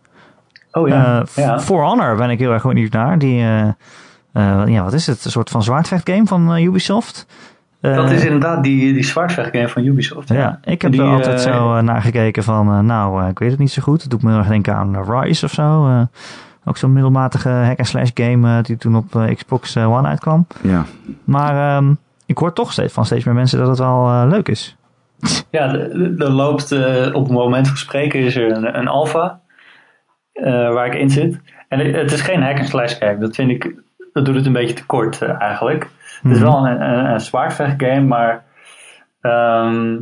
oh 0.71 0.87
ja. 0.87 1.19
eh, 1.35 1.43
ja. 1.45 1.59
For 1.59 1.83
Honor 1.83 2.15
ben 2.15 2.29
ik 2.29 2.39
heel 2.39 2.51
erg 2.51 2.63
benieuwd 2.63 2.91
naar. 2.91 3.19
Die, 3.19 3.39
eh, 3.41 3.67
eh, 4.33 4.67
ja, 4.67 4.83
wat 4.83 4.93
is 4.93 5.07
het? 5.07 5.25
Een 5.25 5.31
soort 5.31 5.49
van 5.49 5.63
zwaardvechtgame 5.63 6.25
van 6.25 6.57
Ubisoft. 6.57 7.25
Eh, 7.81 7.95
Dat 7.95 8.11
is 8.11 8.23
inderdaad 8.23 8.63
die, 8.63 8.93
die 8.93 9.03
zwaardvechtgame 9.03 9.69
van 9.69 9.85
Ubisoft. 9.85 10.27
Ja, 10.29 10.59
ik 10.63 10.81
heb 10.81 10.91
Die, 10.91 11.01
er 11.01 11.07
altijd 11.07 11.41
zo 11.41 11.81
naar 11.81 12.01
gekeken 12.01 12.43
van, 12.43 12.85
nou, 12.85 13.23
eh, 13.23 13.29
ik 13.29 13.39
weet 13.39 13.49
het 13.51 13.59
niet 13.59 13.71
zo 13.71 13.81
goed. 13.81 14.01
Het 14.01 14.11
doet 14.11 14.23
me 14.23 14.29
heel 14.29 14.37
erg 14.39 14.47
denken 14.47 14.75
aan 14.75 15.03
Rise 15.21 15.45
of 15.45 15.51
zo. 15.51 15.87
Ook 16.65 16.77
zo'n 16.77 16.93
middelmatige 16.93 17.49
hack-and-slash 17.49 18.09
game 18.13 18.57
eh, 18.57 18.63
die 18.63 18.77
toen 18.77 18.95
op 18.95 19.15
eh, 19.15 19.35
Xbox 19.35 19.75
eh, 19.75 19.91
One 19.97 20.07
uitkwam. 20.07 20.47
Ja. 20.61 20.85
Maar 21.23 21.77
ehm, 21.77 21.93
ik 22.25 22.37
hoor 22.37 22.53
toch 22.53 22.71
steeds 22.71 22.93
van 22.93 23.05
steeds 23.05 23.25
meer 23.25 23.33
mensen 23.35 23.59
dat 23.59 23.67
het 23.67 23.77
wel 23.79 24.27
leuk 24.27 24.47
is. 24.47 24.75
Ja, 25.49 25.73
er- 25.73 26.31
loopt 26.31 26.71
eh, 26.71 27.15
op 27.15 27.23
het 27.23 27.31
moment 27.33 27.67
van 27.67 27.77
spreken 27.77 28.19
is 28.19 28.35
er 28.35 28.51
een, 28.51 28.77
een 28.77 28.87
alpha 28.87 29.39
eh, 30.33 30.43
waar 30.73 30.85
ik 30.85 30.93
in 30.95 31.09
zit. 31.09 31.39
En 31.69 31.79
het, 31.79 32.11
is 32.11 32.21
geen 32.21 32.41
hack 32.43 32.57
and 32.59 32.67
slash 32.67 32.97
game. 32.99 33.17
Dat 33.17 33.35
vind 33.35 33.49
ik, 33.51 33.75
dat 34.13 34.25
doet 34.25 34.35
het 34.35 34.45
een 34.45 34.53
beetje 34.53 34.75
te 34.75 34.85
kort 34.85 35.21
eigenlijk. 35.21 35.83
Het 36.21 36.31
is 36.31 36.39
Mhm. 36.39 36.47
wel 36.51 36.67
een, 36.67 36.81
een, 36.81 37.05
een 37.05 37.19
zwaardvecht 37.21 37.73
game, 37.83 38.01
maar 38.01 38.43
ehm, 39.21 39.97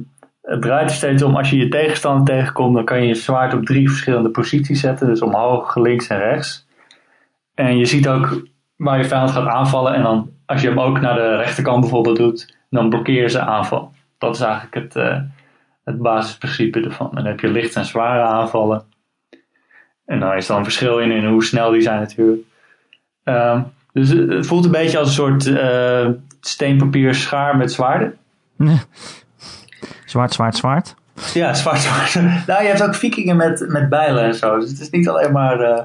het 0.51 0.61
draait 0.61 0.89
er 0.89 0.95
steeds 0.95 1.23
om. 1.23 1.35
Als 1.35 1.49
je 1.49 1.57
je 1.57 1.67
tegenstander 1.67 2.35
tegenkomt, 2.35 2.75
dan 2.75 2.85
kan 2.85 3.01
je 3.01 3.07
je 3.07 3.15
zwaard 3.15 3.53
op 3.53 3.65
drie 3.65 3.89
verschillende 3.89 4.29
posities 4.29 4.79
zetten. 4.79 5.07
Dus 5.07 5.21
omhoog, 5.21 5.75
links 5.75 6.07
en 6.07 6.17
rechts. 6.17 6.67
En 7.53 7.77
je 7.77 7.85
ziet 7.85 8.07
ook 8.07 8.41
waar 8.75 8.97
je 8.97 9.05
vijand 9.05 9.31
gaat 9.31 9.47
aanvallen. 9.47 9.93
En 9.93 10.03
dan 10.03 10.29
als 10.45 10.61
je 10.61 10.67
hem 10.67 10.79
ook 10.79 10.99
naar 10.99 11.15
de 11.15 11.35
rechterkant 11.35 11.79
bijvoorbeeld 11.79 12.17
doet, 12.17 12.57
dan 12.69 12.89
blokkeer 12.89 13.21
je 13.21 13.29
ze 13.29 13.39
aanval. 13.39 13.93
Dat 14.17 14.35
is 14.35 14.41
eigenlijk 14.41 14.73
het, 14.73 14.95
uh, 14.95 15.19
het 15.83 16.01
basisprincipe 16.01 16.81
ervan. 16.81 17.09
Dan 17.13 17.25
heb 17.25 17.39
je 17.39 17.47
licht 17.47 17.75
en 17.75 17.85
zware 17.85 18.21
aanvallen. 18.21 18.83
En 20.05 20.19
daar 20.19 20.37
is 20.37 20.47
dan 20.47 20.57
een 20.57 20.63
verschil 20.63 20.99
in, 20.99 21.25
hoe 21.25 21.43
snel 21.43 21.71
die 21.71 21.81
zijn 21.81 21.99
natuurlijk. 21.99 22.41
Um, 23.23 23.65
dus 23.93 24.09
het 24.09 24.47
voelt 24.47 24.65
een 24.65 24.71
beetje 24.71 24.97
als 24.97 25.07
een 25.07 25.13
soort 25.13 25.45
uh, 25.45 26.07
steenpapier 26.41 27.15
schaar 27.15 27.57
met 27.57 27.71
zwaarden. 27.71 28.17
Zwart, 30.11 30.33
zwart, 30.33 30.55
zwart. 30.55 30.95
Ja, 31.33 31.53
zwart, 31.53 31.79
zwart. 31.79 32.13
nou, 32.47 32.61
je 32.61 32.67
hebt 32.67 32.83
ook 32.83 32.95
vikingen 32.95 33.37
met, 33.37 33.65
met 33.67 33.89
bijlen 33.89 34.23
en 34.23 34.35
zo. 34.35 34.59
Dus 34.59 34.69
het 34.69 34.79
is 34.79 34.89
niet 34.89 35.09
alleen 35.09 35.31
maar, 35.31 35.61
uh, 35.61 35.79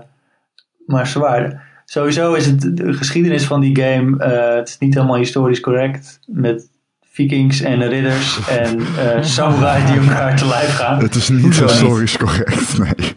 maar 0.87 1.07
zwaarden. 1.07 1.61
Sowieso 1.85 2.35
is 2.35 2.47
het 2.47 2.77
de 2.77 2.93
geschiedenis 2.93 3.45
van 3.45 3.61
die 3.61 3.81
game. 3.81 4.25
Uh, 4.25 4.55
het 4.55 4.69
is 4.69 4.79
niet 4.79 4.95
helemaal 4.95 5.17
historisch 5.17 5.61
correct. 5.61 6.21
Met 6.27 6.69
vikings 7.03 7.61
en 7.61 7.89
ridders 7.89 8.49
en 8.49 8.79
uh, 8.79 9.23
samurai 9.37 9.87
die 9.87 10.01
elkaar 10.01 10.37
te 10.37 10.47
lijf 10.47 10.75
gaan. 10.77 10.99
Het 10.99 11.15
is 11.15 11.29
niet 11.29 11.61
historisch 11.61 12.17
correct, 12.17 12.79
nee. 12.79 13.15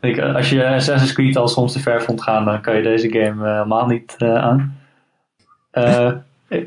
nee. 0.00 0.22
als 0.22 0.50
je 0.50 0.66
Assassin's 0.66 1.12
Creed 1.12 1.36
al 1.36 1.48
soms 1.48 1.72
te 1.72 1.80
ver 1.80 2.02
vond 2.02 2.22
gaan, 2.22 2.44
dan 2.44 2.60
kan 2.60 2.76
je 2.76 2.82
deze 2.82 3.08
game 3.08 3.48
helemaal 3.52 3.86
niet 3.86 4.16
aan. 4.18 4.76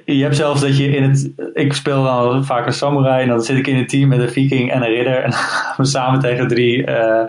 Je 0.05 0.23
hebt 0.23 0.35
zelfs 0.35 0.61
dat 0.61 0.77
je 0.77 0.87
in 0.87 1.03
het. 1.03 1.31
Ik 1.53 1.73
speel 1.73 2.03
dan 2.03 2.45
vaak 2.45 2.65
een 2.65 2.73
samurai 2.73 3.21
en 3.21 3.27
dan 3.27 3.41
zit 3.41 3.57
ik 3.57 3.67
in 3.67 3.75
een 3.75 3.87
team 3.87 4.09
met 4.09 4.19
een 4.19 4.29
viking 4.29 4.71
en 4.71 4.81
een 4.81 4.89
ridder. 4.89 5.23
En 5.23 5.29
dan 5.31 5.39
gaan 5.39 5.75
we 5.77 5.85
samen 5.85 6.19
tegen 6.19 6.47
drie 6.47 6.87
uh, 6.87 7.23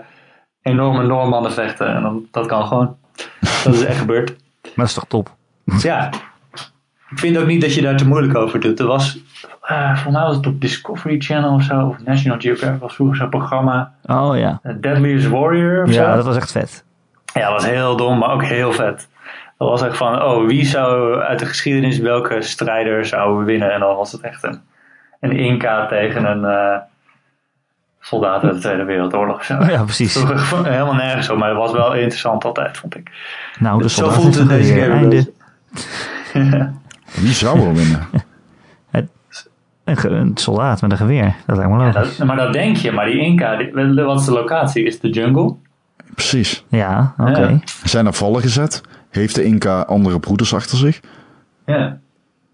enorme 0.61 1.03
Noormannen 1.03 1.51
vechten. 1.51 1.87
En 1.87 2.01
dan, 2.01 2.27
dat 2.31 2.45
kan 2.45 2.67
gewoon. 2.67 2.95
Dat 3.63 3.73
is 3.73 3.85
echt 3.85 3.97
gebeurd. 3.99 4.35
Maar 4.63 4.71
dat 4.75 4.87
is 4.87 4.93
toch 4.93 5.05
top? 5.07 5.35
Ja. 5.81 6.09
Ik 7.09 7.19
vind 7.19 7.37
ook 7.37 7.47
niet 7.47 7.61
dat 7.61 7.73
je 7.73 7.81
daar 7.81 7.97
te 7.97 8.07
moeilijk 8.07 8.35
over 8.35 8.59
doet. 8.59 8.79
Er 8.79 8.85
was. 8.85 9.19
Uh, 9.71 9.85
volgens 9.85 10.13
mij 10.13 10.23
was 10.23 10.35
het 10.35 10.47
op 10.47 10.61
Discovery 10.61 11.19
Channel 11.19 11.53
of 11.53 11.63
zo. 11.63 11.87
Of 11.87 12.03
National 12.05 12.39
Geographic 12.39 12.79
was 12.81 12.95
vroeger 12.95 13.15
zo'n 13.17 13.29
programma. 13.29 13.93
Oh 14.05 14.37
ja. 14.37 14.59
Deadliest 14.79 15.27
Warrior 15.27 15.83
of 15.83 15.93
ja, 15.93 16.09
zo. 16.09 16.15
dat 16.15 16.25
was 16.25 16.35
echt 16.35 16.51
vet. 16.51 16.83
Ja, 17.33 17.41
dat 17.41 17.51
was 17.51 17.65
heel 17.65 17.95
dom, 17.95 18.17
maar 18.17 18.31
ook 18.31 18.43
heel 18.43 18.71
vet. 18.71 19.07
Dat 19.57 19.69
was 19.69 19.81
echt 19.81 19.97
van, 19.97 20.21
oh, 20.21 20.47
wie 20.47 20.65
zou 20.65 21.19
uit 21.19 21.39
de 21.39 21.45
geschiedenis 21.45 21.97
welke 21.97 22.41
strijder 22.41 23.05
zou 23.05 23.45
winnen? 23.45 23.73
En 23.73 23.79
dan 23.79 23.95
was 23.95 24.11
het 24.11 24.21
echt 24.21 24.43
een, 24.43 24.61
een 25.19 25.31
Inca 25.31 25.85
tegen 25.85 26.25
een 26.25 26.41
uh, 26.41 26.77
soldaat 27.99 28.43
uit 28.43 28.53
de 28.53 28.59
Tweede 28.59 28.83
Wereldoorlog 28.83 29.35
of 29.35 29.43
zo. 29.43 29.53
Ja, 29.53 29.83
precies. 29.83 30.13
Helemaal 30.63 30.93
nergens 30.93 31.25
zo, 31.25 31.37
maar 31.37 31.49
het 31.49 31.57
was 31.57 31.71
wel 31.71 31.93
interessant 31.93 32.45
altijd, 32.45 32.77
vond 32.77 32.95
ik. 32.95 33.11
Nou, 33.59 33.77
de 33.77 33.83
dus 33.83 33.95
zo 33.95 34.09
voelt 34.09 34.35
het 34.35 34.49
deze 34.49 34.73
game. 34.73 35.31
Wie 37.21 37.33
zou 37.33 37.59
er 37.59 37.73
winnen? 37.73 38.07
Een, 39.83 40.13
een, 40.13 40.31
soldaat 40.37 40.81
met 40.81 40.91
een 40.91 40.97
geweer, 40.97 41.35
dat 41.45 41.57
lijkt 41.57 41.71
me 41.71 41.77
logisch. 41.77 41.93
Ja, 41.93 42.17
dat, 42.17 42.27
maar 42.27 42.35
dat 42.35 42.53
denk 42.53 42.77
je, 42.77 42.91
maar 42.91 43.05
die 43.05 43.19
Inca, 43.19 43.55
die, 43.55 43.71
wat 44.03 44.19
is 44.19 44.25
de 44.25 44.31
locatie? 44.31 44.85
Is 44.85 44.99
de 44.99 45.09
jungle? 45.09 45.55
Precies. 46.15 46.65
Ja, 46.67 47.13
oké. 47.17 47.29
Okay. 47.29 47.51
Ja. 47.51 47.59
Zijn 47.83 48.05
er 48.05 48.13
vallen 48.13 48.41
gezet? 48.41 48.81
Heeft 49.13 49.35
de 49.35 49.43
Inca 49.43 49.81
andere 49.81 50.19
broeders 50.19 50.53
achter 50.53 50.77
zich? 50.77 50.99
Ja. 51.65 51.97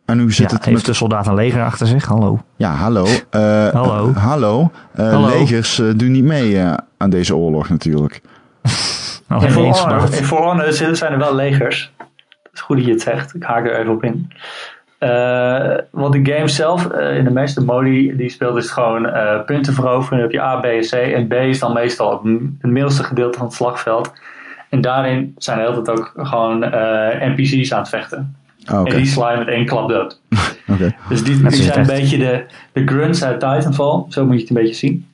En 0.05 0.19
hoe 0.19 0.31
zit 0.31 0.49
ja, 0.49 0.55
het 0.55 0.65
heeft 0.65 0.77
met... 0.77 0.85
de 0.85 0.93
soldaat 0.93 1.27
een 1.27 1.33
leger 1.33 1.63
achter 1.63 1.87
zich? 1.87 2.05
Hallo. 2.05 2.39
Ja, 2.55 2.71
hallo. 2.71 3.05
Uh, 3.05 3.67
hallo. 3.67 4.09
Uh, 4.09 4.17
hallo. 4.17 4.71
Uh, 4.99 5.11
hallo. 5.11 5.27
Legers 5.27 5.75
doen 5.95 6.11
niet 6.11 6.23
mee 6.23 6.61
aan 6.97 7.09
deze 7.09 7.35
oorlog 7.35 7.69
natuurlijk. 7.69 8.21
Nou, 9.27 9.45
in 9.45 9.51
For 9.51 9.63
Honor, 9.63 10.01
in 10.01 10.23
For 10.23 10.37
Honor 10.37 10.73
zijn 10.73 11.11
er 11.11 11.17
wel 11.17 11.35
legers. 11.35 11.93
Het 12.43 12.53
is 12.53 12.61
goed 12.61 12.77
dat 12.77 12.85
je 12.85 12.91
het 12.91 13.01
zegt. 13.01 13.35
Ik 13.35 13.43
haak 13.43 13.65
er 13.65 13.79
even 13.79 13.93
op 13.93 14.03
in. 14.03 14.31
Uh, 14.99 15.77
want 15.91 16.13
de 16.13 16.33
game 16.33 16.47
zelf, 16.47 16.91
uh, 16.91 17.17
in 17.17 17.23
de 17.23 17.31
meeste 17.31 17.63
modi 17.63 18.15
die 18.15 18.29
speelt, 18.29 18.57
is 18.57 18.71
gewoon 18.71 19.05
uh, 19.05 19.43
punten 19.45 19.73
veroveren. 19.73 20.17
Dan 20.17 20.27
heb 20.27 20.31
je 20.31 20.41
A, 20.41 20.59
B 20.59 20.65
en 20.65 20.81
C. 20.81 20.91
En 20.91 21.27
B 21.27 21.33
is 21.33 21.59
dan 21.59 21.73
meestal 21.73 22.11
het, 22.11 22.41
het 22.61 22.71
middelste 22.71 23.03
gedeelte 23.03 23.37
van 23.37 23.47
het 23.47 23.55
slagveld. 23.55 24.13
En 24.69 24.81
daarin 24.81 25.35
zijn 25.37 25.57
de 25.57 25.63
hele 25.63 25.81
tijd 25.81 25.99
ook 25.99 26.13
gewoon 26.15 26.59
NPC's 27.19 27.71
aan 27.71 27.79
het 27.79 27.89
vechten. 27.89 28.35
Oh, 28.71 28.79
okay. 28.79 28.91
En 28.91 28.97
die 28.97 29.05
slaan 29.05 29.37
met 29.37 29.47
één 29.47 29.65
klap 29.65 29.89
dood. 29.89 30.21
okay. 30.73 30.95
Dus 31.09 31.23
die, 31.23 31.41
die 31.41 31.51
zijn 31.51 31.79
een 31.79 31.85
beetje 31.85 32.17
de, 32.17 32.45
de 32.73 32.85
grunts 32.85 33.23
uit 33.23 33.39
Titanfall. 33.39 34.05
Zo 34.09 34.25
moet 34.25 34.35
je 34.35 34.39
het 34.39 34.49
een 34.49 34.55
beetje 34.55 34.73
zien. 34.73 35.07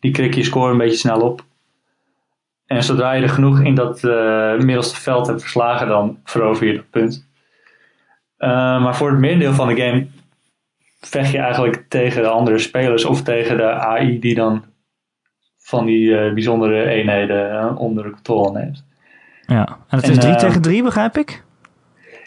Die 0.00 0.10
krik 0.10 0.34
je 0.34 0.42
score 0.42 0.72
een 0.72 0.78
beetje 0.78 0.96
snel 0.96 1.20
op. 1.20 1.44
En 2.66 2.82
zodra 2.82 3.12
je 3.12 3.22
er 3.22 3.28
genoeg 3.28 3.60
in 3.60 3.74
dat 3.74 4.02
middelste 4.58 5.00
veld 5.00 5.26
hebt 5.26 5.40
verslagen, 5.40 5.88
dan 5.88 6.18
verover 6.24 6.66
je 6.66 6.74
dat 6.74 6.90
punt. 6.90 7.28
Uh, 8.38 8.82
maar 8.82 8.96
voor 8.96 9.10
het 9.10 9.18
merendeel 9.18 9.52
van 9.52 9.68
de 9.68 9.76
game 9.76 10.06
vecht 11.00 11.30
je 11.30 11.38
eigenlijk 11.38 11.84
tegen 11.88 12.22
de 12.22 12.28
andere 12.28 12.58
spelers 12.58 13.04
of 13.04 13.22
tegen 13.22 13.56
de 13.56 13.72
AI 13.72 14.18
die 14.18 14.34
dan 14.34 14.64
van 15.58 15.86
die 15.86 16.08
uh, 16.08 16.32
bijzondere 16.32 16.84
eenheden 16.84 17.52
uh, 17.52 17.80
onder 17.80 18.04
de 18.04 18.10
controle 18.10 18.52
neemt. 18.52 18.84
Ja, 19.48 19.78
en 19.88 19.98
het 19.98 20.08
is 20.08 20.18
3 20.18 20.34
tegen 20.36 20.62
3 20.62 20.82
begrijp 20.82 21.16
ik? 21.16 21.44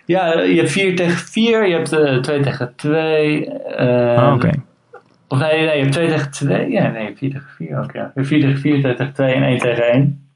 Ja, 0.06 0.40
je 0.40 0.56
hebt 0.56 0.72
4 0.72 0.96
tegen 0.96 1.18
4, 1.18 1.68
je 1.68 1.74
hebt 1.74 2.24
2 2.24 2.42
tegen 2.42 2.76
2. 2.76 3.48
Oh, 3.48 4.34
oké. 4.34 4.34
Okay. 4.34 4.62
Of 5.28 5.40
nee, 5.40 5.66
nee, 5.66 5.76
je 5.78 5.82
hebt 5.82 5.94
2 5.94 6.08
tegen 6.08 6.32
2. 6.32 6.70
Ja, 6.70 6.88
nee, 6.88 7.16
4 7.16 7.32
tegen 7.32 7.50
4 7.50 7.80
ook, 7.80 7.92
ja. 7.92 8.02
Je 8.02 8.12
hebt 8.14 8.28
4 8.28 8.40
tegen 8.40 8.60
4, 8.60 8.80
2 8.80 8.96
tegen 8.96 9.14
2 9.14 9.34
en 9.34 9.44
1 9.44 9.58
tegen 9.58 9.84
1. 9.84 10.30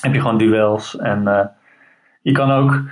Heb 0.00 0.14
je 0.14 0.20
gewoon 0.20 0.38
duels 0.38 0.96
en 0.96 1.52
je 2.22 2.32
kan 2.32 2.50
ook, 2.50 2.82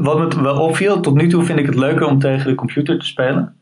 wat 0.00 0.34
me 0.34 0.42
wel 0.42 0.60
opviel, 0.60 1.00
tot 1.00 1.14
nu 1.14 1.28
toe 1.28 1.44
vind 1.44 1.58
ik 1.58 1.66
het 1.66 1.74
leuker 1.74 2.06
om 2.06 2.18
tegen 2.18 2.48
de 2.48 2.54
computer 2.54 2.98
te 2.98 3.06
spelen. 3.06 3.56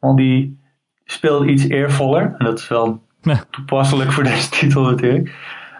Want 0.00 0.16
die 0.16 0.58
speelt 1.04 1.46
iets 1.46 1.68
eervoller. 1.68 2.34
En 2.38 2.44
dat 2.44 2.58
is 2.58 2.68
wel 2.68 3.02
ja. 3.22 3.44
toepasselijk 3.50 4.12
voor 4.12 4.24
deze 4.24 4.50
titel 4.58 4.82
natuurlijk. 4.82 5.34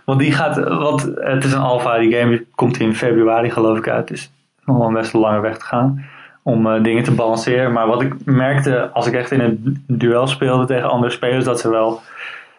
Want 0.07 0.19
die 0.19 0.33
gaat, 0.33 0.57
want 0.59 1.03
het 1.14 1.45
is 1.45 1.53
een 1.53 1.59
alpha, 1.59 1.99
die 1.99 2.12
game 2.12 2.45
komt 2.55 2.81
in 2.81 2.95
februari 2.95 3.51
geloof 3.51 3.79
ik 3.79 3.88
uit. 3.88 4.09
Dus 4.09 4.31
nog 4.64 4.79
wel 4.79 4.92
best 4.92 5.14
een 5.14 5.21
lange 5.21 5.40
weg 5.40 5.59
te 5.59 5.64
gaan 5.64 6.05
om 6.42 6.66
uh, 6.66 6.83
dingen 6.83 7.03
te 7.05 7.14
balanceren. 7.14 7.73
Maar 7.73 7.87
wat 7.87 8.03
ik 8.03 8.14
merkte 8.25 8.90
als 8.92 9.07
ik 9.07 9.14
echt 9.14 9.31
in 9.31 9.40
een 9.40 9.85
duel 9.87 10.27
speelde 10.27 10.64
tegen 10.64 10.90
andere 10.90 11.12
spelers, 11.12 11.45
dat 11.45 11.61
ze 11.61 11.71
wel 11.71 12.01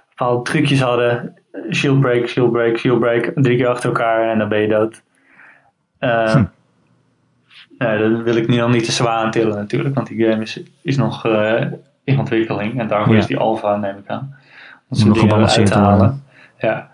bepaalde 0.10 0.42
trucjes 0.50 0.82
hadden. 0.82 1.36
Shield 1.72 2.00
break, 2.00 2.28
shield 2.28 2.52
break, 2.52 2.78
shield 2.78 3.00
break. 3.00 3.32
Drie 3.36 3.58
keer 3.58 3.68
achter 3.68 3.90
elkaar 3.90 4.32
en 4.32 4.38
dan 4.38 4.50
ben 4.50 4.60
je 4.60 4.68
dood. 4.68 5.02
Uh, 6.00 6.34
hm. 6.34 6.44
nee, 7.78 7.98
dat 7.98 8.22
wil 8.22 8.36
ik 8.36 8.48
nu 8.48 8.58
nog 8.58 8.72
niet 8.72 8.86
te 8.86 8.92
zwaar 8.92 9.18
aan 9.18 9.32
tillen 9.32 9.56
natuurlijk, 9.56 9.96
want 9.96 10.08
die 10.08 10.30
game 10.30 10.42
is, 10.42 10.62
is 10.82 10.98
nog 10.98 11.26
uh, 11.26 11.62
in 12.04 12.20
ontwikkeling 12.20 12.80
en 12.80 12.88
daarvoor 12.88 13.14
Ja. 13.14 13.20
is 13.20 13.26
die 13.26 13.38
alpha, 13.38 13.76
neem 13.76 13.98
ik 13.98 14.08
aan. 14.08 14.36
Om 14.90 15.08
nog 15.08 15.20
gebalanceerd 15.20 15.72
te 15.72 15.78
halen. 15.78 16.24
Ja. 16.58 16.90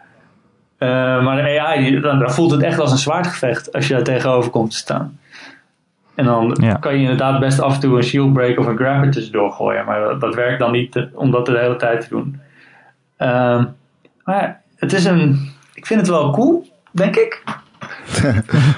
Uh, 0.83 1.23
maar 1.23 1.35
de 1.43 1.59
AI, 1.59 1.83
die, 1.83 1.99
dan, 1.99 2.19
dan 2.19 2.31
voelt 2.31 2.51
het 2.51 2.61
echt 2.61 2.79
als 2.79 2.91
een 2.91 2.97
zwaardgevecht 2.97 3.73
als 3.73 3.87
je 3.87 3.93
daar 3.93 4.03
tegenover 4.03 4.51
komt 4.51 4.71
te 4.71 4.77
staan. 4.77 5.19
En 6.15 6.25
dan 6.25 6.57
Ja. 6.61 6.73
kan 6.73 6.93
je 6.95 7.01
inderdaad 7.01 7.39
best 7.39 7.59
af 7.61 7.73
en 7.73 7.79
toe 7.79 7.97
een 7.97 8.03
shield 8.03 8.33
break 8.33 8.59
of 8.59 8.65
een 8.65 8.77
grabber 8.77 9.11
tussendoor 9.11 9.51
gooien, 9.51 9.85
maar 9.85 9.99
dat, 9.99 10.21
dat 10.21 10.35
werkt 10.35 10.59
dan 10.59 10.71
niet 10.71 10.95
eh, 10.95 11.03
om 11.13 11.31
dat 11.31 11.45
de 11.45 11.57
hele 11.59 11.75
tijd 11.75 12.01
te 12.01 12.09
doen. 12.09 12.39
Ehm, 13.17 13.63
maar 14.23 14.41
ja, 14.41 14.59
het 14.75 14.93
is 14.93 15.05
een. 15.05 15.51
Ik 15.73 15.85
vind 15.85 15.99
het 15.99 16.09
wel 16.09 16.31
cool, 16.31 16.67
denk 16.91 17.15
ik. 17.15 17.43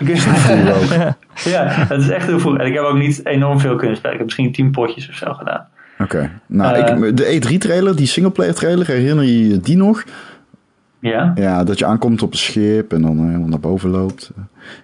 ja, 1.54 1.64
het 1.68 2.02
is 2.02 2.10
echt 2.10 2.26
heel 2.28 2.38
cool. 2.40 2.58
En 2.58 2.66
ik 2.66 2.74
heb 2.74 2.84
ook 2.84 2.98
niet 2.98 3.26
enorm 3.26 3.60
veel 3.60 3.76
kunnen 3.76 3.96
spelen. 3.96 4.12
Ik 4.12 4.18
heb 4.18 4.26
misschien 4.28 4.52
tien 4.52 4.72
potjes 4.72 5.10
of 5.10 5.16
zo 5.16 5.34
gedaan. 5.34 5.68
Oké. 6.00 6.32
Nou, 6.46 6.76
Eh. 6.76 7.08
ik, 7.08 7.18
de 7.18 7.42
E3-trailer, 7.42 7.96
die 7.96 8.08
singleplayer 8.08 8.54
trailer, 8.56 8.88
herinner 8.88 9.24
je 9.26 9.48
je 9.50 9.60
die 9.60 9.78
nog? 9.78 10.04
Ja? 11.10 11.32
Ja, 11.36 11.64
dat 11.64 11.80
je 11.80 11.86
aankomt 11.86 12.22
op 12.22 12.32
een 12.32 12.38
schip 12.38 12.94
en 12.94 13.02
dan 13.02 13.26
helemaal 13.26 13.48
naar 13.48 13.60
boven 13.60 13.90
loopt. 13.90 14.32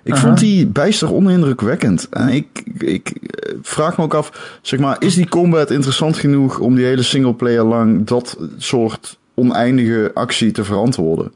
Ik 0.04 0.16
vond 0.16 0.40
die 0.40 0.68
bijster 0.68 1.14
onindrukwekkend. 1.14 2.10
En 2.10 2.28
ik, 2.28 2.64
ik 2.78 3.10
eh, 3.10 3.56
vraag 3.62 3.98
me 3.98 4.04
ook 4.04 4.14
af, 4.14 4.60
zeg 4.62 4.80
maar, 4.80 4.96
is 5.00 5.16
die 5.16 5.30
combat 5.30 5.72
interessant 5.72 6.18
genoeg 6.18 6.60
om 6.60 6.76
die 6.76 6.86
hele 6.86 7.04
singleplayer 7.04 7.64
lang 7.64 8.08
dat 8.08 8.38
soort 8.58 9.20
oneindige 9.34 10.12
actie 10.14 10.52
te 10.52 10.64
verantwoorden? 10.64 11.34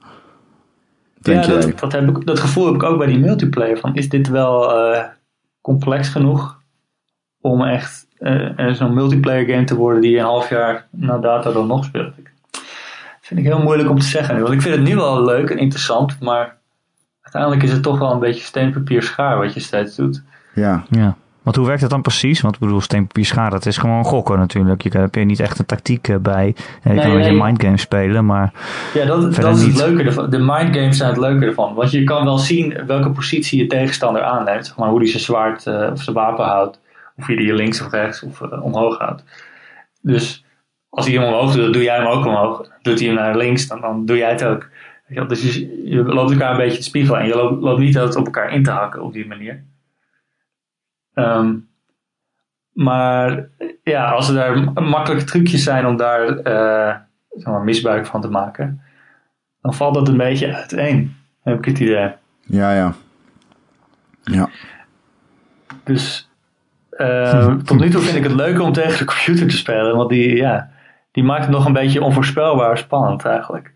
Denk 1.19 1.43
ja, 1.43 1.51
jij? 1.51 1.61
dat, 1.61 1.79
dat, 1.79 1.91
heb 1.91 2.09
ik, 2.09 2.25
dat 2.25 2.39
gevoel 2.39 2.65
heb 2.65 2.75
ik 2.75 2.83
ook 2.83 2.97
bij 2.97 3.07
die 3.07 3.19
multiplayer. 3.19 3.77
Van, 3.77 3.95
is 3.95 4.09
dit 4.09 4.29
wel 4.29 4.73
eh, 4.73 5.03
complex 5.61 6.09
genoeg 6.09 6.61
om 7.41 7.63
echt 7.63 8.07
eh, 8.17 8.73
zo'n 8.73 8.93
multiplayer 8.93 9.45
game 9.45 9.63
te 9.63 9.75
worden 9.75 10.01
die 10.01 10.17
een 10.17 10.23
half 10.23 10.49
jaar 10.49 10.87
na 10.91 11.17
data 11.17 11.51
dan 11.51 11.67
nog 11.67 11.85
speelt? 11.85 12.17
Ik, 12.17 12.33
vind 13.25 13.39
ik 13.39 13.45
heel 13.45 13.61
moeilijk 13.61 13.89
om 13.89 13.99
te 13.99 14.05
zeggen. 14.05 14.35
nu, 14.35 14.41
Want 14.41 14.53
ik 14.53 14.61
vind 14.61 14.75
het 14.75 14.83
nu 14.83 14.95
wel 14.95 15.23
leuk 15.25 15.49
en 15.49 15.57
interessant, 15.57 16.19
maar 16.19 16.55
uiteindelijk 17.21 17.63
is 17.63 17.71
het 17.71 17.83
toch 17.83 17.99
wel 17.99 18.11
een 18.11 18.19
beetje 18.19 18.43
steenpapier 18.43 19.03
schaar 19.03 19.37
wat 19.37 19.53
je 19.53 19.59
steeds 19.59 19.95
doet. 19.95 20.23
Ja, 20.53 20.83
Ja. 20.89 21.15
Want 21.41 21.57
hoe 21.57 21.65
werkt 21.65 21.81
het 21.81 21.89
dan 21.89 22.01
precies? 22.01 22.41
Want 22.41 22.53
ik 22.55 22.59
bedoel, 22.59 22.81
steen, 22.81 23.07
papier, 23.07 23.25
schaar, 23.25 23.49
dat 23.49 23.65
is 23.65 23.77
gewoon 23.77 24.03
gokken 24.05 24.37
natuurlijk. 24.39 24.81
Je 24.81 24.89
heb 24.97 25.15
je 25.15 25.23
niet 25.23 25.39
echt 25.39 25.59
een 25.59 25.65
tactiek 25.65 26.07
eh, 26.07 26.15
bij. 26.17 26.45
Je 26.45 26.89
Nee, 26.89 26.97
kan 26.97 27.09
een 27.11 27.17
beetje 27.17 27.43
mindgames 27.43 27.81
spelen, 27.81 28.25
maar 28.25 28.53
Ja, 28.93 29.05
dat, 29.05 29.35
dat 29.35 29.55
is 29.55 29.61
het 29.61 29.71
niet. 29.71 29.77
leuke 29.77 30.03
ervan. 30.03 30.29
De 30.29 30.37
mindgames 30.39 30.97
zijn 30.97 31.09
het 31.09 31.19
leuke 31.19 31.45
ervan. 31.45 31.73
Want 31.73 31.91
je 31.91 32.03
kan 32.03 32.23
wel 32.25 32.37
zien 32.37 32.85
welke 32.87 33.09
positie 33.09 33.59
je 33.61 33.67
tegenstander 33.67 34.23
aanneemt. 34.23 34.65
Zeg 34.65 34.77
maar 34.77 34.89
hoe 34.89 34.99
die 34.99 35.07
zijn 35.09 35.23
zwaard 35.23 35.67
eh, 35.67 35.89
of 35.91 36.01
zijn 36.01 36.15
wapen 36.15 36.45
houdt. 36.45 36.79
Of 37.17 37.27
je 37.27 37.35
die 37.35 37.53
links 37.53 37.81
of 37.81 37.91
rechts 37.91 38.23
of 38.23 38.41
eh, 38.41 38.63
omhoog 38.63 38.97
houdt. 38.97 39.23
Dus 40.01 40.44
als 40.95 41.05
hij 41.05 41.15
hem 41.15 41.23
omhoog 41.23 41.51
doet, 41.51 41.61
dan 41.61 41.71
doe 41.71 41.83
jij 41.83 41.95
hem 41.95 42.05
ook 42.05 42.25
omhoog. 42.25 42.69
Doet 42.81 42.99
hij 42.99 43.07
hem 43.07 43.17
naar 43.17 43.37
links, 43.37 43.67
dan, 43.67 43.81
dan 43.81 44.05
doe 44.05 44.17
jij 44.17 44.29
het 44.29 44.43
ook. 44.43 44.69
Dus 45.27 45.53
je, 45.53 45.89
je 45.89 46.03
loopt 46.03 46.31
elkaar 46.31 46.51
een 46.51 46.57
beetje 46.57 46.77
te 46.77 46.83
spiegelen. 46.83 47.19
En 47.19 47.27
je 47.27 47.35
loopt, 47.35 47.61
loopt 47.61 47.79
niet 47.79 47.97
altijd 47.97 48.15
op 48.15 48.25
elkaar 48.25 48.51
in 48.51 48.63
te 48.63 48.71
hakken 48.71 49.03
op 49.03 49.13
die 49.13 49.27
manier. 49.27 49.63
Ehm, 51.13 51.55
maar 52.71 53.47
ja, 53.83 54.09
als 54.11 54.29
er 54.29 54.35
daar 54.35 54.83
makkelijke 54.83 55.25
trucjes 55.25 55.63
zijn 55.63 55.85
om 55.85 55.97
daar 55.97 56.27
zeg 57.29 57.45
maar, 57.45 57.61
misbruik 57.61 58.05
van 58.05 58.21
te 58.21 58.29
maken, 58.29 58.81
dan 59.61 59.73
valt 59.73 59.93
dat 59.93 60.07
een 60.07 60.17
beetje 60.17 60.55
uiteen, 60.55 61.15
heb 61.43 61.57
ik 61.57 61.65
het 61.65 61.79
idee. 61.79 62.11
Ja, 62.41 62.73
ja. 62.73 62.93
Ja. 64.23 64.49
Dus 65.83 66.29
eh, 66.89 67.55
tot 67.55 67.79
nu 67.79 67.89
toe 67.89 68.01
vind 68.01 68.17
ik 68.17 68.23
het 68.23 68.33
leuker 68.33 68.61
om 68.61 68.71
tegen 68.71 68.97
de 68.97 69.05
computer 69.05 69.47
te 69.47 69.57
spelen, 69.57 69.95
want 69.95 70.09
die, 70.09 70.35
ja, 70.35 70.73
die 71.15 71.23
maakt 71.23 71.41
het 71.41 71.51
nog 71.51 71.65
een 71.65 71.73
beetje 71.73 72.03
onvoorspelbaar 72.03 72.77
spannend 72.77 73.25
eigenlijk. 73.25 73.71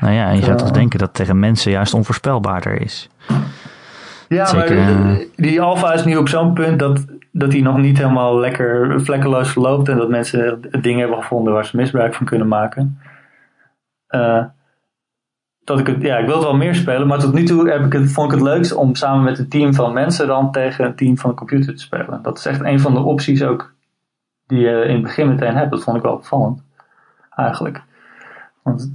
nou 0.00 0.12
ja, 0.12 0.30
je 0.30 0.42
zou 0.42 0.56
toch 0.56 0.70
denken 0.70 0.98
dat 0.98 1.14
tegen 1.14 1.38
mensen 1.38 1.72
juist 1.72 1.94
onvoorspelbaarder 1.94 2.80
is. 2.80 3.08
Ja, 4.28 4.46
Zeker, 4.46 4.76
maar 4.76 5.10
eh. 5.10 5.26
die 5.36 5.60
alfa 5.60 5.92
is 5.92 6.04
nu 6.04 6.16
op 6.16 6.28
zo'n 6.28 6.52
punt 6.52 6.78
dat, 6.78 7.04
dat 7.32 7.50
die 7.50 7.62
nog 7.62 7.76
niet 7.76 7.98
helemaal 7.98 8.38
lekker 8.38 9.00
vlekkeloos 9.02 9.52
verloopt 9.52 9.88
en 9.88 9.96
dat 9.96 10.08
mensen 10.08 10.60
dingen 10.80 11.00
hebben 11.00 11.18
gevonden 11.18 11.52
waar 11.52 11.66
ze 11.66 11.76
misbruik 11.76 12.14
van 12.14 12.26
kunnen 12.26 12.48
maken. 12.48 13.00
Eh, 14.06 14.44
dat 15.64 15.78
ik, 15.78 15.86
het, 15.86 16.02
ja, 16.02 16.16
ik 16.16 16.26
wil 16.26 16.34
het 16.34 16.44
wel 16.44 16.56
meer 16.56 16.74
spelen, 16.74 17.06
maar 17.06 17.18
tot 17.18 17.32
nu 17.32 17.44
toe 17.44 17.70
heb 17.70 17.84
ik 17.84 17.92
het, 17.92 18.12
vond 18.12 18.32
ik 18.32 18.38
het 18.38 18.48
leukst 18.48 18.74
om 18.74 18.94
samen 18.94 19.24
met 19.24 19.38
een 19.38 19.48
team 19.48 19.74
van 19.74 19.92
mensen 19.92 20.26
dan 20.26 20.52
tegen 20.52 20.84
een 20.84 20.94
team 20.94 21.18
van 21.18 21.30
de 21.30 21.36
computer 21.36 21.74
te 21.74 21.82
spelen. 21.82 22.22
Dat 22.22 22.38
is 22.38 22.46
echt 22.46 22.60
een 22.60 22.80
van 22.80 22.94
de 22.94 23.00
opties 23.00 23.42
ook 23.42 23.74
die 24.46 24.58
je 24.58 24.84
in 24.84 24.94
het 24.94 25.02
begin 25.02 25.28
meteen 25.28 25.56
hebt. 25.56 25.70
Dat 25.70 25.82
vond 25.82 25.96
ik 25.96 26.02
wel 26.02 26.12
opvallend, 26.12 26.62
eigenlijk. 27.40 27.82
Want 28.62 28.80
het 28.80 28.90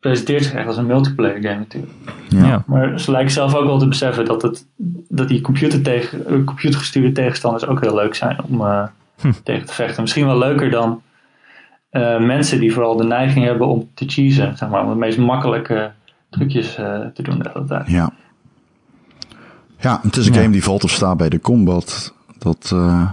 presenteert 0.00 0.44
zich 0.44 0.52
echt 0.54 0.66
als 0.66 0.76
een 0.76 0.86
multiplayer 0.86 1.42
game 1.42 1.58
natuurlijk. 1.58 1.92
Ja. 2.28 2.46
Ja. 2.46 2.62
Maar 2.66 3.00
ze 3.00 3.10
lijken 3.10 3.32
zelf 3.32 3.54
ook 3.54 3.64
wel 3.66 3.78
te 3.78 3.88
beseffen 3.88 4.24
dat, 4.24 4.42
het, 4.42 4.66
dat 5.08 5.28
die 5.28 5.40
computer 5.40 5.82
tegen, 5.82 6.44
computergestuurde 6.44 7.12
tegenstanders 7.12 7.66
ook 7.66 7.80
heel 7.80 7.94
leuk 7.94 8.14
zijn 8.14 8.42
om 8.44 8.60
eh, 8.60 8.84
Hm. 9.20 9.32
tegen 9.44 9.66
te 9.66 9.72
vechten. 9.74 10.02
Misschien 10.02 10.26
wel 10.26 10.38
leuker 10.38 10.70
dan 10.70 11.02
eh, 11.90 12.20
mensen 12.20 12.60
die 12.60 12.72
vooral 12.72 12.96
de 12.96 13.04
neiging 13.04 13.44
hebben 13.44 13.66
om 13.66 13.88
te 13.94 14.04
cheesen, 14.08 14.56
zeg 14.56 14.68
maar, 14.68 14.82
om 14.84 14.88
de 14.90 14.94
meest 14.96 15.18
makkelijke 15.18 15.92
trucjes 16.30 16.76
eh, 16.76 17.06
te 17.14 17.22
doen 17.22 17.38
de 17.38 17.50
hele 17.52 17.66
tijd. 17.66 17.88
Ja. 17.88 18.10
Ja, 19.78 20.00
het 20.02 20.16
is 20.16 20.26
een 20.26 20.32
Ja. 20.34 20.40
game 20.40 20.52
die 20.52 20.62
valt 20.64 20.84
of 20.84 20.90
staat 20.90 21.16
bij 21.16 21.28
de 21.28 21.40
combat. 21.40 22.14
Dat 22.38 22.70
eh 22.74 23.10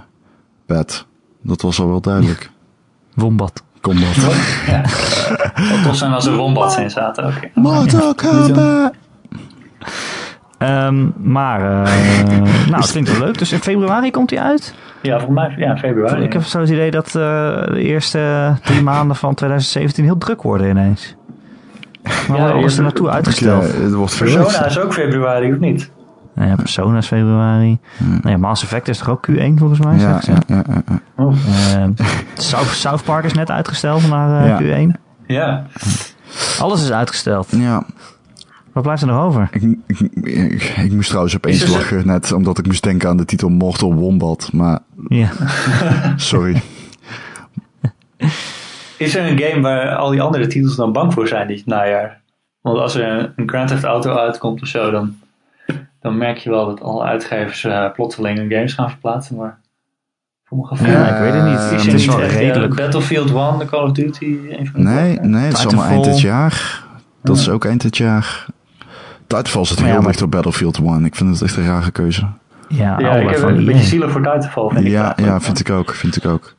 bed. 0.65 1.05
Dat 1.41 1.61
was 1.61 1.79
al 1.79 1.87
wel 1.87 2.01
duidelijk. 2.01 2.49
Wombat. 3.13 3.63
Combat. 3.85 4.15
Ja. 4.67 4.81
Tof 5.83 5.95
zijn 5.95 6.11
als 6.13 6.25
er 6.25 6.35
wombats 6.35 6.77
in 6.77 6.89
zaten 6.89 7.23
ook. 7.23 7.33
ja. 7.41 7.49
Mortal 7.53 8.15
Kombat. 8.15 8.91
Ehm, 10.57 11.05
maar, 11.15 11.59
eh, 11.59 11.91
nou, 12.69 12.81
het 12.81 12.91
klinkt 12.91 13.17
wel 13.17 13.19
leuk. 13.27 13.37
Dus 13.37 13.51
in 13.51 13.59
februari 13.59 14.11
komt 14.11 14.29
hij 14.29 14.39
uit. 14.39 14.73
Ja, 15.01 15.19
volgens 15.19 15.39
mij 15.39 15.55
ja, 15.57 15.77
februari. 15.77 16.23
Ik 16.23 16.33
heb 16.33 16.43
zo 16.43 16.59
het 16.59 16.69
idee 16.69 16.91
dat 16.91 17.05
eh, 17.07 17.13
de 17.65 17.81
eerste 17.81 18.53
drie 18.63 18.81
maanden 18.91 19.15
van 19.15 19.33
2017 19.33 20.03
heel 20.03 20.17
druk 20.17 20.41
worden 20.41 20.69
ineens. 20.69 21.15
Maar 22.27 22.37
Ja, 22.37 22.53
waar 22.53 22.63
is 22.63 22.77
er 22.77 22.83
naartoe 22.83 23.09
uitgesteld? 23.09 23.63
Ja, 23.63 23.81
het 23.81 23.93
wordt 23.93 24.13
veel 24.13 24.35
Persona 24.43 24.65
is 24.65 24.79
ook 24.79 24.93
februari, 24.93 25.51
of 25.53 25.59
niet? 25.59 25.91
Nou 26.35 26.49
ja, 26.49 26.55
Persona 26.55 26.97
is 26.97 27.07
februari. 27.07 27.77
Nou 27.97 28.29
ja, 28.29 28.37
Mass 28.37 28.63
Effect 28.63 28.87
is 28.87 28.97
toch 28.97 29.09
ook 29.09 29.27
Q1 29.31 29.53
volgens 29.55 29.79
mij? 29.79 29.97
Ja, 29.97 30.21
ja, 30.25 30.37
ja. 30.47 30.63
Oh. 31.15 31.35
Ehm, 31.73 31.91
South, 32.33 32.67
South 32.67 33.03
Park 33.03 33.23
is 33.25 33.33
net 33.33 33.51
uitgesteld 33.51 34.09
naar 34.09 34.59
eh, 34.59 34.67
Ja. 34.67 34.87
Q1. 34.87 34.99
Ja. 35.27 35.65
Alles 36.59 36.83
is 36.83 36.91
uitgesteld. 36.91 37.47
Ja, 37.51 37.83
Wat 38.73 38.83
blijft 38.83 39.01
er 39.01 39.07
nog 39.07 39.23
over? 39.23 39.47
ik, 39.51 39.61
ik, 39.87 39.99
ik, 40.23 40.63
ik 40.63 40.91
moest 40.93 41.07
trouwens 41.07 41.35
opeens 41.35 41.61
er 41.61 41.69
lachen 41.69 42.07
net 42.07 42.31
omdat 42.31 42.57
ik 42.57 42.65
moest 42.65 42.83
denken 42.83 43.09
aan 43.09 43.17
de 43.17 43.25
titel 43.25 43.49
Mortal 43.49 43.93
Wombat. 43.93 44.49
Maar 44.53 44.79
Ja. 45.07 45.29
sorry. 46.15 46.61
Is 48.97 49.15
er 49.15 49.31
een 49.31 49.39
game 49.39 49.61
waar 49.61 49.95
al 49.95 50.09
die 50.09 50.21
andere 50.21 50.47
titels 50.47 50.75
dan 50.75 50.91
bang 50.91 51.13
voor 51.13 51.27
zijn 51.27 51.47
dit 51.47 51.65
najaar? 51.65 52.21
Want 52.61 52.77
als 52.79 52.95
er 52.95 53.07
een, 53.19 53.31
een 53.35 53.49
Grand 53.49 53.67
Theft 53.67 53.83
Auto 53.83 54.15
uitkomt 54.15 54.61
of 54.61 54.67
zo, 54.67 54.91
dan, 54.91 55.15
dan 56.05 56.17
merk 56.17 56.37
je 56.37 56.49
wel 56.49 56.65
dat 56.65 56.81
alle 56.81 57.03
uitgevers 57.03 57.63
eh, 57.63 57.91
plotseling 57.91 58.37
hun 58.37 58.51
games 58.51 58.73
gaan 58.73 58.89
verplaatsen. 58.89 59.35
Maar 59.35 59.59
voor 60.43 60.57
mijn 60.57 60.69
gevoel 60.69 60.87
Ja, 60.87 61.15
ik 61.15 61.21
weet 61.21 61.33
het 61.33 61.43
niet. 61.43 61.79
Is 61.79 61.85
het 61.85 61.93
is 61.93 62.05
niet 62.05 62.15
wel 62.15 62.21
echt, 62.23 62.33
eh, 62.33 62.39
redelijk. 62.39 62.75
Battlefield 62.75 63.29
1, 63.31 63.57
de 63.59 63.65
Call 63.65 63.83
of 63.83 63.91
Duty, 63.91 64.37
een 64.49 64.67
van 64.67 64.83
de 64.83 64.89
Nee, 64.89 65.19
nee, 65.19 65.43
het 65.45 65.57
is 65.57 65.65
allemaal 65.65 65.85
eind 65.85 66.03
dit 66.03 66.19
jaar. 66.21 66.83
Dat 67.23 67.37
is 67.37 67.49
ook 67.49 67.65
eind 67.65 67.81
dit 67.81 67.97
jaar. 67.97 68.45
Titanfall 69.27 69.65
zit 69.65 69.79
ja, 69.79 69.85
heel 69.85 69.95
maar- 70.01 70.07
dicht 70.11 70.21
op 70.21 70.31
Battlefield 70.31 70.77
1. 70.77 71.05
Ik 71.05 71.15
vind 71.15 71.29
het 71.29 71.41
echt 71.41 71.57
een 71.57 71.65
rare 71.65 71.91
keuze. 71.91 72.27
Ja, 72.67 72.99
Ja, 72.99 73.15
ik 73.15 73.29
heb 73.29 73.39
van 73.39 73.49
een 73.49 73.59
EA. 73.59 73.65
beetje 73.65 73.83
zielig 73.83 74.11
voor 74.11 74.21
Titanfall, 74.21 74.69
vind 74.69 74.85
ik. 74.85 74.91
Ja, 74.91 75.03
eigenlijk. 75.03 75.27
ja, 75.31 75.39
vind 75.41 75.59
ik 75.59 75.69
ook, 75.69 75.93
vind 75.93 76.15
ik 76.15 76.25
ook. 76.25 76.55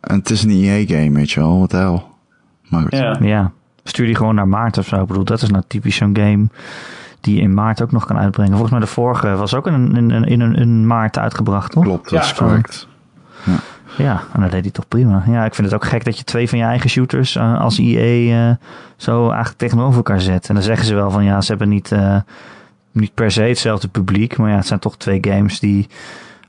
En 0.00 0.16
het 0.18 0.30
is 0.30 0.42
een 0.42 0.50
EA-game, 0.50 1.12
weet 1.12 1.30
je 1.30 1.40
wel, 1.40 1.58
wat 1.60 1.70
de 1.70 1.76
hel. 1.76 2.08
Maar 2.68 2.80
goed. 2.82 2.92
Ja. 2.96 3.16
Ja, 3.20 3.52
stuur 3.84 4.06
die 4.06 4.16
gewoon 4.16 4.34
naar 4.34 4.48
maart 4.48 4.78
of 4.78 4.86
zo. 4.86 5.00
Ik 5.00 5.06
bedoel, 5.06 5.24
dat 5.24 5.42
is 5.42 5.50
nou 5.50 5.62
typisch 5.66 5.96
zo'n 5.96 6.16
game 6.16 6.46
die 7.22 7.36
je 7.36 7.42
in 7.42 7.54
maart 7.54 7.82
ook 7.82 7.92
nog 7.92 8.04
kan 8.06 8.18
uitbrengen. 8.18 8.50
Volgens 8.52 8.70
mij 8.70 8.80
de 8.80 8.86
vorige 8.86 9.36
was 9.36 9.54
ook 9.54 9.66
in, 9.66 9.96
in, 9.96 10.10
in, 10.10 10.24
in, 10.24 10.40
een- 10.40 10.54
in 10.54 10.86
maart 10.86 11.18
uitgebracht, 11.18 11.72
toch? 11.72 11.84
Klopt, 11.84 12.10
dat 12.10 12.12
Ja. 12.12 12.20
is 12.26 12.34
correct. 12.34 12.88
Ja, 13.98 14.20
en 14.32 14.40
dat 14.40 14.50
deed 14.50 14.62
hij 14.62 14.70
toch 14.70 14.88
prima. 14.88 15.22
Ja, 15.26 15.44
ik 15.44 15.54
vind 15.54 15.66
het 15.66 15.76
ook 15.76 15.84
gek 15.88 16.04
dat 16.04 16.18
je 16.18 16.24
twee 16.24 16.48
van 16.48 16.58
je 16.58 16.64
eigen 16.64 16.90
shooters 16.90 17.36
eh, 17.36 17.60
als 17.60 17.78
EA 17.78 18.48
eh, 18.48 18.56
zo 18.96 19.26
eigenlijk 19.28 19.58
tegenover 19.58 19.96
elkaar 19.96 20.20
zet. 20.20 20.48
En 20.48 20.54
dan 20.54 20.62
zeggen 20.62 20.86
ze 20.86 20.94
wel 20.94 21.10
van 21.10 21.24
ja, 21.24 21.40
ze 21.40 21.50
hebben 21.50 21.68
niet, 21.68 21.92
eh, 21.92 22.16
niet 22.92 23.14
per 23.14 23.30
se 23.30 23.42
hetzelfde 23.42 23.88
publiek. 23.88 24.36
Maar 24.38 24.50
ja, 24.50 24.56
het 24.56 24.66
zijn 24.66 24.78
toch 24.80 24.96
twee 24.96 25.18
games 25.20 25.60
die, 25.60 25.88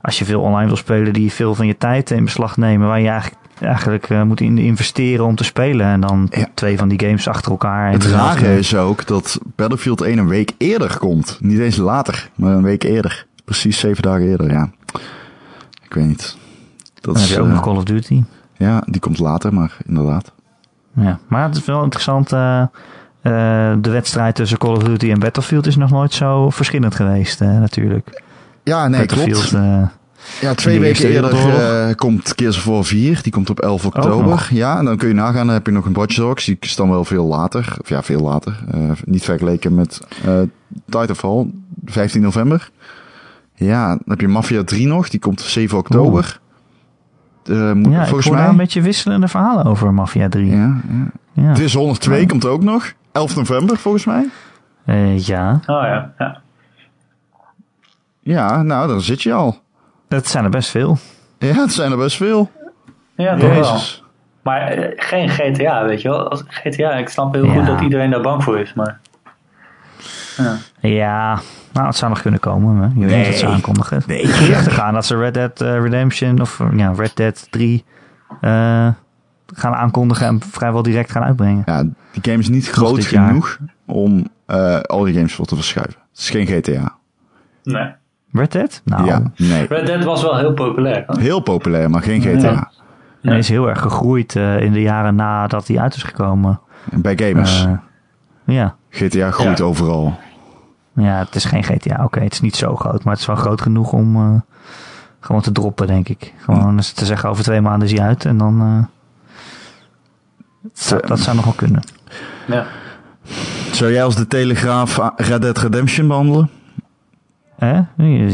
als 0.00 0.18
je 0.18 0.24
veel 0.24 0.40
online 0.40 0.66
wil 0.66 0.76
spelen, 0.76 1.12
die 1.12 1.32
veel 1.32 1.54
van 1.54 1.66
je 1.66 1.76
tijd 1.76 2.10
in 2.10 2.24
beslag 2.24 2.56
nemen. 2.56 2.88
Waar 2.88 3.00
je 3.00 3.08
eigenlijk, 3.08 3.40
eigenlijk 3.60 4.10
eh, 4.10 4.22
moet 4.22 4.40
in 4.40 4.58
investeren 4.58 5.24
om 5.24 5.34
te 5.36 5.44
spelen. 5.44 5.86
En 5.86 6.00
dan 6.00 6.26
Ja. 6.30 6.46
twee 6.54 6.78
van 6.78 6.88
die 6.88 7.00
games 7.06 7.28
achter 7.28 7.50
elkaar. 7.50 7.90
Het 7.92 8.04
rare 8.06 8.58
is 8.58 8.76
ook 8.76 9.06
dat 9.06 9.38
Battlefield 9.56 10.00
1 10.00 10.18
een 10.18 10.28
week 10.28 10.52
eerder 10.58 10.98
komt. 10.98 11.38
Niet 11.40 11.58
eens 11.58 11.76
later, 11.76 12.30
maar 12.34 12.52
een 12.52 12.62
week 12.62 12.82
eerder. 12.82 13.26
Precies 13.44 13.78
zeven 13.78 14.02
dagen 14.02 14.26
eerder, 14.28 14.50
ja. 14.52 14.70
Ik 15.84 15.94
weet 15.94 16.06
niet. 16.06 16.36
Dat 16.94 17.04
Dan 17.04 17.14
heb 17.14 17.22
is, 17.24 17.30
je 17.30 17.40
ook 17.40 17.46
eh, 17.46 17.52
nog 17.52 17.62
Call 17.62 17.76
of 17.76 17.84
Duty. 17.84 18.22
ja, 18.56 18.82
die 18.86 19.00
komt 19.00 19.18
later, 19.18 19.54
maar 19.54 19.76
inderdaad. 19.86 20.32
Ja, 20.96 21.18
maar 21.28 21.42
het 21.46 21.56
is 21.56 21.64
wel 21.64 21.82
interessant. 21.82 22.32
eh, 22.32 22.62
de 23.80 23.90
wedstrijd 23.90 24.34
tussen 24.34 24.58
Call 24.58 24.70
of 24.76 24.82
Duty 24.82 25.10
en 25.10 25.18
Battlefield 25.18 25.66
is 25.66 25.76
nog 25.76 25.90
nooit 25.90 26.12
zo 26.12 26.50
verschillend 26.50 26.94
geweest, 26.94 27.40
natuurlijk. 27.40 28.22
Ja, 28.64 28.88
nee, 28.88 29.00
Battlefield, 29.00 29.48
klopt. 29.48 29.64
eh, 29.64 29.82
Ja, 30.40 30.54
twee 30.54 30.80
weken 30.80 31.08
eerder 31.08 31.32
eh, 31.88 31.94
komt 31.94 32.32
Gears 32.36 32.56
of 32.56 32.64
War 32.64 32.84
4. 32.84 33.22
Die 33.22 33.32
komt 33.32 33.50
op 33.50 33.60
11 33.60 33.86
oktober. 33.86 34.28
nog. 34.28 34.48
Ja, 34.48 34.78
en 34.78 34.84
dan 34.84 34.96
kun 34.96 35.08
je 35.08 35.14
nagaan. 35.14 35.46
Dan 35.46 35.54
heb 35.54 35.66
je 35.66 35.72
nog 35.72 35.84
een 35.86 35.92
Watch 35.92 36.16
Dogs. 36.16 36.44
Die 36.44 36.56
is 36.60 36.76
dan 36.76 36.90
wel 36.90 37.04
veel 37.04 37.24
later. 37.24 37.76
Of 37.80 37.88
ja, 37.88 38.02
veel 38.02 38.20
later. 38.20 38.58
Eh, 38.70 38.80
niet 39.04 39.24
vergeleken 39.24 39.74
met 39.74 40.00
eh 40.24 40.40
Titanfall. 40.88 41.46
15 41.84 42.22
november. 42.22 42.70
Ja, 43.54 43.88
dan 43.88 44.00
heb 44.06 44.20
je 44.20 44.28
Mafia 44.28 44.64
3 44.64 44.86
nog. 44.86 45.08
Die 45.08 45.20
komt 45.20 45.40
7 45.40 45.78
oktober. 45.78 46.40
Eh, 47.44 47.72
moet, 47.72 47.92
ja, 47.92 48.00
ik 48.00 48.06
volgens 48.06 48.26
daar 48.28 48.38
mij. 48.38 48.48
een 48.48 48.56
beetje 48.56 48.82
wisselende 48.82 49.28
verhalen 49.28 49.64
over 49.64 49.94
Mafia 49.94 50.28
3. 50.28 50.46
Ja, 50.50 50.56
Ja, 50.56 50.80
ja. 51.32 51.42
ja. 51.42 51.54
Dishonored 51.54 52.00
2 52.00 52.26
komt 52.26 52.46
ook 52.46 52.62
nog. 52.62 52.92
11 53.12 53.36
november 53.36 53.76
volgens 53.76 54.04
mij. 54.04 54.28
Eh, 54.84 55.18
ja. 55.18 55.52
Oh 55.52 55.82
ja, 55.82 56.12
ja. 56.18 56.42
Ja, 58.20 58.62
nou, 58.62 58.88
dan 58.88 59.00
zit 59.00 59.22
je 59.22 59.32
al. 59.32 59.62
Dat 60.14 60.26
zijn 60.26 60.44
er 60.44 60.50
best 60.50 60.70
veel. 60.70 60.98
Ja, 61.38 61.52
het 61.54 61.72
zijn 61.72 61.90
er 61.92 61.98
best 61.98 62.16
veel. 62.16 62.50
Ja, 63.16 63.36
toch 63.36 63.54
wel. 63.54 63.78
Maar 64.42 64.60
eh, 64.68 64.92
geen 64.96 65.28
GTA, 65.28 65.84
weet 65.86 66.02
je 66.02 66.08
wel. 66.08 66.28
Als 66.30 66.42
GTA, 66.48 66.92
ik 66.92 67.08
snap 67.08 67.34
heel 67.34 67.44
Ja. 67.44 67.52
goed 67.52 67.66
dat 67.66 67.80
iedereen 67.80 68.10
daar 68.10 68.20
bang 68.20 68.42
voor 68.44 68.58
is, 68.58 68.74
maar... 68.74 68.98
Ja. 70.36 70.56
Ja, 70.80 71.40
nou, 71.72 71.86
het 71.86 71.96
zou 71.96 72.10
nog 72.10 72.20
kunnen 72.22 72.40
komen. 72.40 72.76
Hè. 72.76 72.84
Je 73.00 73.06
weet 73.06 73.16
Nee. 73.16 73.26
wat 73.26 73.34
ze 73.34 73.46
aankondigen. 73.46 74.02
Nee. 74.06 74.26
Geruchten 74.26 74.72
gaan 74.72 74.94
dat 74.94 75.06
ze 75.06 75.16
Red 75.16 75.34
Dead 75.34 75.60
eh, 75.60 75.80
Redemption 75.82 76.40
of 76.40 76.60
eh, 76.60 76.66
ja, 76.76 76.92
Red 76.96 77.16
Dead 77.16 77.46
3 77.50 77.84
eh, 78.40 78.88
gaan 79.46 79.74
aankondigen 79.74 80.26
en 80.26 80.40
vrijwel 80.40 80.82
direct 80.82 81.10
gaan 81.10 81.22
uitbrengen. 81.22 81.62
Ja, 81.66 81.82
die 81.82 82.22
game 82.22 82.38
is 82.38 82.48
niet 82.48 82.68
groot 82.70 83.04
jaar. 83.04 83.26
genoeg 83.26 83.58
om 83.86 84.28
eh 84.46 84.80
al 84.80 85.04
die 85.04 85.14
games 85.14 85.34
voor 85.34 85.46
te 85.46 85.54
verschuiven. 85.54 85.94
Het 86.10 86.20
is 86.20 86.30
geen 86.30 86.46
GTA. 86.46 86.94
Nee. 87.62 87.92
Red 88.36 88.52
Dead? 88.52 88.80
Nou, 88.84 89.04
Ja, 89.06 89.22
nee. 89.36 89.66
Red 89.66 89.86
Dead 89.86 90.04
was 90.04 90.22
wel 90.22 90.36
heel 90.36 90.52
populair. 90.52 91.04
Heel 91.06 91.40
populair, 91.40 91.90
maar 91.90 92.02
geen 92.02 92.20
GTA. 92.20 92.50
Ja. 92.50 92.70
hij 93.30 93.38
is 93.38 93.48
heel 93.48 93.68
erg 93.68 93.80
gegroeid 93.80 94.36
eh, 94.36 94.60
in 94.60 94.72
de 94.72 94.80
jaren 94.82 95.14
nadat 95.14 95.68
hij 95.68 95.78
uit 95.78 95.94
is 95.94 96.02
gekomen. 96.02 96.60
En 96.90 97.00
bij 97.00 97.16
gamers. 97.18 97.64
Eh, 97.64 97.72
ja. 98.44 98.74
GTA 98.90 99.30
groeit 99.30 99.58
Ja. 99.58 99.64
overal. 99.64 100.18
ja, 100.94 101.18
het 101.18 101.34
is 101.34 101.44
geen 101.44 101.64
GTA. 101.64 102.04
Oké, 102.04 102.20
het 102.20 102.32
is 102.32 102.40
niet 102.40 102.56
zo 102.56 102.76
groot, 102.76 103.04
maar 103.04 103.12
het 103.12 103.20
is 103.22 103.26
wel 103.26 103.36
groot 103.36 103.60
genoeg 103.60 103.92
om 103.92 104.16
eh, 104.16 104.40
gewoon 105.20 105.40
te 105.42 105.52
droppen, 105.52 105.86
denk 105.86 106.08
ik. 106.08 106.34
Gewoon 106.36 106.76
eens 106.76 106.92
te 106.92 107.04
zeggen, 107.04 107.28
over 107.28 107.44
twee 107.44 107.60
maanden 107.60 107.88
is 107.88 107.94
hij 107.98 108.06
uit 108.06 108.24
en 108.24 108.36
dan... 108.38 108.60
eh, 108.60 108.84
dat, 110.62 110.70
zou, 110.80 111.06
dat 111.06 111.18
zou 111.20 111.36
nog 111.36 111.44
wel 111.44 111.54
kunnen. 111.54 111.82
Ja. 112.46 112.66
Zou 113.72 113.92
jij 113.92 114.04
als 114.04 114.16
de 114.16 114.26
Telegraaf 114.28 115.00
Red 115.16 115.42
Dead 115.42 115.58
Redemption 115.58 116.08
behandelen? 116.08 116.50
Eh? 117.58 117.80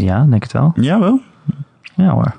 Ja, 0.03 0.25
denk 0.25 0.43
het 0.43 0.53
wel. 0.53 0.73
Jawel. 0.75 1.21
Ja 1.95 2.11
hoor. 2.11 2.35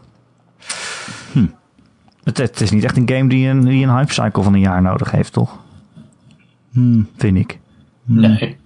Het, 2.24 2.38
het 2.38 2.62
is 2.62 2.72
niet 2.72 2.84
echt 2.84 2.98
een 2.98 3.10
game 3.10 3.30
die 3.30 3.48
een, 3.48 3.62
die 3.62 3.84
een 3.86 3.96
hype 3.96 4.14
cycle 4.14 4.44
van 4.44 4.54
een 4.54 4.60
jaar 4.60 4.82
nodig 4.82 5.12
heeft, 5.12 5.34
toch? 5.34 5.58
Hmm, 6.72 7.08
Vind 7.18 7.38
ik. 7.38 7.60
Nee. 8.04 8.38
Ik 8.40 8.58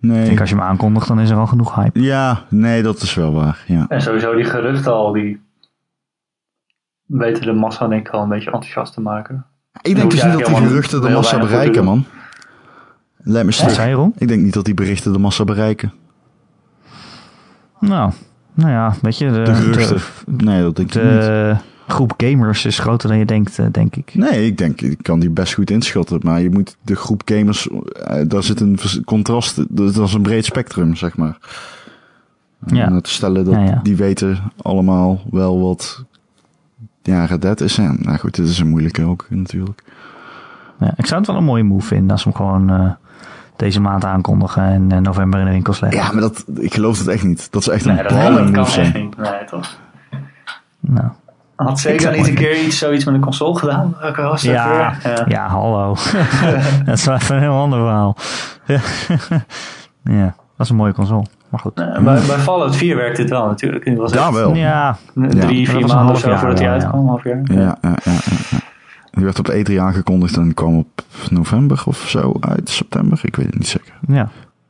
nee. 0.00 0.24
denk 0.24 0.40
als 0.40 0.48
je 0.48 0.54
hem 0.54 0.64
aankondigt, 0.64 1.08
dan 1.08 1.20
is 1.20 1.30
er 1.30 1.36
al 1.36 1.46
genoeg 1.46 1.74
hype. 1.74 2.00
Ja, 2.00 2.42
nee, 2.48 2.82
dat 2.82 3.02
is 3.02 3.14
wel 3.14 3.32
waar. 3.32 3.64
Ja. 3.66 3.86
En 3.88 4.02
sowieso 4.02 4.34
die 4.34 4.44
geruchten 4.44 4.92
al, 4.92 5.12
die 5.12 5.40
weten 7.06 7.42
de 7.42 7.52
massa 7.52 7.88
denk 7.88 8.06
ik 8.06 8.12
al 8.12 8.22
een 8.22 8.28
beetje 8.28 8.50
enthousiast 8.50 8.94
te 8.94 9.00
maken. 9.00 9.44
Ik 9.82 9.96
denk 9.96 10.10
dus 10.10 10.24
niet 10.24 10.32
dat 10.32 10.46
die 10.46 10.56
geruchten 10.56 11.00
de 11.00 11.08
massa 11.08 11.38
bereiken, 11.38 11.84
man. 11.84 12.04
Lijkt 13.16 13.38
me 13.38 13.44
Wat 13.44 13.54
stuk. 13.54 13.70
zei 13.70 13.88
je, 13.88 13.94
Ron? 13.94 14.12
Ik 14.16 14.28
denk 14.28 14.42
niet 14.42 14.54
dat 14.54 14.64
die 14.64 14.74
berichten 14.74 15.12
de 15.12 15.18
massa 15.18 15.44
bereiken. 15.44 15.92
Nou, 17.80 18.12
nou 18.54 18.70
ja, 18.70 18.94
weet 19.02 19.18
je, 19.18 19.30
de, 19.30 19.42
De 19.42 19.70
de, 19.70 20.44
Nee, 20.44 20.62
dat 20.62 20.76
denk 20.76 20.94
ik 20.94 21.02
niet. 21.02 21.12
de 21.12 21.56
groep 21.86 22.12
gamers 22.16 22.64
is 22.64 22.78
groter 22.78 23.08
dan 23.08 23.18
je 23.18 23.24
denkt, 23.24 23.58
eh, 23.58 23.66
denk 23.70 23.96
ik. 23.96 24.14
Nee, 24.14 24.46
ik 24.46 24.58
denk, 24.58 24.80
ik 24.80 24.98
kan 25.02 25.20
die 25.20 25.30
best 25.30 25.54
goed 25.54 25.70
inschatten. 25.70 26.20
Maar 26.22 26.40
je 26.40 26.50
moet 26.50 26.76
de 26.82 26.96
groep 26.96 27.22
gamers, 27.24 27.68
eh, 27.68 28.20
daar 28.26 28.42
zit 28.42 28.60
een 28.60 28.78
contrast, 29.04 29.76
dat 29.76 29.96
is 29.96 30.14
een 30.14 30.22
breed 30.22 30.44
spectrum, 30.44 30.94
zeg 30.96 31.16
maar. 31.16 31.38
Ja. 32.66 32.86
En 32.86 33.02
te 33.02 33.10
stellen 33.10 33.44
dat 33.44 33.54
Ja, 33.54 33.62
ja. 33.64 33.80
die 33.82 33.96
weten 33.96 34.38
allemaal 34.62 35.22
wel 35.30 35.60
wat 35.60 36.04
ja, 37.02 37.24
Red 37.24 37.60
is. 37.60 37.78
En, 37.78 37.96
nou 38.00 38.18
goed, 38.18 38.34
dit 38.34 38.48
is 38.48 38.58
een 38.58 38.68
moeilijke 38.68 39.04
ook 39.04 39.26
natuurlijk. 39.28 39.82
Ja, 40.80 40.94
ik 40.96 41.06
zou 41.06 41.20
het 41.20 41.28
wel 41.28 41.38
een 41.38 41.44
mooie 41.44 41.62
move 41.62 41.86
vinden 41.86 42.10
als 42.10 42.24
hem 42.24 42.34
gewoon 42.34 42.70
eh, 42.70 42.90
deze 43.56 43.80
maand 43.80 44.04
aankondigen 44.04 44.62
en 44.62 44.92
eh, 44.92 44.98
november 44.98 45.40
in 45.40 45.46
de 45.46 45.52
winkels 45.52 45.80
leggen. 45.80 46.00
Ja, 46.00 46.12
maar 46.12 46.20
dat, 46.20 46.44
ik 46.54 46.74
geloof 46.74 46.98
het 46.98 47.08
echt 47.08 47.22
niet. 47.24 47.52
Dat 47.52 47.62
is 47.62 47.68
echt 47.68 47.84
Nee, 47.84 47.98
een 47.98 48.06
balling 48.06 48.50
kan 48.50 48.58
move 48.60 48.70
zijn. 48.70 48.92
niet. 48.92 49.16
Nee, 49.16 49.44
toch. 49.46 49.78
Nou. 50.80 51.08
Had 51.56 51.78
zeker 51.78 52.16
niet 52.16 52.28
een 52.28 52.34
keer 52.34 52.64
iets, 52.64 52.78
zoiets 52.78 53.04
met 53.04 53.14
een 53.14 53.20
console 53.20 53.58
gedaan? 53.58 53.96
Ja? 54.40 54.94
Ja. 55.04 55.24
ja, 55.26 55.46
hallo. 55.48 55.96
dat 56.84 56.94
is 56.98 57.04
wel 57.04 57.14
even 57.14 57.36
een 57.36 57.42
heel 57.42 57.58
ander 57.58 57.78
verhaal. 57.78 58.16
ja, 60.20 60.34
dat 60.56 60.66
is 60.66 60.68
een 60.68 60.76
mooie 60.76 60.92
console. 60.92 61.24
Maar 61.48 61.60
goed. 61.60 61.74
Bij, 61.74 62.00
bij 62.02 62.20
Fallout 62.38 62.76
4 62.76 62.96
werkte 62.96 63.20
het 63.20 63.30
wel 63.30 63.46
natuurlijk. 63.46 63.84
Het 63.84 63.96
was 63.98 64.12
Ja, 64.12 64.32
wel. 64.32 64.54
Ja, 64.54 64.96
Drie, 65.14 65.68
vier 65.68 65.86
maanden 65.86 66.14
of 66.14 66.20
zo 66.20 66.36
voordat 66.36 66.58
hij 66.58 66.68
uitkwam. 66.70 67.08
Half 67.08 67.24
jaar. 67.24 67.40
Ja, 67.44 67.76
ja, 67.82 67.94
ja. 68.04 68.12
Die 69.14 69.24
werd 69.24 69.38
op 69.38 69.52
E3 69.52 69.74
aangekondigd 69.78 70.36
en 70.36 70.54
kwam 70.54 70.78
op 70.78 71.02
november 71.30 71.82
of 71.86 71.96
zo 71.96 72.36
uit, 72.40 72.68
september. 72.68 73.20
Ik 73.22 73.36
weet 73.36 73.46
het 73.46 73.54
niet 73.54 73.68
zeker. 73.68 73.94
ja. 74.08 74.28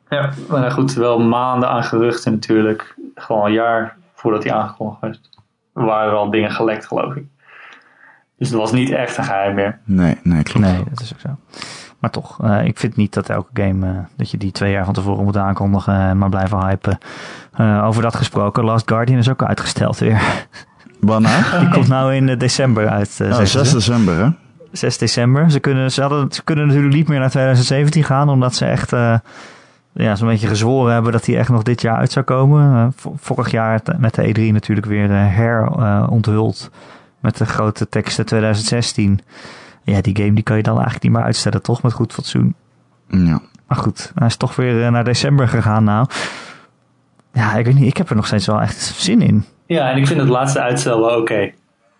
Ja, 0.08 0.30
maar 0.48 0.70
goed, 0.70 0.94
wel 0.94 1.20
maanden 1.20 1.68
aan 1.68 1.84
geruchten 1.84 2.32
natuurlijk. 2.32 2.94
Gewoon 3.14 3.46
een 3.46 3.52
jaar 3.52 3.96
voordat 4.14 4.44
hij 4.44 4.52
aangekondigd 4.52 5.00
was. 5.00 5.20
waren 5.72 6.10
er 6.10 6.16
al 6.16 6.30
dingen 6.30 6.50
gelekt, 6.50 6.86
geloof 6.86 7.14
ik. 7.14 7.24
Dus 8.38 8.48
het 8.48 8.58
was 8.58 8.72
niet 8.72 8.90
echt 8.90 9.16
een 9.16 9.24
geheim 9.24 9.54
meer. 9.54 9.78
Nee, 9.84 10.18
nee, 10.22 10.42
klopt. 10.42 10.66
Nee, 10.66 10.82
dat 10.88 11.00
is 11.00 11.12
ook 11.12 11.20
zo. 11.20 11.28
Maar 11.98 12.10
toch, 12.10 12.42
eh, 12.42 12.64
ik 12.64 12.78
vind 12.78 12.96
niet 12.96 13.14
dat 13.14 13.28
elke 13.28 13.50
game, 13.52 13.86
eh, 13.86 13.98
dat 14.16 14.30
je 14.30 14.36
die 14.36 14.52
twee 14.52 14.72
jaar 14.72 14.84
van 14.84 14.94
tevoren 14.94 15.24
moet 15.24 15.36
aankondigen 15.36 15.94
en 15.94 16.18
maar 16.18 16.28
blijven 16.28 16.66
hypen. 16.66 16.98
Eh, 17.52 17.84
over 17.86 18.02
dat 18.02 18.16
gesproken, 18.16 18.64
Last 18.64 18.88
Guardian 18.88 19.18
is 19.18 19.28
ook 19.28 19.42
uitgesteld 19.42 19.98
weer. 19.98 20.22
Waarna? 21.06 21.44
Die 21.60 21.68
komt 21.68 21.88
nou 21.88 22.14
in 22.14 22.28
eh, 22.28 22.38
december 22.38 22.88
uit. 22.88 23.08
eh, 23.20 23.26
Oh, 23.28 23.34
zeggen 23.36 23.46
6 23.46 23.68
ze. 23.68 23.74
december, 23.74 24.16
hè? 24.24 24.28
6 24.72 24.98
december. 24.98 25.50
Ze 25.50 25.60
kunnen, 25.60 25.92
ze, 25.92 26.00
hadden, 26.00 26.32
ze 26.32 26.42
kunnen 26.44 26.66
natuurlijk 26.66 26.94
niet 26.94 27.08
meer 27.08 27.18
naar 27.18 27.30
2017 27.30 28.04
gaan, 28.04 28.28
omdat 28.28 28.54
ze 28.54 28.64
echt 28.66 28.92
eh, 28.92 29.14
ja, 29.92 30.14
zo'n 30.16 30.28
beetje 30.28 30.46
gezworen 30.48 30.92
hebben 30.92 31.12
dat 31.12 31.24
die 31.24 31.36
echt 31.38 31.48
nog 31.48 31.62
dit 31.62 31.80
jaar 31.80 31.96
uit 31.96 32.12
zou 32.12 32.24
komen. 32.24 32.74
Eh, 32.76 32.86
vo- 32.96 33.14
vorig 33.20 33.50
jaar 33.50 33.80
met 33.98 34.14
de 34.14 34.22
E3 34.34 34.52
natuurlijk 34.52 34.86
weer 34.86 35.10
eh, 35.10 35.16
heronthuld 35.36 36.70
met 37.20 37.36
de 37.36 37.46
grote 37.46 37.88
teksten 37.88 38.26
2016. 38.26 39.20
Ja, 39.82 40.00
die 40.00 40.16
game 40.16 40.32
die 40.32 40.42
kan 40.44 40.56
je 40.56 40.62
dan 40.62 40.74
eigenlijk 40.74 41.02
niet 41.04 41.12
meer 41.12 41.22
uitstellen, 41.22 41.62
toch? 41.62 41.82
Met 41.82 41.92
goed 41.92 42.12
fatsoen. 42.12 42.54
Ja. 43.08 43.40
Maar 43.68 43.78
goed, 43.78 44.12
hij 44.14 44.26
is 44.26 44.36
toch 44.36 44.56
weer 44.56 44.84
eh, 44.84 44.90
naar 44.90 45.04
december 45.04 45.48
gegaan 45.48 45.84
nou. 45.84 46.06
Ja, 47.32 47.54
ik 47.54 47.64
weet 47.64 47.74
niet, 47.74 47.86
ik 47.86 47.96
heb 47.96 48.10
er 48.10 48.16
nog 48.16 48.26
steeds 48.26 48.46
wel 48.46 48.60
echt 48.60 48.76
zin 48.78 49.20
in. 49.22 49.44
Ja, 49.66 49.90
en 49.90 49.96
ik 49.96 50.06
vind 50.06 50.20
het 50.20 50.28
laatste 50.28 50.60
uitstel 50.60 51.00
wel 51.00 51.18
oké. 51.20 51.50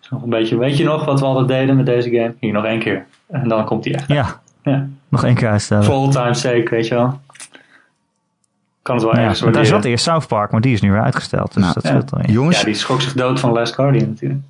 Nog 0.09 0.23
een 0.23 0.29
beetje, 0.29 0.57
weet 0.57 0.77
je 0.77 0.83
nog 0.83 1.05
wat 1.05 1.19
we 1.19 1.25
altijd 1.25 1.47
deden 1.47 1.75
met 1.75 1.85
deze 1.85 2.09
game? 2.09 2.33
Hier, 2.39 2.53
nog 2.53 2.65
één 2.65 2.79
keer. 2.79 3.05
En 3.27 3.47
dan 3.47 3.65
komt 3.65 3.85
hij 3.85 3.93
echt. 3.93 4.07
Ja, 4.07 4.41
Ja. 4.63 4.87
nog 5.09 5.23
één 5.23 5.35
keer 5.35 5.49
uitstellen. 5.49 5.83
For 5.83 5.93
all 5.93 6.09
time's 6.11 6.39
sake, 6.39 6.67
weet 6.69 6.87
je 6.87 6.93
wel. 6.95 7.19
Kan 8.81 8.95
het 8.95 9.03
wel 9.03 9.13
Ja, 9.15 9.19
ergens 9.21 9.39
want 9.41 9.53
daar 9.53 9.65
zat 9.65 9.85
eerst 9.85 10.03
South 10.03 10.27
Park, 10.27 10.51
maar 10.51 10.61
die 10.61 10.73
is 10.73 10.81
nu 10.81 10.91
weer 10.91 11.01
uitgesteld. 11.01 11.53
Dus 11.53 11.61
Nou, 11.63 11.73
dat 11.73 11.83
ja. 11.83 12.19
Ja. 12.21 12.31
Jongens, 12.31 12.59
Ja, 12.59 12.65
die 12.65 12.73
schrok 12.73 13.01
zich 13.01 13.13
dood 13.13 13.39
van 13.39 13.51
Last 13.51 13.73
Guardian 13.73 14.07
natuurlijk. 14.09 14.41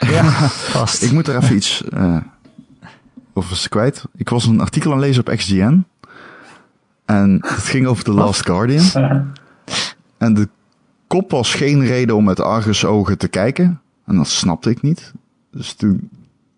Vast. 0.76 1.02
ik 1.02 1.12
moet 1.12 1.28
er 1.28 1.36
even 1.36 1.56
iets 1.56 1.84
eh 1.84 2.16
over 3.34 3.56
ze 3.56 3.68
kwijt. 3.68 4.04
Ik 4.16 4.28
was 4.28 4.46
een 4.46 4.60
artikel 4.60 4.90
aan 4.92 4.96
het 4.98 5.06
lezen 5.06 5.26
op 5.26 5.36
XGN. 5.36 5.84
En 7.04 7.38
het 7.46 7.62
ging 7.64 7.86
over 7.86 8.04
The 8.04 8.12
Last 8.12 8.46
Guardian. 8.46 8.84
En 10.18 10.34
de 10.34 10.48
kop 11.14 11.30
was 11.30 11.54
geen 11.54 11.86
reden 11.86 12.16
om 12.16 12.24
met 12.24 12.40
Argus 12.40 12.84
ogen 12.84 13.18
te 13.18 13.28
kijken. 13.28 13.80
En 14.06 14.16
dat 14.16 14.26
snapte 14.26 14.70
ik 14.70 14.82
niet. 14.82 15.12
Dus 15.50 15.72
toen 15.72 16.08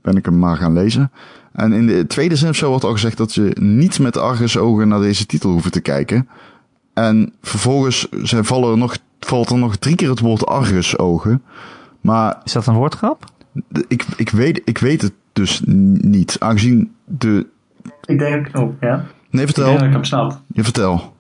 ben 0.03 0.17
ik 0.17 0.25
hem 0.25 0.39
maar 0.39 0.57
gaan 0.57 0.73
lezen. 0.73 1.11
En 1.53 1.73
in 1.73 1.87
de 1.87 2.07
tweede 2.07 2.37
zin 2.37 2.49
of 2.49 2.57
zo 2.57 2.69
wordt 2.69 2.85
al 2.85 2.93
gezegd 2.93 3.17
dat 3.17 3.35
je 3.35 3.57
niet 3.61 3.99
met 3.99 4.17
Argus 4.17 4.59
ogen 4.59 4.89
naar 4.89 5.01
deze 5.01 5.27
titel 5.27 5.51
hoeft 5.51 5.73
te 5.73 5.81
kijken. 5.81 6.29
En 6.95 7.33
vervolgens 7.43 8.09
zijn 8.23 8.45
vallen 8.45 8.71
er 8.71 8.79
nog, 8.79 8.99
valt 9.21 9.51
er 9.51 9.59
nog 9.59 9.77
drie 9.77 9.95
keer 9.95 10.11
het 10.11 10.21
woord 10.21 10.47
Argus 10.47 10.99
ogen. 10.99 11.43
Maar 12.01 12.41
Is 12.45 12.53
dat 12.53 12.67
een 12.67 12.75
woordgrap? 12.75 13.25
ik, 13.89 14.05
ik, 14.17 14.31
weet, 14.31 14.61
ik 14.65 14.79
weet 14.79 15.03
het 15.03 15.13
dus 15.33 15.63
niet. 16.01 16.37
Aangezien 16.39 16.95
de... 17.05 17.47
Ik 18.05 18.19
denk, 18.19 18.49
oh, 18.53 18.81
ja. 18.81 19.05
Nee, 19.31 19.47
Ik 19.47 19.55
denk 19.55 19.55
dat 19.55 19.55
vertel. 19.55 19.87
ik 19.87 19.93
hem 19.93 20.05
snap. 20.05 20.41
Je 20.47 20.65
vertel. 20.65 21.16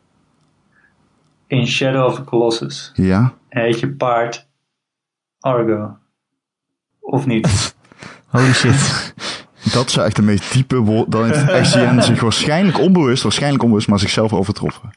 In 1.46 1.66
Shadow 1.66 2.06
of 2.06 2.14
the 2.14 2.24
Colossus 2.24 2.92
Ja? 2.94 3.32
heet 3.48 3.80
je 3.80 3.88
paard 3.88 4.48
Argo. 5.40 5.96
Of 7.00 7.26
niet? 7.26 7.74
Holy 8.30 8.52
shit. 8.52 9.14
Dat 9.72 9.90
zou 9.90 10.06
echt 10.06 10.16
de 10.16 10.22
meest 10.22 10.52
diepe 10.52 10.76
woord. 10.76 11.10
Dan 11.10 11.24
heeft 11.24 11.60
XGN 11.60 12.00
zich 12.00 12.20
waarschijnlijk 12.20 12.78
onbewust, 12.78 13.22
waarschijnlijk 13.22 13.62
onbewust, 13.62 13.88
maar 13.88 13.98
zichzelf 13.98 14.32
overtroffen. 14.32 14.90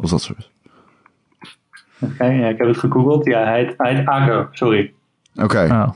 Als 0.00 0.10
dat 0.10 0.22
zo 0.22 0.34
is. 0.38 0.50
Oké, 1.98 2.24
ja, 2.24 2.48
ik 2.48 2.58
heb 2.58 2.66
het 2.66 2.78
gegoogeld. 2.78 3.24
Ja, 3.24 3.44
hij 3.44 3.64
heet, 3.64 3.74
hij 3.76 3.94
heet 3.94 4.06
Agro, 4.06 4.48
sorry. 4.52 4.92
Oké. 5.34 5.66
Oh. 5.70 5.88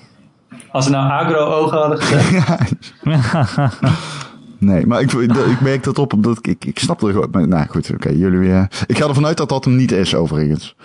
Als 0.71 0.85
ze 0.85 0.91
nou 0.91 1.11
agro-ogen 1.11 1.79
hadden 1.79 1.99
gezegd. 2.03 2.95
Nee, 4.61 4.87
maar 4.87 5.01
ik, 5.01 5.13
ik 5.13 5.61
merk 5.61 5.83
dat 5.85 5.99
op 5.99 6.13
omdat 6.13 6.39
ik, 6.47 6.65
ik, 6.65 6.79
snap 6.79 7.03
er 7.03 7.13
gewoon. 7.13 7.49
Nou 7.49 7.67
goed, 7.69 7.91
oké, 7.95 8.09
jullie. 8.09 8.53
eh, 8.53 8.65
ik 8.87 8.99
ga 8.99 9.09
ervan 9.09 9.27
uit 9.27 9.37
dat 9.37 9.49
dat 9.49 9.65
hem 9.65 9.77
niet 9.77 9.93
is, 9.93 10.15
overigens. 10.15 10.77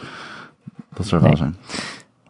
Dat 0.93 1.05
zou 1.07 1.21
Nee. 1.21 1.35
zijn. 1.35 1.55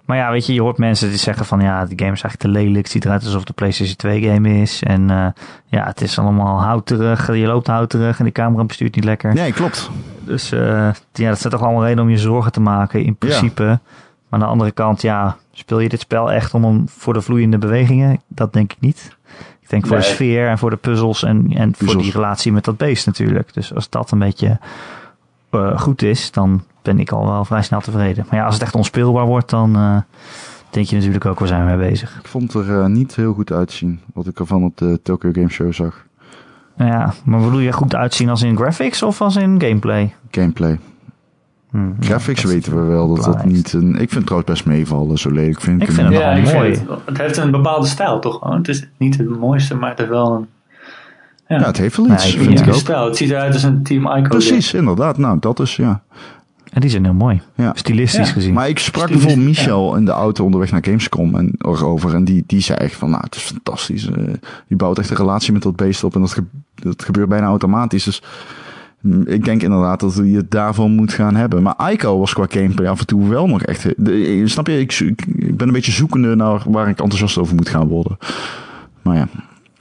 Maar 0.06 0.18
ja, 0.18 0.32
weet 0.32 0.46
je, 0.46 0.54
je 0.54 0.62
hoort 0.62 0.78
mensen 0.78 1.10
die 1.10 1.18
zeggen 1.18 1.46
van 1.46 1.60
ja, 1.62 1.86
die 1.86 2.00
game 2.00 2.12
is 2.12 2.22
eigenlijk 2.22 2.38
te 2.38 2.48
lelijk. 2.62 2.78
Het 2.84 2.90
ziet 2.90 3.06
eruit 3.06 3.24
alsof 3.26 3.48
een 3.48 3.54
PlayStation 3.54 3.96
2 3.96 4.22
game 4.22 4.62
is. 4.62 4.84
En 4.84 5.10
eh, 5.10 5.28
ja, 5.66 5.86
het 5.86 6.02
is 6.02 6.20
allemaal 6.20 6.62
houterig. 6.62 7.28
Je 7.36 7.46
loopt 7.46 7.68
houterig 7.68 8.20
en 8.20 8.26
de 8.26 8.32
camera 8.32 8.64
bestuurt 8.64 8.96
niet 8.96 9.04
lekker. 9.06 9.34
Nee, 9.34 9.52
klopt. 9.54 9.90
Dus 10.24 10.52
eh, 10.52 10.60
ja, 11.14 11.30
dat 11.30 11.40
zijn 11.40 11.54
toch 11.54 11.62
allemaal 11.62 11.84
redenen 11.84 12.04
om 12.04 12.10
je 12.10 12.18
zorgen 12.18 12.52
te 12.52 12.62
maken 12.62 13.04
in 13.04 13.16
principe. 13.16 13.64
Maar 13.64 13.80
aan 14.30 14.40
de 14.40 14.46
andere 14.46 14.72
kant, 14.72 15.02
ja, 15.02 15.38
speel 15.52 15.80
je 15.80 15.90
dit 15.90 16.00
spel 16.00 16.32
echt 16.32 16.54
om 16.54 16.64
hem 16.64 16.84
voor 16.90 17.14
de 17.14 17.22
vloeiende 17.22 17.58
bewegingen? 17.58 18.22
Dat 18.28 18.54
denk 18.54 18.72
ik 18.72 18.80
niet. 18.80 19.15
Ik 19.66 19.72
denk 19.72 19.88
voor 19.88 19.98
de 19.98 20.04
sfeer 20.04 20.48
en 20.48 20.58
voor 20.58 20.70
de 20.70 20.76
puzzels 20.76 21.24
en, 21.24 21.52
en 21.54 21.74
voor 21.78 21.98
die 21.98 22.12
relatie 22.12 22.52
met 22.52 22.64
dat 22.64 22.78
beest 22.78 23.06
natuurlijk. 23.06 23.54
Dus 23.54 23.74
als 23.74 23.90
dat 23.90 24.12
een 24.12 24.20
beetje 24.20 24.60
eh, 25.50 25.80
goed 25.80 26.02
is, 26.02 26.32
dan 26.32 26.64
ben 26.82 27.00
ik 27.00 27.12
al 27.12 27.26
wel 27.26 27.46
vrij 27.46 27.62
snel 27.62 27.82
tevreden. 27.82 28.26
Maar 28.30 28.40
ja, 28.40 28.46
als 28.46 28.54
het 28.54 28.64
echt 28.64 28.76
onspeelbaar 28.76 29.26
wordt, 29.26 29.50
dan 29.50 29.76
eh, 29.76 29.98
denk 30.70 30.88
je 30.88 30.96
natuurlijk 30.96 31.26
ook, 31.26 31.40
waar 31.40 31.48
zijn 31.48 31.66
we 31.66 31.76
mee 31.76 31.90
bezig? 31.90 32.20
Ik 32.20 32.28
vond 32.28 32.54
het 32.54 32.68
er 32.68 32.82
eh, 32.82 32.86
niet 32.86 33.16
heel 33.16 33.34
goed 33.34 33.52
uitzien. 33.52 34.00
Wat 34.14 34.28
ik 34.28 34.40
ervan 34.40 34.64
op 34.64 34.78
de 34.78 35.00
Tokyo 35.04 35.30
Game 35.34 35.50
Show 35.50 35.74
zag. 35.74 36.06
Nou 36.76 36.92
ja, 36.92 37.14
maar 37.24 37.40
bedoel 37.40 37.60
je 37.60 37.72
goed 37.72 37.96
uitzien 37.96 38.30
als 38.30 38.42
in 38.42 38.56
graphics 38.56 39.04
of 39.04 39.22
als 39.22 39.36
in 39.36 39.62
gameplay? 39.62 40.14
Gameplay. 40.32 40.80
Hmm, 41.76 41.96
Graphics 42.00 42.44
weten 42.44 42.76
we 42.76 42.82
wel 42.82 43.16
dat 43.16 43.26
dat 43.26 43.46
niet 43.46 43.74
een... 43.74 43.90
Ik 43.92 43.98
vind 43.98 44.14
het 44.14 44.26
trouwens 44.26 44.52
best 44.52 44.66
meevallen, 44.66 45.18
zo 45.18 45.32
lelijk 45.32 45.62
vind 45.62 45.82
ik, 45.82 45.88
Ik 45.88 45.94
vind 45.94 46.08
het 46.08 46.18
Ja, 46.18 46.28
wel 46.34 46.38
ik 46.38 46.54
mooi. 46.54 46.76
vind 46.76 46.90
het, 46.90 47.00
het 47.06 47.18
heeft 47.18 47.38
een 47.38 47.52
bepaalde 47.52 47.88
stijl 47.88 48.20
toch 48.20 48.40
gewoon. 48.42 48.58
Het 48.58 48.68
is 48.68 48.88
niet 48.98 49.18
het 49.18 49.40
mooiste, 49.40 49.76
maar 49.76 49.90
het 49.90 49.98
heeft 49.98 50.10
wel 50.10 50.32
een, 50.34 50.48
ja, 51.48 51.60
Ja, 51.60 51.66
het 51.66 51.78
heeft 51.78 51.98
wel 51.98 52.12
iets, 52.12 52.36
ik 52.36 52.42
vind 52.42 52.68
ook. 52.68 52.74
stijl. 52.74 53.06
Het 53.06 53.18
ziet 53.18 53.30
eruit 53.30 53.54
als 53.54 53.64
een 53.64 53.84
Team 53.84 54.08
Ico. 54.18 54.28
Precies, 54.30 54.74
inderdaad. 54.74 55.18
Nou, 55.18 55.38
dat 55.40 55.60
is, 55.60 55.76
ja. 55.76 56.02
En 56.72 56.82
die 56.82 56.90
zijn 56.90 57.04
heel 57.04 57.14
mooi. 57.14 57.42
Ja. 57.56 57.72
Stilistisch 57.76 58.28
Ja. 58.28 58.34
gezien. 58.34 58.54
Maar 58.54 58.70
ik 58.70 58.80
sprak 58.80 59.04
Stilistisch, 59.04 59.34
bijvoorbeeld 59.36 59.58
Michel 59.66 59.96
in 59.96 60.06
de 60.06 60.12
auto 60.12 60.44
onderweg 60.44 60.72
naar 60.72 60.84
Gamescom 60.84 61.36
en 61.36 61.52
erover. 61.58 62.14
En 62.14 62.24
die, 62.24 62.44
die 62.48 62.62
zei 62.62 62.78
echt 62.78 62.96
van, 62.96 63.10
nou, 63.10 63.24
het 63.24 63.36
is 63.36 63.42
fantastisch. 63.42 64.10
eh, 64.10 64.24
je 64.68 64.76
bouwt 64.76 64.98
echt 65.00 65.10
een 65.10 65.16
relatie 65.18 65.54
met 65.54 65.62
dat 65.62 65.76
beest 65.76 66.04
op 66.04 66.16
en 66.16 66.22
dat, 66.22 66.32
ge- 66.34 66.44
dat 66.76 67.04
gebeurt 67.04 67.30
bijna 67.30 67.46
automatisch. 67.48 68.04
Dus 68.04 68.22
ik 69.26 69.46
denk 69.46 69.62
inderdaad 69.62 70.00
dat 70.00 70.16
je 70.16 70.36
het 70.36 70.52
daarvan 70.52 70.92
moet 70.92 71.14
gaan 71.14 71.36
hebben. 71.36 71.64
Maar 71.64 71.92
Ico 71.92 72.20
was 72.20 72.34
qua 72.34 72.46
gameplay 72.50 72.88
af 72.88 73.00
en 73.00 73.06
toe 73.06 73.28
wel 73.30 73.48
nog 73.48 73.62
echt... 73.62 73.94
de- 73.98 74.48
snap 74.48 74.68
je, 74.68 74.80
ik, 74.80 75.00
ik, 75.00 75.26
ben 75.58 75.68
een 75.68 75.74
beetje 75.74 75.92
zoekende 75.92 76.36
naar 76.36 76.62
waar 76.66 76.88
ik 76.90 77.00
enthousiast 77.00 77.38
over 77.38 77.56
moet 77.56 77.70
gaan 77.70 77.88
worden. 77.88 78.18
Maar 79.02 79.16
ja, 79.16 79.28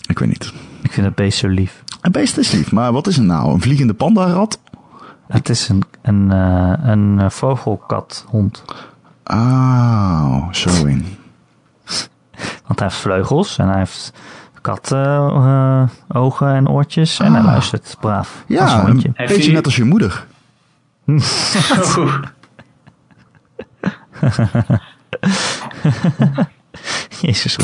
ik 0.09 0.19
weet 0.19 0.29
niet. 0.29 0.53
Ik 0.83 0.93
vind 0.93 1.07
het 1.07 1.15
beest 1.15 1.39
zo 1.39 1.49
lief. 1.49 1.83
Een 2.01 2.13
beest 2.13 2.39
is 2.39 2.53
lief, 2.53 2.73
maar 2.73 2.93
wat 2.93 3.07
is 3.07 3.17
het 3.17 3.27
nou? 3.27 3.53
Een 3.53 3.61
vliegende 3.61 3.95
pandarat? 3.95 4.61
Het 5.29 5.49
is 5.49 5.69
een, 5.69 5.83
een, 6.03 6.31
eh, 6.33 6.73
een 6.83 7.19
eh, 7.21 7.31
vogelkathond. 7.31 8.65
Ah, 9.23 10.53
zo 10.53 10.87
in. 10.87 11.07
Want 12.67 12.79
hij 12.79 12.89
heeft 12.89 13.01
vleugels 13.01 13.59
en 13.59 13.69
hij 13.69 13.79
heeft 13.79 14.13
katten, 14.65 15.89
ogen 16.09 16.55
en 16.55 16.69
oortjes. 16.69 17.19
En 17.21 17.33
hij 17.33 17.41
Ah. 17.41 17.47
luistert 17.47 17.97
braaf. 18.01 18.45
als 18.49 18.49
een 18.49 18.57
Ja, 18.57 18.89
een 18.89 19.15
beetje 19.27 19.53
net 19.53 19.65
als 19.65 19.77
je 19.77 19.85
moeder. 19.85 20.27
Jezus. 27.21 27.57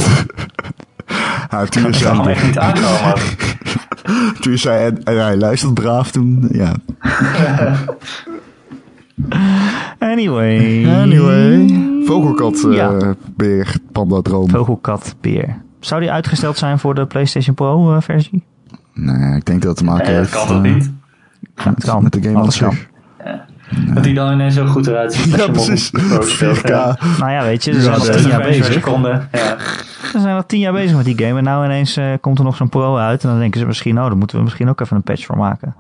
Hij 1.49 1.59
heeft 1.59 1.73
toen 1.73 1.95
zag 1.95 2.17
hem 2.17 2.27
echt 2.29 2.47
niet 2.47 2.59
aankomen. 2.59 3.15
Toen 4.41 4.53
je 4.53 4.59
zei, 4.59 4.85
en, 4.87 5.05
en 5.05 5.23
hij 5.25 5.37
luistert 5.37 5.75
braaf 5.75 6.11
toen, 6.11 6.49
ja. 6.53 6.73
Anyway. 9.99 10.87
Anyway. 11.01 11.81
Vogelkat, 12.05 12.65
eh 12.65 12.73
Ja. 12.73 13.15
beer, 13.37 13.75
panda, 13.93 14.21
droom. 14.23 14.51
Vogelkat, 14.51 15.15
beer. 15.21 15.63
Zou 15.81 16.01
die 16.01 16.11
uitgesteld 16.11 16.57
zijn 16.59 16.79
voor 16.79 16.95
de 16.95 17.07
PlayStation 17.07 17.55
Pro 17.55 17.95
eh, 17.95 18.01
versie? 18.01 18.43
Nee, 18.95 19.37
ik 19.37 19.45
denk 19.45 19.61
dat 19.63 19.69
het 19.71 19.77
te 19.79 19.85
maken 19.85 20.07
Nee, 20.13 20.21
dat 20.21 20.31
kan 20.31 20.47
toch 20.47 20.65
eh, 20.65 20.73
niet? 20.75 20.91
Ja, 21.57 21.71
het 21.75 21.85
kan. 21.85 22.03
met 22.03 22.13
de 22.13 22.23
game 22.23 22.35
aan 22.35 22.41
Alles 22.43 22.59
kan. 22.59 22.75
Dat 23.95 24.05
hij 24.05 24.15
dan 24.15 24.33
ineens 24.33 24.55
zo 24.55 24.67
goed 24.67 24.87
eruit 24.87 25.13
ziet. 25.15 25.23
als 25.33 25.33
je 25.33 25.39
Ja, 25.41 25.47
op 25.47 25.53
precies. 25.53 25.91
een 25.93 26.07
pro 26.09 26.21
speelt, 26.23 26.59
4K. 26.59 26.67
ja. 26.69 26.99
Nou 27.19 27.31
ja, 27.33 27.43
weet 27.43 27.65
je, 27.65 27.71
er 27.71 27.77
Ja, 27.77 27.83
zijn 27.83 27.95
al 27.95 28.19
tien 28.21 28.29
jaar 28.29 28.43
bezig. 28.43 28.85
Ja. 29.33 29.57
Zijn 30.21 30.35
al 30.37 30.47
tien 30.47 30.61
jaar 30.61 30.73
bezig 30.73 30.97
met 30.97 31.05
die 31.05 31.19
game. 31.19 31.39
En 31.39 31.45
nou 31.45 31.65
ineens 31.65 31.97
eh, 31.97 32.05
komt 32.21 32.39
er 32.39 32.45
nog 32.45 32.57
zo'n 32.57 32.69
pro 32.69 32.97
uit. 32.97 33.23
En 33.23 33.29
dan 33.29 33.39
denken 33.39 33.61
ze 33.61 33.67
misschien, 33.67 33.99
oh, 33.99 34.07
daar 34.07 34.17
moeten 34.17 34.37
we 34.37 34.43
misschien 34.43 34.69
ook 34.69 34.81
even 34.81 34.97
een 34.97 35.03
patch 35.03 35.25
voor 35.27 35.37
maken. 35.37 35.75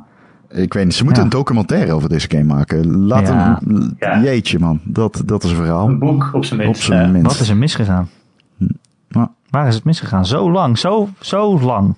Ik 0.50 0.72
weet 0.74 0.84
niet, 0.84 0.94
ze 0.94 1.04
moeten 1.04 1.22
Ja. 1.22 1.28
een 1.28 1.36
documentaire 1.36 1.92
over 1.92 2.08
deze 2.08 2.26
game 2.30 2.44
maken. 2.44 2.96
Laat 3.06 3.28
hem, 3.28 3.56
Ja. 3.98 4.20
jeetje 4.22 4.58
man, 4.58 4.80
dat, 4.84 5.22
dat 5.24 5.44
is 5.44 5.50
een 5.50 5.56
verhaal. 5.56 5.88
Een 5.88 5.98
boek 5.98 6.30
op 6.32 6.44
zijn 6.44 6.60
Op 6.60 6.66
minst. 6.66 6.82
zijn 6.82 7.00
ja. 7.06 7.06
minst. 7.12 7.26
Wat 7.32 7.40
is 7.40 7.48
er 7.48 7.56
misgegaan? 7.56 8.08
Maar- 9.50 9.60
Waar 9.60 9.68
is 9.70 9.74
het 9.74 9.84
misgegaan? 9.84 10.26
Zo 10.26 10.50
lang, 10.50 10.78
zo, 10.78 11.08
zo 11.20 11.60
lang. 11.60 11.96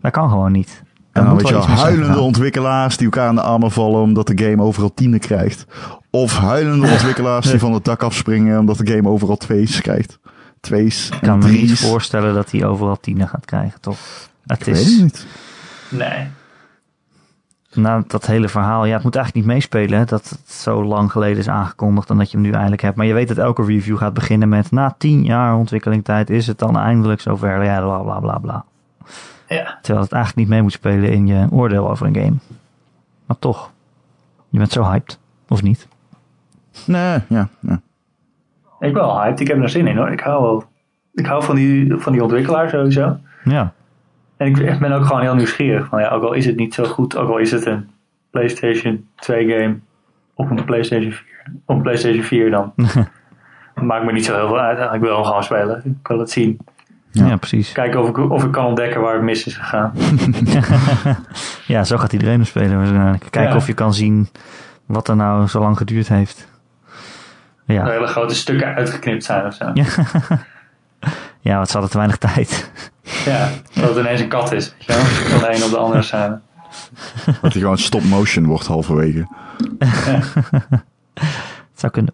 Dat 0.00 0.12
kan 0.12 0.28
gewoon 0.28 0.52
niet. 0.52 0.82
En 1.12 1.24
dan 1.24 1.32
moet 1.32 1.42
weet 1.50 1.64
je 1.64 1.70
huilende 1.70 2.18
ontwikkelaars 2.18 2.96
die 2.96 3.04
elkaar 3.04 3.28
aan 3.28 3.34
de 3.34 3.42
armen 3.42 3.70
vallen 3.70 4.00
omdat 4.00 4.26
de 4.26 4.44
game 4.44 4.62
overal 4.62 4.94
tienen 4.94 5.18
krijgt. 5.18 5.66
Of 6.10 6.38
huilende 6.38 6.90
ontwikkelaars 6.90 7.50
die 7.50 7.58
van 7.58 7.72
het 7.72 7.84
dak 7.84 8.02
afspringen 8.02 8.58
omdat 8.58 8.76
de 8.78 8.86
game 8.92 9.08
overal 9.08 9.36
twees 9.36 9.80
krijgt. 9.80 10.18
Twees 10.60 11.08
Ik 11.10 11.20
kan 11.20 11.38
me 11.38 11.48
niet 11.50 11.78
voorstellen 11.78 12.34
dat 12.34 12.50
hij 12.50 12.64
overal 12.64 13.00
tienen 13.00 13.28
gaat 13.28 13.44
krijgen, 13.44 13.80
toch? 13.80 13.96
Het 14.46 14.60
Ik 14.60 14.64
weet 14.66 14.76
is, 14.76 14.92
het 14.92 15.02
niet. 15.02 15.26
Nee. 15.88 16.26
Na 17.76 18.04
dat 18.06 18.26
hele 18.26 18.48
verhaal, 18.48 18.84
ja, 18.84 18.94
het 18.94 19.02
moet 19.02 19.16
eigenlijk 19.16 19.46
niet 19.46 19.54
meespelen 19.54 19.98
hè, 19.98 20.04
dat 20.04 20.28
het 20.28 20.50
zo 20.50 20.84
lang 20.84 21.10
geleden 21.10 21.38
is 21.38 21.48
aangekondigd 21.48 22.10
en 22.10 22.18
dat 22.18 22.30
je 22.30 22.36
hem 22.36 22.46
nu 22.46 22.52
eindelijk 22.52 22.82
hebt. 22.82 22.96
Maar 22.96 23.06
je 23.06 23.14
weet 23.14 23.28
dat 23.28 23.38
elke 23.38 23.64
review 23.64 23.98
gaat 23.98 24.14
beginnen 24.14 24.48
met, 24.48 24.70
na 24.70 24.94
tien 24.98 25.24
jaar 25.24 25.56
ontwikkelingstijd 25.56 26.30
is 26.30 26.46
het 26.46 26.58
dan 26.58 26.78
eindelijk 26.78 27.20
zover, 27.20 27.64
ja, 27.64 27.80
bla 27.80 27.98
bla 27.98 28.20
bla 28.20 28.38
bla. 28.38 28.64
Ja. 29.48 29.78
Terwijl 29.82 30.04
het 30.04 30.12
eigenlijk 30.12 30.36
niet 30.36 30.48
mee 30.48 30.62
moet 30.62 30.72
spelen 30.72 31.12
in 31.12 31.26
je 31.26 31.46
oordeel 31.50 31.90
over 31.90 32.06
een 32.06 32.14
game. 32.14 32.36
Maar 33.26 33.38
toch, 33.38 33.70
je 34.48 34.58
bent 34.58 34.72
zo 34.72 34.84
hyped, 34.84 35.18
of 35.48 35.62
niet? 35.62 35.88
Nee, 36.86 37.18
ja. 37.28 37.48
ja. 37.60 37.80
Ik 38.80 38.92
ben 38.92 39.02
wel 39.02 39.20
hyped. 39.20 39.40
Ik 39.40 39.48
heb 39.48 39.62
er 39.62 39.68
zin 39.68 39.86
in 39.86 39.96
hoor. 39.96 40.10
Ik 40.10 40.20
hou 40.20 40.42
wel. 40.42 40.64
Ik 41.12 41.26
hou 41.26 41.42
van 41.42 41.54
die, 41.54 41.94
van 41.96 42.12
die 42.12 42.22
ontwikkelaar 42.22 42.68
sowieso. 42.68 43.16
Ja, 43.44 43.72
En 44.36 44.46
ik 44.46 44.78
ben 44.78 44.92
ook 44.92 45.04
gewoon 45.06 45.22
heel 45.22 45.34
nieuwsgierig. 45.34 45.86
Van, 45.86 46.00
ja, 46.00 46.08
ook 46.08 46.22
al 46.22 46.32
is 46.32 46.46
het 46.46 46.56
niet 46.56 46.74
zo 46.74 46.84
goed, 46.84 47.16
ook 47.16 47.28
al 47.28 47.38
is 47.38 47.50
het 47.50 47.66
een 47.66 47.88
PlayStation 48.30 49.06
2 49.16 49.48
game 49.48 49.78
op 50.34 50.50
een 50.50 50.64
PlayStation 50.64 51.12
4, 51.12 51.24
op 51.66 51.76
een 51.76 51.82
PlayStation 51.82 52.22
4 52.22 52.50
dan. 52.50 52.72
Maakt 53.74 54.04
me 54.04 54.12
niet 54.12 54.24
zo 54.24 54.34
heel 54.34 54.46
veel 54.46 54.58
uit. 54.60 54.94
Ik 54.94 55.00
wil 55.00 55.14
hem 55.14 55.24
gewoon 55.24 55.42
spelen. 55.44 55.82
Ik 55.84 56.08
wil 56.08 56.18
het 56.18 56.30
zien. 56.30 56.58
ja. 57.10 57.26
Ja. 57.26 57.36
precies. 57.36 57.72
Kijken 57.72 58.00
of 58.00 58.08
ik, 58.08 58.18
of 58.18 58.44
ik 58.44 58.52
kan 58.52 58.64
ontdekken 58.66 59.00
waar 59.00 59.14
het 59.14 59.22
mis 59.22 59.46
is 59.46 59.56
gegaan. 59.56 59.92
Ja, 61.66 61.84
zo 61.84 61.96
gaat 61.96 62.12
iedereen 62.12 62.34
hem 62.34 62.44
spelen 62.44 62.76
waarschijnlijk. 62.76 63.20
Kijken 63.30 63.50
Ja. 63.50 63.56
of 63.56 63.66
je 63.66 63.72
kan 63.74 63.94
zien 63.94 64.28
wat 64.86 65.08
er 65.08 65.16
nou 65.16 65.46
zo 65.48 65.60
lang 65.60 65.76
geduurd 65.76 66.08
heeft. 66.08 66.48
Ja, 67.66 67.84
hele 67.86 68.06
grote 68.06 68.34
stukken 68.34 68.74
uitgeknipt 68.74 69.24
zijn 69.24 69.46
of 69.46 69.54
zo. 69.54 69.70
Ja. 69.74 69.84
ja 71.44 71.58
wat 71.58 71.66
ze 71.66 71.72
hadden 71.72 71.90
te 71.90 71.96
weinig 71.96 72.16
tijd. 72.16 72.70
Ja, 73.24 73.48
dat 73.74 73.88
het 73.88 73.98
ineens 73.98 74.20
een 74.20 74.28
kat 74.28 74.52
is. 74.52 74.74
Weet 74.78 74.86
je 74.86 74.92
wel? 74.92 75.04
Van 75.04 75.38
de 75.38 75.56
een 75.56 75.64
op 75.64 75.70
de 75.70 75.76
andere 75.76 76.02
scène. 76.02 76.40
Dat 77.24 77.52
hij 77.52 77.62
gewoon 77.62 77.78
stop 77.78 78.04
motion 78.04 78.46
wordt 78.46 78.66
halverwege. 78.66 79.26
Het 79.78 80.44
zou 81.80 81.92
kunnen. 81.92 82.12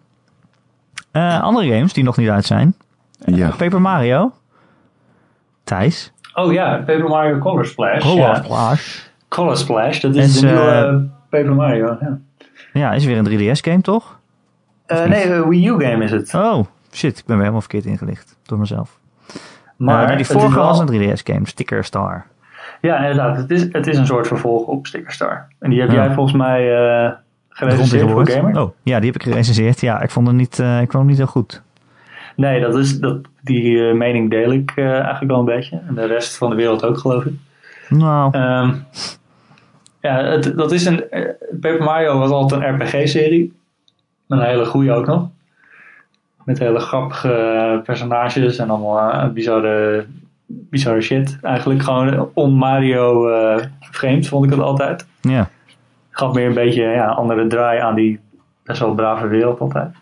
Eh, 1.11 1.41
andere 1.41 1.67
games 1.73 1.93
die 1.93 2.03
nog 2.03 2.17
niet 2.17 2.29
uit 2.29 2.45
zijn. 2.45 2.75
Ja. 3.25 3.49
Paper 3.49 3.81
Mario. 3.81 4.33
Thijs. 5.63 6.11
Oh 6.33 6.53
ja, 6.53 6.77
Paper 6.77 7.07
Mario 7.07 7.37
Color 7.37 7.65
Splash. 7.65 8.05
Oh, 8.05 8.15
ja. 8.15 8.35
Splash. 8.43 8.99
Color 9.27 9.57
Splash, 9.57 9.99
dat 9.99 10.15
is, 10.15 10.25
Is, 10.25 10.39
de 10.39 10.45
nieuwe 10.45 10.61
eh, 10.61 10.87
eh, 10.87 10.95
Paper 11.29 11.55
Mario. 11.55 11.97
Ja. 11.99 12.19
Ja, 12.73 12.93
is 12.93 13.05
weer 13.05 13.17
een 13.17 13.55
3DS 13.55 13.59
game 13.59 13.81
toch? 13.81 14.19
Eh, 14.85 15.03
nee, 15.03 15.29
een 15.29 15.49
Wii 15.49 15.67
U 15.67 15.85
game 15.85 16.03
is 16.03 16.11
het. 16.11 16.33
Oh, 16.33 16.65
shit. 16.91 17.17
Ik 17.17 17.25
ben 17.25 17.35
weer 17.35 17.37
helemaal 17.37 17.61
verkeerd 17.61 17.85
ingelicht. 17.85 18.37
Door 18.45 18.59
mezelf. 18.59 18.99
Maar 19.85 20.17
die 20.17 20.25
vorige 20.25 20.59
was 20.59 20.79
een 20.79 20.87
3DS 20.87 21.21
game. 21.23 21.47
Sticker 21.47 21.83
Star. 21.83 22.25
Ja, 22.81 22.97
inderdaad. 22.97 23.37
Het 23.37 23.51
is, 23.51 23.67
het 23.71 23.87
is 23.87 23.97
een 23.97 24.05
soort 24.05 24.27
vervolg 24.27 24.65
op 24.67 24.87
Sticker 24.87 25.11
Star. 25.11 25.47
En 25.59 25.69
die 25.69 25.79
heb 25.79 25.89
Ja. 25.91 25.95
jij 26.05 26.13
volgens 26.13 26.35
mij 26.37 26.69
Rond 27.03 27.17
gerecenseerd 27.49 28.09
voor 28.11 28.29
Gamer? 28.29 28.61
Oh, 28.61 28.69
ja, 28.83 28.99
die 28.99 29.11
heb 29.11 29.21
ik 29.21 29.23
gerecenseerd. 29.29 29.81
Ja, 29.81 30.01
ik 30.01 30.09
vond 30.09 30.27
het 30.27 30.35
niet, 30.35 30.59
eh, 30.59 30.75
ik 30.81 30.91
vond 30.91 30.93
hem 31.03 31.05
niet 31.05 31.17
heel 31.17 31.25
goed. 31.25 31.61
Nee, 32.35 32.61
dat 32.61 32.75
is, 32.77 32.99
dat, 32.99 33.17
die 33.41 33.87
eh, 33.89 33.95
mening 33.95 34.29
deel 34.29 34.51
ik 34.51 34.71
eigenlijk 34.75 35.27
wel 35.31 35.39
een 35.39 35.45
beetje. 35.45 35.81
En 35.87 35.95
de 35.95 36.05
rest 36.05 36.37
van 36.37 36.49
de 36.49 36.55
wereld 36.55 36.85
ook, 36.85 36.97
geloof 36.97 37.25
ik. 37.25 37.33
Nou, 37.89 38.31
Ehm, 38.33 38.71
ja, 40.01 40.23
het, 40.23 40.53
dat 40.57 40.71
is 40.71 40.85
een. 40.85 41.03
Paper 41.61 41.83
Mario 41.83 42.17
was 42.19 42.29
altijd 42.31 42.61
een 42.61 42.75
RPG-serie. 42.81 43.59
Een 44.27 44.41
hele 44.41 44.65
goede 44.65 44.91
ook 44.93 45.05
nog. 45.05 45.29
Met 46.45 46.59
hele 46.59 46.79
grappige 46.79 47.81
personages 47.83 48.57
en 48.57 48.69
allemaal 48.69 49.11
eh, 49.11 49.29
bizarre, 49.29 50.05
bizarre 50.45 51.01
shit. 51.01 51.37
Eigenlijk 51.41 51.83
gewoon 51.83 52.29
on-Mario 52.33 53.29
eh 53.29 53.63
vreemd, 53.79 54.27
vond 54.27 54.45
ik 54.45 54.51
het 54.51 54.59
altijd. 54.59 55.05
ja. 55.21 55.49
Gaf 56.09 56.33
meer 56.33 56.47
een 56.47 56.53
beetje 56.53 56.83
ja, 56.83 57.07
andere 57.07 57.47
draai 57.47 57.79
aan 57.79 57.95
die 57.95 58.19
best 58.63 58.79
wel 58.79 58.93
brave 58.93 59.27
wereld 59.27 59.59
altijd. 59.59 59.95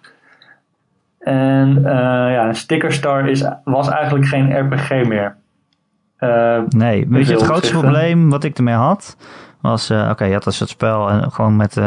En 1.20 1.78
eh, 1.78 2.34
ja, 2.34 2.48
een 2.48 2.56
Sticker 2.56 2.94
Star 2.94 3.28
is, 3.28 3.44
was 3.64 3.90
eigenlijk 3.90 4.26
geen 4.26 4.60
RPG 4.60 4.90
meer. 4.90 5.36
Nee, 6.70 7.08
weet 7.10 7.28
je, 7.28 7.34
het 7.34 7.42
grootste 7.42 7.78
probleem 7.78 8.30
wat 8.30 8.44
ik 8.44 8.58
ermee 8.58 8.76
had, 8.76 9.18
was, 9.62 9.92
oké, 9.92 10.26
je 10.26 10.34
had 10.34 10.44
dus 10.44 10.60
het 10.60 10.70
spel 10.70 11.10
en 11.10 11.32
gewoon 11.32 11.56
met, 11.56 11.80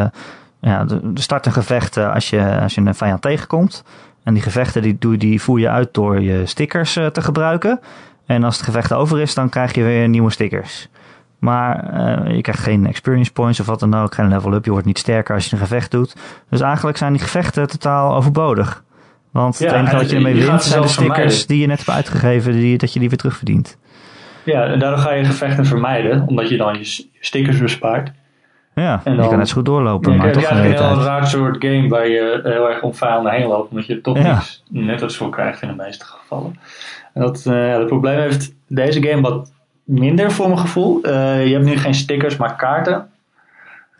ja, 0.61 0.84
de, 0.84 1.12
de 1.12 1.20
starten 1.20 1.53
gevechten 1.53 2.12
als 2.12 2.30
je, 2.30 2.59
als 2.62 2.74
je 2.74 2.80
een 2.80 2.94
vijand 2.94 3.22
tegenkomt. 3.22 3.84
En 4.25 4.35
die 4.35 4.43
gevechten 4.43 4.83
die, 4.83 4.97
doe, 4.99 5.16
die 5.16 5.43
voer 5.43 5.61
je 5.61 5.68
uit 5.68 5.95
door 5.95 6.20
je 6.20 6.47
stickers 6.47 6.97
eh, 6.97 7.07
te 7.07 7.23
gebruiken. 7.23 7.81
En 8.27 8.45
als 8.45 8.57
het 8.57 8.64
gevecht 8.64 8.93
over 8.93 9.20
is, 9.20 9.35
dan 9.35 9.49
krijg 9.49 9.75
je 9.75 9.83
weer 9.83 10.09
nieuwe 10.09 10.31
stickers. 10.31 10.89
Maar 11.39 11.93
eh, 11.93 12.35
je 12.35 12.41
krijgt 12.41 12.62
geen 12.62 12.87
experience 12.87 13.33
points 13.33 13.61
of 13.61 13.66
wat 13.66 13.81
dan 13.81 13.95
ook, 13.95 14.14
geen 14.14 14.29
level 14.29 14.53
up. 14.53 14.64
Je 14.64 14.70
wordt 14.70 14.87
niet 14.87 14.99
sterker 14.99 15.35
als 15.35 15.45
je 15.45 15.53
een 15.53 15.62
gevecht 15.62 15.91
doet. 15.91 16.16
Dus 16.51 16.61
eigenlijk 16.61 16.97
zijn 16.97 17.12
die 17.12 17.23
gevechten 17.23 17.68
totaal 17.68 18.14
overbodig. 18.14 18.85
Want 19.31 19.59
Ja, 19.59 19.66
het 19.66 19.75
enige 19.75 19.93
en 19.93 19.99
wat 19.99 20.11
je 20.11 20.16
ermee 20.16 20.35
wint 20.35 20.62
zijn 20.62 20.83
de 20.83 20.89
stickers 20.89 21.16
vermijden. 21.16 21.47
die 21.47 21.61
je 21.61 21.66
net 21.66 21.79
hebt 21.79 21.91
uitgegeven, 21.91 22.53
die, 22.53 22.79
dat 22.79 22.93
je 22.93 22.99
die 22.99 23.09
weer 23.09 23.18
terugverdient. 23.18 23.79
Ja, 24.45 24.64
en 24.64 24.79
daardoor 24.79 24.99
ga 24.99 25.12
je 25.12 25.25
gevechten 25.25 25.66
vermijden, 25.66 26.27
omdat 26.27 26.49
je 26.49 26.57
dan 26.57 26.79
je 26.79 27.09
stickers 27.20 27.59
bespaart. 27.59 28.12
Ja, 28.75 29.01
En 29.05 29.12
je 29.12 29.18
dan- 29.18 29.29
kan 29.29 29.39
net 29.39 29.49
zo 29.49 29.55
goed 29.55 29.64
doorlopen, 29.64 30.12
Ja, 30.12 30.18
maar 30.18 30.33
toch 30.33 30.51
een 30.51 30.57
heel 30.61 31.03
raar 31.03 31.27
soort 31.27 31.64
game 31.64 31.89
waar 31.89 32.09
je 32.09 32.41
heel 32.43 32.70
erg 32.70 32.83
om 32.83 32.95
vijanden 32.95 33.33
heen 33.33 33.47
loopt, 33.47 33.70
omdat 33.70 33.87
je 33.87 34.01
toch 34.01 34.16
Ja. 34.18 34.33
niks 34.35 34.62
nuttigs 34.68 35.16
voor 35.16 35.31
krijgt 35.31 35.62
in 35.62 35.68
de 35.68 35.75
meeste 35.75 36.05
gevallen. 36.05 36.59
En 37.14 37.23
dat, 37.23 37.47
eh 37.47 37.73
het 37.79 37.87
probleem 37.87 38.18
heeft 38.18 38.55
deze 38.66 39.03
game 39.03 39.20
wat 39.23 39.53
minder 39.85 40.31
voor 40.33 40.47
mijn 40.47 40.59
gevoel. 40.59 41.03
Eh, 41.03 41.47
je 41.47 41.53
hebt 41.53 41.64
nu 41.64 41.77
geen 41.77 41.95
stickers, 41.95 42.37
maar 42.37 42.57
kaarten. 42.57 43.11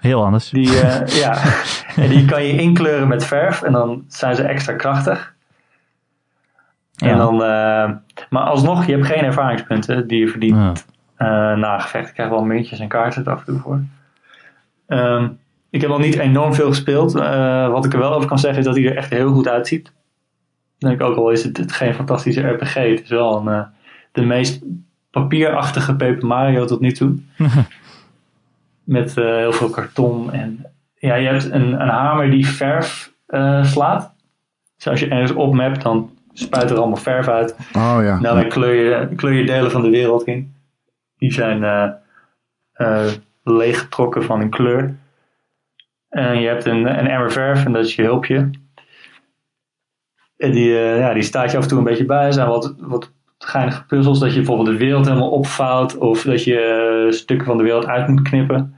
Heel 0.01 0.25
anders. 0.25 0.51
Die, 0.51 0.81
eh, 0.81 1.07
ja, 1.23 1.37
en 1.97 2.09
die 2.09 2.25
kan 2.25 2.45
je 2.45 2.53
inkleuren 2.61 3.09
met 3.09 3.25
verf 3.27 3.63
en 3.63 3.73
dan 3.73 4.05
zijn 4.09 4.35
ze 4.37 4.43
extra 4.43 4.73
krachtig. 4.73 5.33
En 6.97 7.17
dan, 7.17 7.37
maar 8.29 8.43
alsnog, 8.43 8.87
je 8.87 8.93
hebt 8.93 9.07
geen 9.07 9.25
ervaringspunten 9.25 10.07
die 10.09 10.19
je 10.21 10.29
verdient 10.29 10.85
Ja. 11.19 11.55
na 11.55 11.79
gevecht. 11.79 12.09
Ik 12.09 12.15
krijg 12.15 12.29
wel 12.29 12.45
muntjes 12.45 12.79
en 12.79 12.89
kaarten 12.89 13.25
er 13.25 13.33
af 13.33 13.39
en 13.39 13.45
toe 13.45 13.59
voor. 13.59 13.81
Ehm, 14.93 15.29
ik 15.71 15.81
heb 15.81 15.91
al 15.91 15.99
niet 15.99 16.19
enorm 16.19 16.55
veel 16.55 16.69
gespeeld. 16.69 17.15
Eh, 17.15 17.69
wat 17.69 17.85
ik 17.85 17.93
er 17.93 17.99
wel 17.99 18.15
over 18.15 18.29
kan 18.29 18.39
zeggen 18.39 18.61
is 18.61 18.65
dat 18.65 18.77
hij 18.77 18.85
er 18.85 18.97
echt 18.97 19.11
heel 19.11 19.33
goed 19.33 19.49
uitziet. 19.49 19.93
Ik 20.79 20.89
denk 20.89 21.01
ook 21.01 21.17
al 21.17 21.31
is 21.31 21.45
het, 21.45 21.57
het 21.57 21.73
geen 21.73 21.95
fantastische 21.95 22.49
RPG. 22.49 22.75
Het 22.75 23.03
is 23.03 23.09
wel 23.09 23.41
een, 23.41 23.49
eh, 23.49 23.63
de 24.13 24.23
meest 24.23 24.63
papierachtige 25.11 25.97
Paper 25.97 26.27
Mario 26.27 26.65
tot 26.65 26.81
nu 26.81 26.93
toe. 26.93 27.15
Met 28.85 29.17
eh, 29.17 29.25
heel 29.25 29.53
veel 29.53 29.71
karton. 29.71 30.33
En 30.33 30.67
ja, 30.95 31.15
je 31.15 31.29
hebt 31.29 31.51
een, 31.51 31.81
een 31.81 31.89
hamer 31.89 32.31
die 32.31 32.47
verf 32.47 33.13
slaat. 33.63 34.15
Dus 34.77 34.89
als 34.89 35.01
je 35.01 35.09
ergens 35.09 35.33
opmapt, 35.33 35.83
dan 35.83 36.11
spuit 36.33 36.71
er 36.71 36.77
allemaal 36.77 36.97
verf 36.97 37.29
uit. 37.29 37.57
Oh 37.73 37.99
ja. 38.03 38.21
Nou, 38.21 38.41
dan 38.41 38.49
kleur 38.49 38.75
je, 38.75 39.15
kleur 39.15 39.33
je 39.33 39.47
delen 39.47 39.71
van 39.71 39.83
de 39.83 39.91
wereld 39.91 40.25
in. 40.25 40.55
Die 41.19 41.33
zijn 41.33 41.63
leeggetrokken 43.43 44.23
van 44.25 44.41
een 44.41 44.51
kleur. 44.51 44.97
En 46.09 46.41
je 46.41 46.49
hebt 46.49 46.65
een, 46.65 46.99
een 46.99 47.07
emmer 47.07 47.33
verf 47.33 47.65
en 47.65 47.73
dat 47.73 47.85
is 47.85 47.95
je 47.95 48.03
hulpje. 48.03 48.51
En 50.37 50.53
die, 50.53 50.79
eh, 50.79 50.99
ja, 50.99 51.13
die 51.13 51.23
staat 51.23 51.51
je 51.51 51.57
af 51.57 51.63
en 51.63 51.69
toe 51.69 51.79
een 51.79 51.85
beetje 51.85 52.05
bij. 52.05 52.27
Er 52.27 52.33
zijn 52.33 52.49
wat, 52.49 52.75
wat 52.79 53.13
geinige 53.39 53.85
puzzels 53.85 54.19
dat 54.19 54.31
je 54.31 54.37
bijvoorbeeld 54.37 54.69
de 54.69 54.77
wereld 54.77 55.07
helemaal 55.07 55.31
opvouwt. 55.31 55.99
Of 55.99 56.23
dat 56.23 56.45
je 56.45 56.59
eh, 57.07 57.13
stukken 57.13 57.47
van 57.47 57.57
de 57.57 57.63
wereld 57.63 57.87
uit 57.87 58.09
moet 58.09 58.23
knippen. 58.23 58.75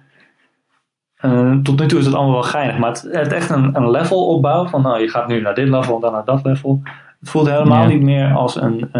Eh, 1.14 1.56
tot 1.62 1.80
nu 1.80 1.86
toe 1.86 1.98
is 1.98 2.06
het 2.06 2.14
allemaal 2.14 2.32
wel 2.32 2.42
geinig. 2.42 2.78
Maar 2.78 2.90
het 2.90 3.08
heeft 3.10 3.32
echt 3.32 3.50
een, 3.50 3.76
een 3.76 3.90
level 3.90 4.26
opbouw. 4.26 4.66
Van 4.66 4.82
nou, 4.82 5.00
je 5.00 5.08
gaat 5.08 5.28
nu 5.28 5.40
naar 5.40 5.54
dit 5.54 5.68
level 5.68 5.94
en 5.94 6.00
dan 6.00 6.12
naar 6.12 6.24
dat 6.24 6.44
level. 6.44 6.80
Het 7.20 7.30
voelt 7.30 7.50
helemaal 7.50 7.82
Ja. 7.82 7.88
niet 7.88 8.02
meer 8.02 8.32
als 8.34 8.56
een 8.56 8.90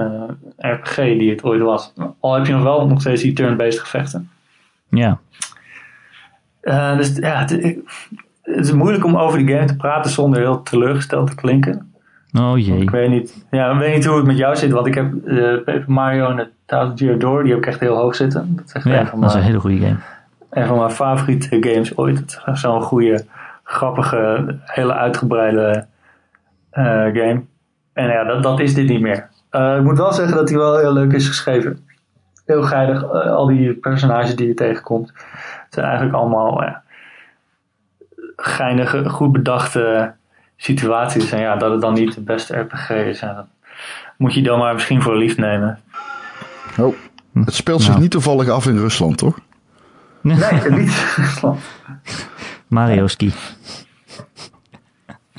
RPG 0.57 0.97
die 0.97 1.31
het 1.31 1.45
ooit 1.45 1.61
was. 1.63 1.93
Al 2.21 2.35
heb 2.35 2.47
je 2.47 2.53
nog 2.53 2.63
wel 2.63 2.87
nog 2.87 3.01
steeds 3.01 3.23
die 3.23 3.33
turn-based 3.33 3.81
gevechten. 3.81 4.31
Ja. 4.89 5.19
Eh, 6.65 6.97
dus 6.97 7.17
ja, 7.17 7.39
het, 7.39 7.79
is 8.45 8.73
moeilijk 8.73 9.05
om 9.05 9.17
over 9.17 9.39
die 9.39 9.55
game 9.55 9.67
te 9.67 9.77
praten 9.77 10.11
zonder 10.11 10.41
heel 10.41 10.63
teleurgesteld 10.63 11.27
te 11.27 11.35
klinken. 11.35 11.93
Oh 12.39 12.59
jee. 12.59 12.81
Ik 12.81 12.91
weet 12.91 13.11
niet, 13.11 13.47
ja, 13.51 13.71
ik 13.71 13.79
weet 13.79 13.95
niet 13.95 14.05
hoe 14.05 14.17
het 14.17 14.27
met 14.27 14.37
jou 14.37 14.57
zit, 14.57 14.71
want 14.71 14.87
ik 14.87 14.95
heb 14.95 15.27
eh, 15.27 15.37
Paper 15.37 15.85
Mario 15.87 16.31
en 16.31 16.37
de 16.37 16.49
Thousand 16.67 16.99
Year 16.99 17.19
Door, 17.19 17.43
die 17.43 17.53
heb 17.53 17.61
ik 17.61 17.67
echt 17.67 17.81
heel 17.81 17.97
hoog 17.97 18.15
zitten. 18.15 18.53
Dat 18.57 18.65
is 18.67 18.73
echt 18.73 18.85
Ja, 18.85 19.01
een, 19.01 19.07
van 19.07 19.21
dat 19.21 19.31
is 19.31 19.37
een 19.37 19.43
hele 19.43 19.61
goede 19.61 19.79
game. 19.79 19.97
een 20.51 20.67
van 20.67 20.79
mijn 20.79 20.91
favoriete 20.91 21.57
games 21.61 21.97
ooit. 21.97 22.41
Zo'n 22.53 22.83
goede, 22.83 23.25
grappige, 23.63 24.57
hele 24.65 24.95
uitgebreide 24.95 25.87
eh, 26.71 26.85
game. 26.85 27.43
En 27.93 28.09
ja, 28.09 28.25
dat, 28.25 28.43
dat 28.43 28.61
is 28.61 28.75
dit 28.75 28.89
niet 28.89 29.01
meer. 29.01 29.29
Ik 29.51 29.83
moet 29.83 29.99
wel 29.99 30.13
zeggen 30.13 30.37
dat 30.37 30.49
hij 30.49 30.59
wel 30.59 30.79
heel 30.79 30.93
leuk 30.93 31.13
is 31.13 31.29
geschreven. 31.29 31.87
Heel 32.47 32.63
geinig, 32.63 33.11
al 33.13 33.47
die 33.47 33.73
personages 33.73 34.37
die 34.37 34.47
je 34.47 34.55
tegenkomt. 34.55 35.13
Zijn 35.75 35.87
eigenlijk 35.87 36.17
allemaal 36.17 36.63
ja, 36.63 36.83
geinige, 38.37 39.09
goed 39.09 39.33
bedachte 39.33 40.13
situaties. 40.57 41.33
En 41.33 41.41
ja, 41.41 41.57
dat 41.57 41.71
het 41.71 41.81
dan 41.81 41.95
niet 41.95 42.15
de 42.15 42.21
beste 42.21 42.57
RPG 42.59 42.91
is. 42.91 43.21
Ja, 43.21 43.35
dat 43.35 43.47
moet 44.17 44.35
je 44.35 44.43
dan 44.43 44.59
maar 44.59 44.75
misschien 44.75 45.03
voor 45.03 45.17
lief 45.17 45.37
nemen. 45.37 45.79
Oh. 46.79 46.95
Het 47.45 47.55
speelt 47.55 47.81
zich 47.81 47.89
Nou. 47.91 48.01
niet 48.03 48.11
toevallig 48.11 48.49
af 48.49 48.67
in 48.67 48.79
Rusland, 48.79 49.19
toch? 49.19 49.39
Nee, 50.21 50.37
niet. 50.71 51.17
Mario 52.69 53.07
Ski. 53.07 53.33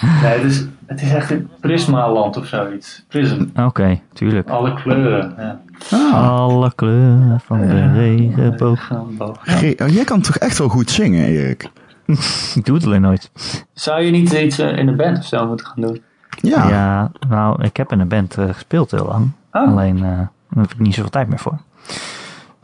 nee, 0.02 0.38
het 0.38 0.44
is, 0.44 0.66
het 0.86 1.02
is 1.02 1.14
echt 1.14 1.32
een 1.32 1.50
Prisma-land 1.60 2.38
of 2.38 2.46
zoiets. 2.46 3.06
Prism. 3.08 3.46
Oké, 3.56 4.00
tuurlijk. 4.14 4.50
Alle 4.50 4.74
kleuren. 4.74 5.34
Ja. 5.38 5.62
Ah. 5.92 6.14
Alle 6.14 6.72
kleuren 6.76 7.40
van 7.46 7.60
de 7.60 7.92
regenboog. 7.92 8.90
Regenboog. 8.90 9.38
Ge- 9.42 9.76
oh, 9.82 9.88
jij 9.90 10.04
kan 10.04 10.22
toch 10.22 10.36
echt 10.38 10.58
wel 10.58 10.70
goed 10.70 10.90
zingen, 10.92 11.26
Erik? 11.26 11.70
Ik 12.56 12.66
doe 12.66 12.76
het 12.76 12.86
alleen 12.86 13.02
nooit. 13.02 13.32
Zou 13.74 14.02
je 14.02 14.12
niet 14.12 14.34
iets 14.34 14.58
eh, 14.60 14.78
in 14.78 14.86
de 14.86 14.96
band 14.96 15.18
of 15.18 15.26
zo 15.26 15.48
moeten 15.48 15.66
gaan 15.66 15.82
doen? 15.82 16.02
Ja. 16.42 16.68
Ja, 16.70 17.12
nou, 17.30 17.64
ik 17.64 17.78
heb 17.78 17.92
in 17.92 18.00
een 18.00 18.08
band 18.08 18.38
eh, 18.38 18.46
gespeeld 18.52 18.92
heel 18.92 19.06
lang. 19.06 19.32
Oh. 19.52 19.68
Alleen, 19.68 19.96
eh, 19.98 20.02
daar 20.50 20.64
heb 20.64 20.72
ik 20.72 20.80
niet 20.80 20.94
zoveel 20.94 21.10
tijd 21.10 21.28
meer 21.28 21.40
voor. 21.40 21.58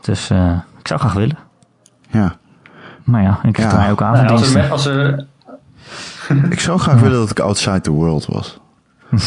Dus 0.00 0.30
eh, 0.30 0.58
ik 0.78 0.86
zou 0.88 1.00
graag 1.00 1.12
willen. 1.12 1.38
ja. 2.10 2.36
Maar 3.04 3.22
ja, 3.22 3.38
ik 3.42 3.56
Ja. 3.58 3.68
draai 3.68 3.90
ook 3.90 4.00
Nou, 4.00 4.12
als, 4.12 4.20
avonddiensten. 4.22 4.62
er, 4.62 4.70
als 4.70 4.86
er 4.86 5.26
Ik 6.50 6.60
zou 6.60 6.78
graag 6.78 7.00
willen 7.00 7.18
dat 7.18 7.30
ik 7.30 7.40
outside 7.40 7.80
the 7.80 7.90
world 7.90 8.26
was. 8.26 8.60
Ik 9.12 9.20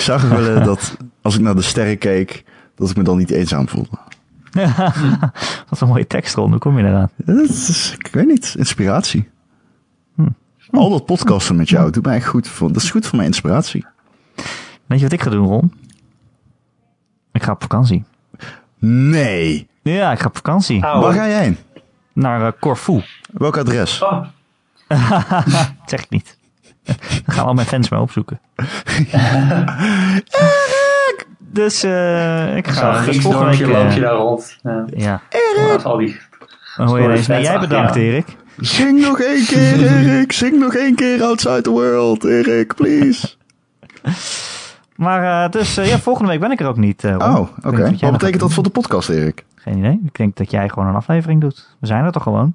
zou 0.00 0.18
graag 0.18 0.28
willen 0.28 0.64
dat 0.64 0.96
als 1.22 1.34
ik 1.34 1.40
naar 1.40 1.54
de 1.54 1.62
sterren 1.62 1.98
keek, 1.98 2.44
dat 2.74 2.90
ik 2.90 2.96
me 2.96 3.02
dan 3.02 3.16
niet 3.16 3.30
eenzaam 3.30 3.68
voelde. 3.68 3.98
Wat 5.68 5.80
een 5.80 5.88
mooie 5.88 6.06
tekstrol, 6.06 6.48
hoe 6.48 6.58
kom 6.58 6.78
je 6.78 6.84
eraan? 6.84 7.10
Dat 7.16 7.48
is, 7.48 7.94
ik 7.98 8.08
weet 8.12 8.26
niet, 8.26 8.54
inspiratie. 8.58 9.28
Hm. 10.14 10.28
Al 10.70 10.90
dat 10.90 11.04
podcasten 11.06 11.56
met 11.56 11.68
jou 11.68 11.90
doet 11.90 12.04
mij 12.04 12.16
echt 12.16 12.26
goed. 12.26 12.48
Voor, 12.48 12.72
dat 12.72 12.82
is 12.82 12.90
goed 12.90 13.06
voor 13.06 13.16
mijn 13.16 13.28
inspiratie. 13.28 13.86
Weet 14.86 14.98
je 14.98 15.04
wat 15.04 15.12
ik 15.12 15.22
ga 15.22 15.30
doen, 15.30 15.46
Ron? 15.46 15.72
Ik 17.32 17.42
ga 17.42 17.52
op 17.52 17.62
vakantie. 17.62 18.04
Nee. 18.78 19.68
Ja, 19.82 20.12
ik 20.12 20.20
ga 20.20 20.26
op 20.26 20.36
vakantie. 20.36 20.76
Oh, 20.84 21.00
Waar 21.00 21.12
ga 21.12 21.26
jij 21.26 21.42
heen? 21.42 21.56
Naar 22.12 22.46
eh, 22.46 22.52
Corfu. 22.60 23.02
Welk 23.32 23.56
adres? 23.56 24.02
Oh, 24.02 24.24
Dat 24.88 24.98
zeg 25.86 26.02
ik 26.02 26.10
niet. 26.10 26.37
Daar 27.26 27.34
gaan 27.36 27.46
al 27.46 27.54
mijn 27.54 27.66
fans 27.66 27.88
mee 27.88 28.00
opzoeken. 28.00 28.40
dus 31.38 31.82
eh, 31.82 32.56
ik 32.56 32.68
ga 32.68 33.04
dus 33.04 33.18
volgende 33.20 33.50
week... 33.56 33.60
eh, 33.60 33.68
loop 33.82 33.90
je 33.92 34.00
daar 34.00 34.14
rond. 34.14 34.56
Ja. 34.62 34.84
ja, 34.96 35.20
Naast 35.68 35.84
al 35.84 35.96
die... 35.96 36.16
dan 36.76 36.86
hoor 36.86 36.98
je 37.00 37.04
ineens. 37.04 37.26
Nee, 37.26 37.42
jij 37.42 37.58
bedankt, 37.58 37.94
ja. 37.94 38.00
Erik. 38.00 38.36
Zing 38.56 39.00
nog 39.00 39.20
één 39.20 39.46
keer, 39.52 39.82
Erik. 39.86 40.32
Zing 40.32 40.58
nog 40.58 40.74
één 40.74 40.94
keer 40.94 41.22
outside 41.22 41.60
the 41.62 41.70
world, 41.70 42.24
Erik, 42.24 42.74
please. 42.74 43.28
Maar 44.96 45.44
eh, 45.44 45.50
dus 45.50 45.76
eh, 45.76 45.88
ja, 45.88 45.98
volgende 45.98 46.30
week 46.30 46.40
ben 46.40 46.50
ik 46.50 46.60
er 46.60 46.66
ook 46.66 46.76
niet. 46.76 47.04
eh. 47.04 47.16
Oh, 47.18 47.48
oké. 47.64 47.90
Wat 48.00 48.12
betekent 48.12 48.40
dat 48.40 48.52
voor 48.52 48.62
de 48.62 48.70
podcast, 48.70 49.08
Erik? 49.08 49.44
Geen 49.54 49.78
idee. 49.78 50.00
Ik 50.04 50.16
denk 50.16 50.36
dat 50.36 50.50
jij 50.50 50.68
gewoon 50.68 50.88
een 50.88 50.94
aflevering 50.94 51.40
doet. 51.40 51.76
We 51.80 51.86
zijn 51.86 52.04
er 52.04 52.12
toch 52.12 52.22
gewoon? 52.22 52.54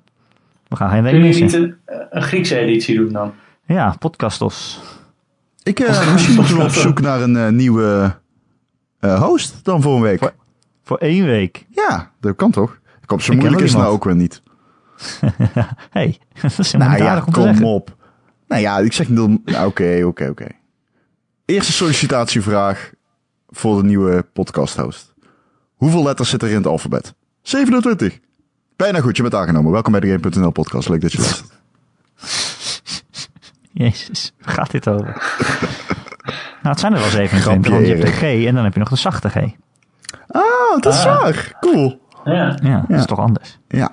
We 0.67 0.75
gaan 0.75 0.89
geen 0.89 1.03
week 1.03 1.11
Kun 1.13 1.21
je 1.21 1.27
missen. 1.27 1.43
niet 1.61 1.69
een, 1.69 1.75
een 2.11 2.21
Griekse 2.21 2.57
editie 2.57 2.95
doen 2.95 3.11
dan? 3.11 3.33
Ja, 3.65 3.95
podcastos. 3.99 4.81
Ik, 5.63 5.79
eh, 5.79 6.11
misschien 6.13 6.35
moeten 6.39 6.57
we 6.57 6.63
op 6.63 6.69
zoek 6.69 7.01
naar 7.01 7.21
een 7.21 7.35
eh, 7.37 7.47
nieuwe 7.49 8.15
eh, 8.99 9.21
host 9.23 9.63
dan 9.63 9.81
voor 9.81 9.95
een 9.95 10.01
week. 10.01 10.19
Voor- 10.19 10.33
Voor 10.83 10.97
één 10.97 11.25
week. 11.25 11.65
Ja, 11.69 12.11
dat 12.19 12.35
kan 12.35 12.51
toch? 12.51 12.79
Kom, 13.05 13.19
zo 13.19 13.31
Ik 13.31 13.37
moeilijk 13.39 13.61
is 13.63 13.71
het 13.71 13.81
nou 13.81 13.93
ook 13.93 14.03
weer 14.03 14.15
niet. 14.15 14.41
hey, 15.89 16.17
dat 16.41 16.59
is 16.59 16.71
helemaal 16.71 16.87
Nou 16.87 16.89
niet 16.89 16.99
ja, 16.99 17.09
aardig 17.09 17.25
om 17.25 17.33
te 17.33 17.39
kom 17.39 17.63
op. 17.63 17.95
Nou 18.47 18.61
ja, 18.61 18.77
ik 18.79 18.93
zeg 18.93 19.09
niet 19.09 19.45
nou, 19.45 19.67
Oké, 19.67 20.01
oké, 20.05 20.27
oké. 20.29 20.47
Eerste 21.45 21.71
sollicitatievraag 21.71 22.91
voor 23.49 23.77
de 23.81 23.87
nieuwe 23.87 24.23
podcast 24.33 24.75
host. 24.77 25.13
Hoeveel 25.75 26.03
letters 26.03 26.29
zit 26.29 26.41
er 26.41 26.49
in 26.49 26.55
het 26.55 26.67
alfabet? 26.67 27.13
27. 27.41 28.19
Bijna 28.75 28.99
goed, 29.01 29.15
je 29.15 29.21
bent 29.21 29.35
aangenomen. 29.35 29.71
Welkom 29.71 29.91
bij 29.91 30.01
de 30.01 30.07
Game.nl 30.07 30.51
podcast. 30.51 30.89
Leuk 30.89 31.01
dat 31.01 31.11
je 31.11 31.19
luistert. 31.19 31.61
Jezus, 33.73 34.33
waar 34.41 34.53
gaat 34.53 34.71
dit 34.71 34.89
over? 34.89 35.05
nou, 36.61 36.69
het 36.69 36.79
zijn 36.79 36.93
er 36.93 36.99
wel 36.99 37.09
27, 37.09 37.71
want 37.71 37.85
je 37.87 37.93
hebt 37.95 38.05
de 38.05 38.11
G 38.11 38.45
en 38.47 38.55
dan 38.55 38.63
heb 38.63 38.73
je 38.73 38.79
nog 38.79 38.89
de 38.89 38.95
zachte 38.95 39.29
G. 39.29 39.35
Oh, 40.27 40.79
dat 40.79 40.93
is 40.93 41.05
Ah. 41.05 41.21
waar. 41.21 41.53
Cool. 41.59 42.01
Ja. 42.23 42.57
Ja, 42.63 42.85
dat 42.87 42.99
is 42.99 43.05
toch 43.05 43.19
anders. 43.19 43.59
Ja. 43.67 43.91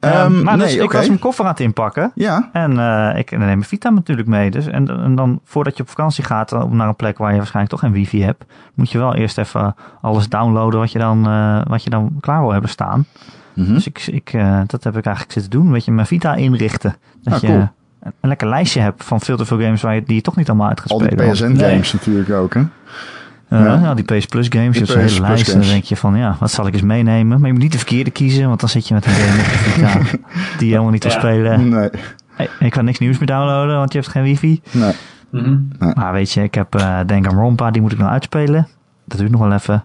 Ehm, 0.00 0.12
Ehm, 0.14 0.42
maar 0.42 0.58
dus 0.58 0.74
nee, 0.74 0.82
ik 0.82 0.92
was 0.92 1.06
mijn 1.06 1.18
koffer 1.18 1.44
aan 1.44 1.50
het 1.50 1.60
inpakken. 1.60 2.12
Ja. 2.14 2.48
En 2.52 2.78
eh, 2.78 3.18
ik 3.18 3.30
neem 3.30 3.40
mijn 3.40 3.64
Vita 3.64 3.90
natuurlijk 3.90 4.28
mee. 4.28 4.50
Dus, 4.50 4.66
en, 4.66 4.88
en 4.88 5.14
dan 5.14 5.40
voordat 5.44 5.76
je 5.76 5.82
op 5.82 5.88
vakantie 5.88 6.24
gaat 6.24 6.52
eh, 6.52 6.64
naar 6.64 6.88
een 6.88 6.96
plek 6.96 7.18
waar 7.18 7.30
je 7.30 7.36
waarschijnlijk 7.36 7.74
toch 7.74 7.80
geen 7.80 7.92
wifi 7.92 8.22
hebt, 8.22 8.44
moet 8.74 8.90
je 8.90 8.98
wel 8.98 9.14
eerst 9.14 9.38
even 9.38 9.74
alles 10.00 10.28
downloaden 10.28 10.80
wat 10.80 10.92
je 10.92 10.98
dan, 10.98 11.26
eh, 11.26 11.60
wat 11.68 11.82
je 11.84 11.90
dan 11.90 12.16
klaar 12.20 12.40
wil 12.40 12.52
hebben 12.52 12.70
staan. 12.70 13.06
Mhm. 13.54 13.72
Dus 13.72 13.86
ik, 13.86 14.06
ik, 14.06 14.32
eh, 14.32 14.60
dat 14.66 14.84
heb 14.84 14.96
ik 14.96 15.04
eigenlijk 15.04 15.32
zitten 15.34 15.50
doen. 15.50 15.66
Een 15.66 15.72
beetje 15.72 15.92
mijn 15.92 16.06
Vita 16.06 16.34
inrichten. 16.34 16.96
Dat 17.22 17.34
Ah, 17.34 17.40
je 17.40 17.46
cool. 17.46 17.68
Een, 18.04 18.12
een 18.20 18.28
lekker 18.28 18.48
lijstje 18.48 18.80
hebt 18.80 19.04
van 19.04 19.20
veel 19.20 19.36
te 19.36 19.44
veel 19.44 19.60
games 19.60 19.82
waar 19.82 19.94
je, 19.94 20.02
die 20.02 20.14
je 20.14 20.20
toch 20.20 20.36
niet 20.36 20.48
allemaal 20.48 20.68
uit 20.68 20.80
gaat 20.80 20.90
Al 20.90 20.98
die 20.98 21.06
spelen. 21.06 21.26
Want- 21.26 21.54
PSN 21.54 21.64
games 21.64 21.92
natuurlijk 21.92 22.30
ook, 22.30 22.54
hè? 22.54 22.60
Uh, 22.60 23.64
ja. 23.64 23.80
ja. 23.82 23.94
die 23.94 24.04
PS 24.04 24.26
Plus 24.26 24.46
games, 24.48 24.72
je 24.72 24.78
hebt 24.78 24.90
zo'n 24.90 25.00
hele 25.00 25.20
lijst. 25.20 25.48
En 25.48 25.60
dan 25.60 25.68
denk 25.68 25.84
je 25.84 25.96
van, 25.96 26.16
ja, 26.16 26.36
wat 26.40 26.50
zal 26.50 26.66
ik 26.66 26.72
eens 26.72 26.82
meenemen? 26.82 27.38
Maar 27.38 27.46
je 27.46 27.52
moet 27.52 27.62
niet 27.62 27.72
de 27.72 27.78
verkeerde 27.78 28.10
kiezen, 28.10 28.48
want 28.48 28.60
dan 28.60 28.68
zit 28.68 28.88
je 28.88 28.94
met 28.94 29.06
een 29.06 29.12
game 29.12 29.40
op 29.40 29.48
de 29.48 29.54
Vita 29.54 29.98
die 30.58 30.66
je 30.66 30.72
helemaal 30.72 30.90
niet 30.90 31.02
wil 31.02 31.12
spelen. 31.12 31.68
Nee. 31.68 31.90
Hey, 32.34 32.48
ik 32.58 32.70
kan 32.70 32.84
niks 32.84 32.98
nieuws 32.98 33.18
meer 33.18 33.26
downloaden, 33.26 33.76
want 33.76 33.92
je 33.92 33.98
hebt 33.98 34.10
geen 34.10 34.22
wifi. 34.22 34.60
Nee. 34.70 34.92
Mm 35.30 35.44
-hmm. 35.44 35.68
nee. 35.78 35.94
Maar 35.94 36.12
weet 36.12 36.32
je, 36.32 36.42
ik 36.42 36.54
heb 36.54 36.74
uh, 36.74 36.98
Danganronpa, 37.06 37.70
die 37.70 37.82
moet 37.82 37.92
ik 37.92 37.98
nog 37.98 38.08
uitspelen. 38.08 38.68
Dat 39.04 39.18
duurt 39.18 39.30
nog 39.30 39.40
wel 39.40 39.52
even. 39.52 39.84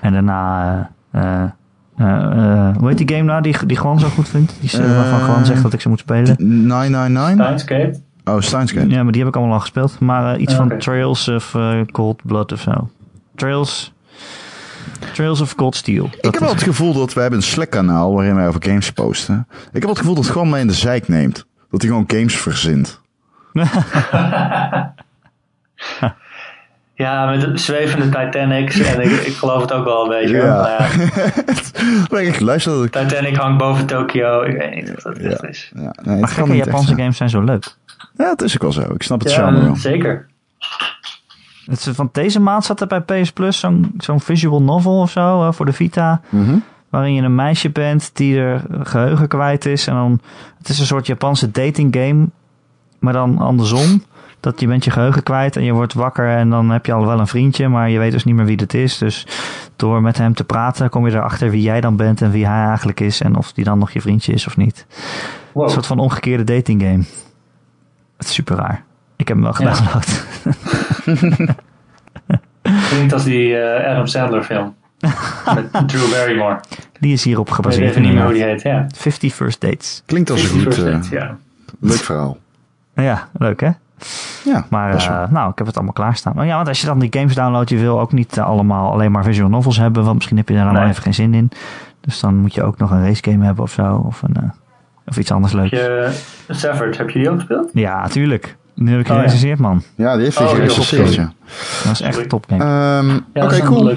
En 0.00 0.12
daarna... 0.12 0.90
Uh, 1.14 1.44
uh, 2.00 2.76
hoe 2.76 2.88
heet 2.88 2.98
die 2.98 3.08
game 3.08 3.22
nou 3.22 3.42
die, 3.42 3.66
die 3.66 3.76
gewoon 3.76 3.98
zo 3.98 4.08
goed 4.08 4.28
vindt? 4.28 4.54
Die 4.60 4.80
waarvan 4.80 5.20
gewoon 5.20 5.46
zegt 5.46 5.62
dat 5.62 5.72
ik 5.72 5.80
ze 5.80 5.88
moet 5.88 5.98
spelen. 5.98 6.36
999? 6.38 7.60
Steins 7.60 7.98
Oh, 8.24 8.40
Steins 8.40 8.72
Gate. 8.72 8.88
Ja, 8.88 9.02
maar 9.02 9.12
die 9.12 9.20
heb 9.20 9.30
ik 9.30 9.36
allemaal 9.36 9.54
al 9.54 9.60
gespeeld. 9.60 10.00
Maar 10.00 10.38
iets 10.38 10.54
okay. 10.54 10.68
van 10.68 10.78
Trails 10.78 11.28
of 11.28 11.56
Cold 11.92 12.20
Blood 12.24 12.52
of 12.52 12.60
zo. 12.60 12.90
Trails... 13.34 13.92
Trails 15.12 15.40
of 15.40 15.54
Cold 15.54 15.76
Steel. 15.76 16.04
Ik 16.04 16.24
heb 16.24 16.38
wel 16.38 16.48
het 16.48 16.62
gevoel 16.62 16.92
dat 16.92 17.12
we 17.12 17.20
hebben 17.20 17.38
een 17.38 17.44
Slack 17.44 17.70
kanaal 17.70 18.14
waarin 18.14 18.34
wij 18.34 18.48
over 18.48 18.62
games 18.64 18.92
posten. 18.92 19.46
Ik 19.72 19.80
heb 19.80 19.88
het 19.88 19.98
gevoel 19.98 20.14
dat 20.14 20.24
het 20.24 20.32
gewoon 20.32 20.48
mij 20.48 20.60
in 20.60 20.66
de 20.66 20.72
zijk 20.72 21.08
neemt. 21.08 21.46
Dat 21.70 21.80
hij 21.80 21.90
gewoon 21.90 22.04
games 22.06 22.36
verzint. 22.36 23.00
Ja, 27.00 27.30
met 27.30 27.60
zwevende 27.60 28.08
Titanics. 28.08 28.80
En 28.94 29.00
ik, 29.00 29.10
ik 29.10 29.34
geloof 29.34 29.60
het 29.60 29.72
ook 29.72 29.84
wel 29.84 30.02
een 30.02 30.08
beetje. 30.08 30.36
Ja. 30.36 30.78
Maar 32.10 32.22
ja. 32.22 32.28
ik 32.28 32.40
luister 32.40 32.72
dat 32.72 32.84
ik... 32.84 32.92
Titanic 32.92 33.36
hangt 33.36 33.58
boven 33.58 33.86
Tokio. 33.86 34.42
Ik 34.42 34.56
weet 34.56 34.74
niet 34.74 34.96
of 34.96 35.02
dat 35.02 35.16
echt 35.16 35.42
ja. 35.42 35.48
is. 35.48 35.72
Ja. 35.74 35.94
Nee, 36.02 36.20
maar 36.20 36.28
gekke 36.28 36.56
Japanse 36.56 36.94
games 36.94 37.16
zijn 37.16 37.30
zo 37.30 37.42
leuk. 37.42 37.74
Ja, 38.16 38.30
het 38.30 38.42
is 38.42 38.54
ook 38.54 38.62
wel 38.62 38.72
zo. 38.72 38.94
Ik 38.94 39.02
snap 39.02 39.20
het 39.20 39.32
charme 39.32 39.64
wel. 39.64 39.76
Zeker. 39.76 40.28
Het, 41.66 41.88
van 41.92 42.08
deze 42.12 42.40
maand 42.40 42.64
zat 42.64 42.80
er 42.80 42.86
bij 42.86 43.00
PS 43.00 43.32
Plus 43.32 43.58
zo'n 43.58 43.94
zo'n 43.98 44.20
visual 44.20 44.62
novel 44.62 45.00
of 45.00 45.10
zo 45.10 45.42
uh, 45.42 45.52
voor 45.52 45.66
de 45.66 45.72
Vita. 45.72 46.20
Mm 46.28 46.44
-hmm. 46.44 46.64
Waarin 46.88 47.14
je 47.14 47.22
een 47.22 47.34
meisje 47.34 47.70
bent 47.70 48.10
die 48.14 48.38
er 48.38 48.62
geheugen 48.82 49.28
kwijt 49.28 49.66
is. 49.66 49.86
En 49.86 49.94
dan, 49.94 50.20
het 50.58 50.68
is 50.68 50.78
een 50.78 50.86
soort 50.86 51.06
Japanse 51.06 51.50
dating 51.50 51.96
game. 51.96 52.26
Maar 52.98 53.12
dan 53.12 53.38
andersom. 53.38 54.02
Dat 54.40 54.60
je 54.60 54.66
bent 54.66 54.84
je 54.84 54.90
geheugen 54.90 55.22
kwijt 55.22 55.56
en 55.56 55.64
je 55.64 55.72
wordt 55.72 55.94
wakker 55.94 56.28
en 56.28 56.50
dan 56.50 56.70
heb 56.70 56.86
je 56.86 56.92
al 56.92 57.06
wel 57.06 57.18
een 57.18 57.26
vriendje, 57.26 57.68
maar 57.68 57.90
je 57.90 57.98
weet 57.98 58.12
dus 58.12 58.24
niet 58.24 58.34
meer 58.34 58.44
wie 58.44 58.56
het 58.56 58.74
is. 58.74 58.98
Dus 58.98 59.26
door 59.76 60.02
met 60.02 60.18
hem 60.18 60.34
te 60.34 60.44
praten 60.44 60.90
kom 60.90 61.06
je 61.06 61.12
erachter 61.12 61.50
wie 61.50 61.62
jij 61.62 61.80
dan 61.80 61.96
bent 61.96 62.22
en 62.22 62.30
wie 62.30 62.46
hij 62.46 62.66
eigenlijk 62.66 63.00
is 63.00 63.20
en 63.20 63.36
of 63.36 63.52
die 63.52 63.64
dan 63.64 63.78
nog 63.78 63.90
je 63.90 64.00
vriendje 64.00 64.32
is 64.32 64.46
of 64.46 64.56
niet. 64.56 64.86
Wow. 65.52 65.64
Een 65.64 65.70
soort 65.70 65.86
van 65.86 65.98
omgekeerde 65.98 66.44
dating 66.44 66.82
game. 66.82 67.04
Het 68.16 68.28
is 68.28 68.34
super 68.34 68.56
raar. 68.56 68.84
Ik 69.16 69.28
heb 69.28 69.36
hem 69.36 69.44
wel 69.44 69.52
gedownload. 69.52 70.24
Klinkt 72.88 73.12
als 73.12 73.24
die 73.24 73.48
uh, 73.48 73.90
Adam 73.90 74.06
Sandler 74.06 74.42
film. 74.42 74.74
Met 75.54 75.88
Drew 75.88 76.10
Barrymore. 76.10 76.60
Die 77.00 77.12
is 77.12 77.24
hierop 77.24 77.48
Ik 77.48 77.54
gebaseerd. 77.54 77.82
weet 77.82 77.90
even 77.90 78.02
niet 78.02 78.12
meer 78.12 78.24
hoe 78.24 78.32
die 78.32 78.42
heet, 78.42 78.62
ja. 78.62 78.86
50 78.94 79.34
First 79.34 79.60
Dates. 79.60 80.02
Klinkt 80.06 80.30
als 80.30 80.42
een 80.42 80.48
goed, 80.48 80.78
uh, 80.78 80.84
Dates, 80.84 81.08
ja. 81.08 81.36
leuk 81.80 81.98
verhaal. 81.98 82.38
Ja, 82.94 83.28
leuk 83.32 83.60
hè? 83.60 83.70
Ja, 84.44 84.66
Maar 84.70 84.94
uh, 84.94 85.06
wel. 85.08 85.26
nou, 85.30 85.50
ik 85.50 85.58
heb 85.58 85.66
het 85.66 85.76
allemaal 85.76 85.92
klaarstaan. 85.94 86.32
Maar 86.36 86.46
ja, 86.46 86.56
want 86.56 86.68
als 86.68 86.80
je 86.80 86.86
dan 86.86 86.98
die 86.98 87.12
games 87.12 87.34
downloadt, 87.34 87.70
je 87.70 87.76
wil 87.78 88.00
ook 88.00 88.12
niet 88.12 88.36
uh, 88.36 88.44
allemaal 88.46 88.92
alleen 88.92 89.10
maar 89.12 89.24
visual 89.24 89.48
novels 89.48 89.76
hebben, 89.78 90.02
want 90.04 90.14
misschien 90.16 90.36
heb 90.36 90.48
je 90.48 90.54
daar 90.54 90.72
Nee. 90.72 90.88
even 90.88 91.02
geen 91.02 91.14
zin 91.14 91.34
in. 91.34 91.50
Dus 92.00 92.20
dan 92.20 92.36
moet 92.36 92.54
je 92.54 92.62
ook 92.62 92.78
nog 92.78 92.90
een 92.90 93.04
race 93.04 93.22
game 93.30 93.44
hebben 93.44 93.64
of 93.64 93.70
zo, 93.70 94.02
of, 94.06 94.22
een, 94.22 94.34
uh, 94.42 94.48
of 95.06 95.18
iets 95.18 95.30
anders 95.32 95.52
leuks. 95.52 95.70
Heb 95.70 95.80
je 95.80 96.12
Severed, 96.48 96.96
heb 96.98 97.10
je 97.10 97.18
die 97.18 97.30
ook 97.30 97.36
gespeeld? 97.38 97.70
Ja, 97.72 98.06
tuurlijk. 98.08 98.56
Nu 98.74 98.90
heb 98.90 99.00
ik 99.00 99.08
Oh, 99.10 99.24
ja. 99.40 99.54
man. 99.58 99.82
Ja, 99.94 100.14
die 100.14 100.24
heeft 100.24 100.38
hij 100.38 100.46
Oh, 100.46 100.52
gerecenseerd, 100.52 101.14
ja. 101.14 101.32
Dat 101.84 101.92
is 101.92 102.00
echt 102.00 102.18
een 102.18 102.28
topgame. 102.28 102.62
Ehm, 102.64 103.08
Ja, 103.34 103.44
Oké, 103.44 103.54
is 103.54 103.62
cool. 103.62 103.94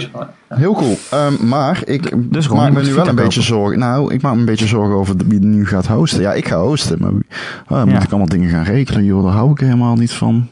Heel 0.56 0.74
cool. 0.74 0.98
Ehm, 1.12 1.48
maar 1.48 1.82
ik 1.86 2.32
Dus 2.34 2.48
maak 2.48 2.72
me 2.74 2.84
nu 2.84 2.94
wel 2.94 3.08
een 3.08 3.16
beetje 3.16 3.42
zorgen. 3.42 3.80
Nou, 3.80 4.14
ik 4.14 4.22
maak 4.22 4.34
me 4.34 4.40
een 4.40 4.46
beetje 4.46 4.68
zorgen 4.68 4.96
over 4.96 5.16
wie 5.28 5.40
nu 5.40 5.66
gaat 5.66 5.88
hosten. 5.88 6.22
Ja, 6.22 6.34
ik 6.34 6.48
ga 6.48 6.58
hosten, 6.62 6.98
maar 7.02 7.12
oh, 7.12 7.20
Ja. 7.68 7.86
moet 7.86 8.04
ik 8.04 8.10
allemaal 8.10 8.28
dingen 8.28 8.50
gaan 8.50 8.64
regelen. 8.64 9.04
Joh, 9.04 9.24
daar 9.24 9.34
hou 9.34 9.52
ik 9.52 9.60
helemaal 9.60 9.96
niet 9.96 10.12
van. 10.12 10.48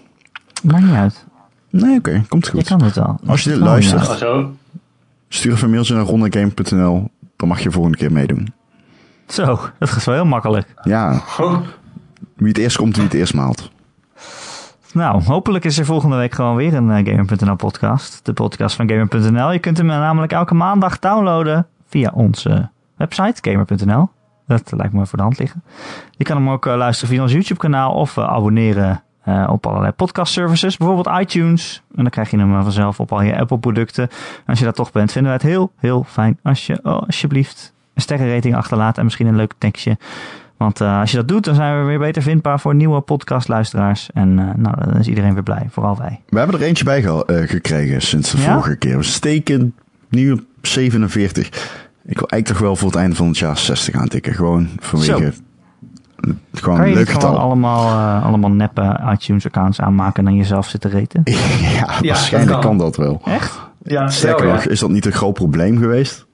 Maakt 0.63 0.83
niet 0.85 0.95
uit. 0.95 1.25
Nee, 1.69 1.97
oké, 1.97 2.23
komt 2.27 2.45
Je 2.45 2.51
goed. 2.51 2.63
kan 2.67 2.83
het 2.83 2.95
wel. 2.95 3.19
Als 3.25 3.43
je 3.43 3.49
dit 3.49 3.59
luistert. 3.59 4.07
ja. 4.07 4.15
Zo. 4.15 4.53
Stuur 5.29 5.51
even 5.51 5.63
een 5.65 5.71
mailtje 5.71 5.95
naar 5.95 6.03
rondegame.nl. 6.05 7.09
Dan 7.35 7.47
mag 7.47 7.59
je 7.59 7.71
volgende 7.71 7.97
keer 7.97 8.11
meedoen. 8.11 8.53
Zo, 9.27 9.59
dat 9.79 9.89
gaat 9.89 10.03
wel 10.03 10.15
heel 10.15 10.25
makkelijk. 10.25 10.67
Ja, 10.83 11.21
Oh, 11.39 11.59
wie 12.35 12.47
het 12.47 12.57
eerst 12.57 12.77
komt, 12.77 12.95
wie 12.95 13.05
het 13.05 13.13
eerst 13.13 13.33
maalt. 13.33 13.70
Nou, 14.93 15.23
hopelijk 15.23 15.65
is 15.65 15.77
er 15.77 15.85
volgende 15.85 16.15
week 16.15 16.33
gewoon 16.33 16.55
weer 16.55 16.73
een 16.73 16.87
uh, 16.87 16.95
Gamer.nl 16.95 17.55
podcast. 17.55 18.25
De 18.25 18.33
podcast 18.33 18.75
van 18.75 18.89
Gamer.nl. 18.89 19.51
Je 19.51 19.59
kunt 19.59 19.77
hem 19.77 19.85
namelijk 19.85 20.31
elke 20.31 20.53
maandag 20.53 20.99
downloaden 20.99 21.67
via 21.87 22.11
onze 22.13 22.69
website, 22.97 23.51
Gamer.nl. 23.51 24.09
Dat 24.47 24.71
lijkt 24.75 24.93
me 24.93 25.05
voor 25.05 25.17
de 25.17 25.23
hand 25.23 25.39
liggen. 25.39 25.63
Je 26.11 26.23
kan 26.23 26.37
hem 26.37 26.49
ook 26.49 26.65
luisteren 26.65 27.13
via 27.13 27.21
ons 27.21 27.31
YouTube 27.31 27.59
kanaal 27.59 27.93
of 27.93 28.17
abonneren 28.17 29.03
op 29.47 29.65
allerlei 29.65 29.91
podcast 29.91 30.33
services. 30.33 30.77
Bijvoorbeeld 30.77 31.19
iTunes. 31.19 31.83
En 31.95 32.01
dan 32.01 32.11
krijg 32.11 32.31
je 32.31 32.37
hem 32.37 32.63
vanzelf 32.63 32.99
op 32.99 33.11
al 33.11 33.21
je 33.21 33.39
Apple 33.39 33.57
producten. 33.57 34.03
En 34.09 34.45
als 34.45 34.59
je 34.59 34.65
dat 34.65 34.75
toch 34.75 34.91
bent, 34.91 35.11
vinden 35.11 35.31
wij 35.31 35.39
het 35.41 35.51
heel, 35.51 35.71
heel 35.77 36.03
fijn 36.07 36.39
als 36.43 36.65
je 36.65 36.79
oh, 36.83 37.01
alsjeblieft 37.01 37.73
een 37.93 38.01
sterrenrating 38.01 38.55
achterlaat. 38.55 38.97
En 38.97 39.03
misschien 39.03 39.27
een 39.27 39.35
leuk 39.35 39.53
tekstje. 39.57 39.97
Want 40.61 40.81
uh, 40.81 40.99
als 40.99 41.11
je 41.11 41.17
dat 41.17 41.27
doet, 41.27 41.43
dan 41.43 41.55
zijn 41.55 41.79
we 41.79 41.85
weer 41.85 41.99
beter 41.99 42.21
vindbaar 42.21 42.59
voor 42.59 42.75
nieuwe 42.75 43.01
podcastluisteraars. 43.01 44.09
En 44.13 44.29
uh, 44.29 44.49
nou, 44.55 44.75
dan 44.85 44.97
is 44.99 45.07
iedereen 45.07 45.33
weer 45.33 45.43
blij, 45.43 45.67
vooral 45.69 45.97
wij. 45.97 46.21
We 46.29 46.37
hebben 46.37 46.59
er 46.59 46.65
eentje 46.65 46.83
bij 46.83 47.01
ge 47.01 47.23
uh, 47.27 47.49
gekregen 47.49 48.01
sinds 48.01 48.31
de 48.31 48.37
Ja? 48.37 48.53
vorige 48.53 48.75
keer. 48.75 48.97
We 48.97 49.03
steken 49.03 49.75
nu 50.09 50.31
op 50.31 50.41
47. 50.61 51.47
Ik 52.05 52.19
wil 52.19 52.27
eigenlijk 52.27 52.45
toch 52.45 52.57
wel 52.57 52.75
voor 52.75 52.87
het 52.87 52.97
einde 52.97 53.15
van 53.15 53.27
het 53.27 53.37
jaar 53.37 53.57
60 53.57 53.95
aantikken. 53.95 54.33
Gewoon 54.33 54.69
vanwege... 54.79 55.33
Gewoon 56.51 56.77
kan 56.77 56.85
je 56.85 56.91
een 56.91 56.97
leuk 56.97 57.09
gewoon 57.09 57.21
getal. 57.21 57.39
allemaal, 57.39 57.85
uh, 57.87 58.25
allemaal 58.25 58.51
neppe 58.51 58.99
iTunes-accounts 59.13 59.81
aanmaken 59.81 60.19
en 60.19 60.25
dan 60.25 60.35
jezelf 60.35 60.67
zitten 60.67 60.89
reten? 60.89 61.21
ja, 61.77 61.85
waarschijnlijk 62.01 62.51
dat 62.51 62.61
kan. 62.61 62.61
kan. 62.61 62.77
dat 62.77 62.95
wel. 62.95 63.21
Echt? 63.25 63.59
Ja, 63.83 64.09
Sterker 64.09 64.47
ja, 64.47 64.53
nog, 64.53 64.65
is 64.65 64.79
dat 64.79 64.89
niet 64.89 65.05
een 65.05 65.11
groot 65.11 65.33
probleem 65.33 65.77
geweest? 65.77 66.25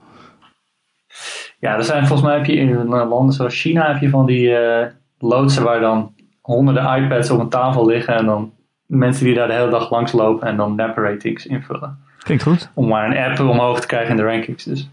Ja, 1.60 1.76
er 1.76 1.84
zijn 1.84 2.08
volgens 2.08 2.28
mij 2.28 2.38
heb 2.38 2.46
je 2.46 2.56
in 2.56 2.86
landen 2.88 3.34
zoals 3.34 3.62
China 3.62 3.88
heb 3.88 4.02
je 4.02 4.10
van 4.10 4.26
die 4.26 4.50
uh, 4.50 4.86
loodsen 5.20 5.64
waar 5.64 5.80
dan 5.80 6.14
honderden 6.42 7.04
iPads 7.04 7.30
op 7.30 7.40
een 7.40 7.50
tafel 7.50 7.86
liggen 7.86 8.16
en 8.16 8.26
dan 8.26 8.52
mensen 8.86 9.26
die 9.26 9.36
daar 9.36 9.48
de 9.48 9.54
hele 9.54 9.70
dag 9.70 9.92
langs 9.92 10.12
lopen 10.12 10.48
en 10.48 10.58
dan 10.58 10.76
nap 10.76 10.98
ratings 10.98 11.46
invullen. 11.46 11.98
Klinkt 12.18 12.44
goed. 12.44 12.70
Om 12.74 12.88
maar 12.88 13.06
een 13.06 13.18
app 13.18 13.40
omhoog 13.40 13.80
te 13.80 13.88
krijgen 13.88 14.10
in 14.10 14.18
de 14.18 14.24
rankings. 14.24 14.64
Dus. 14.64 14.90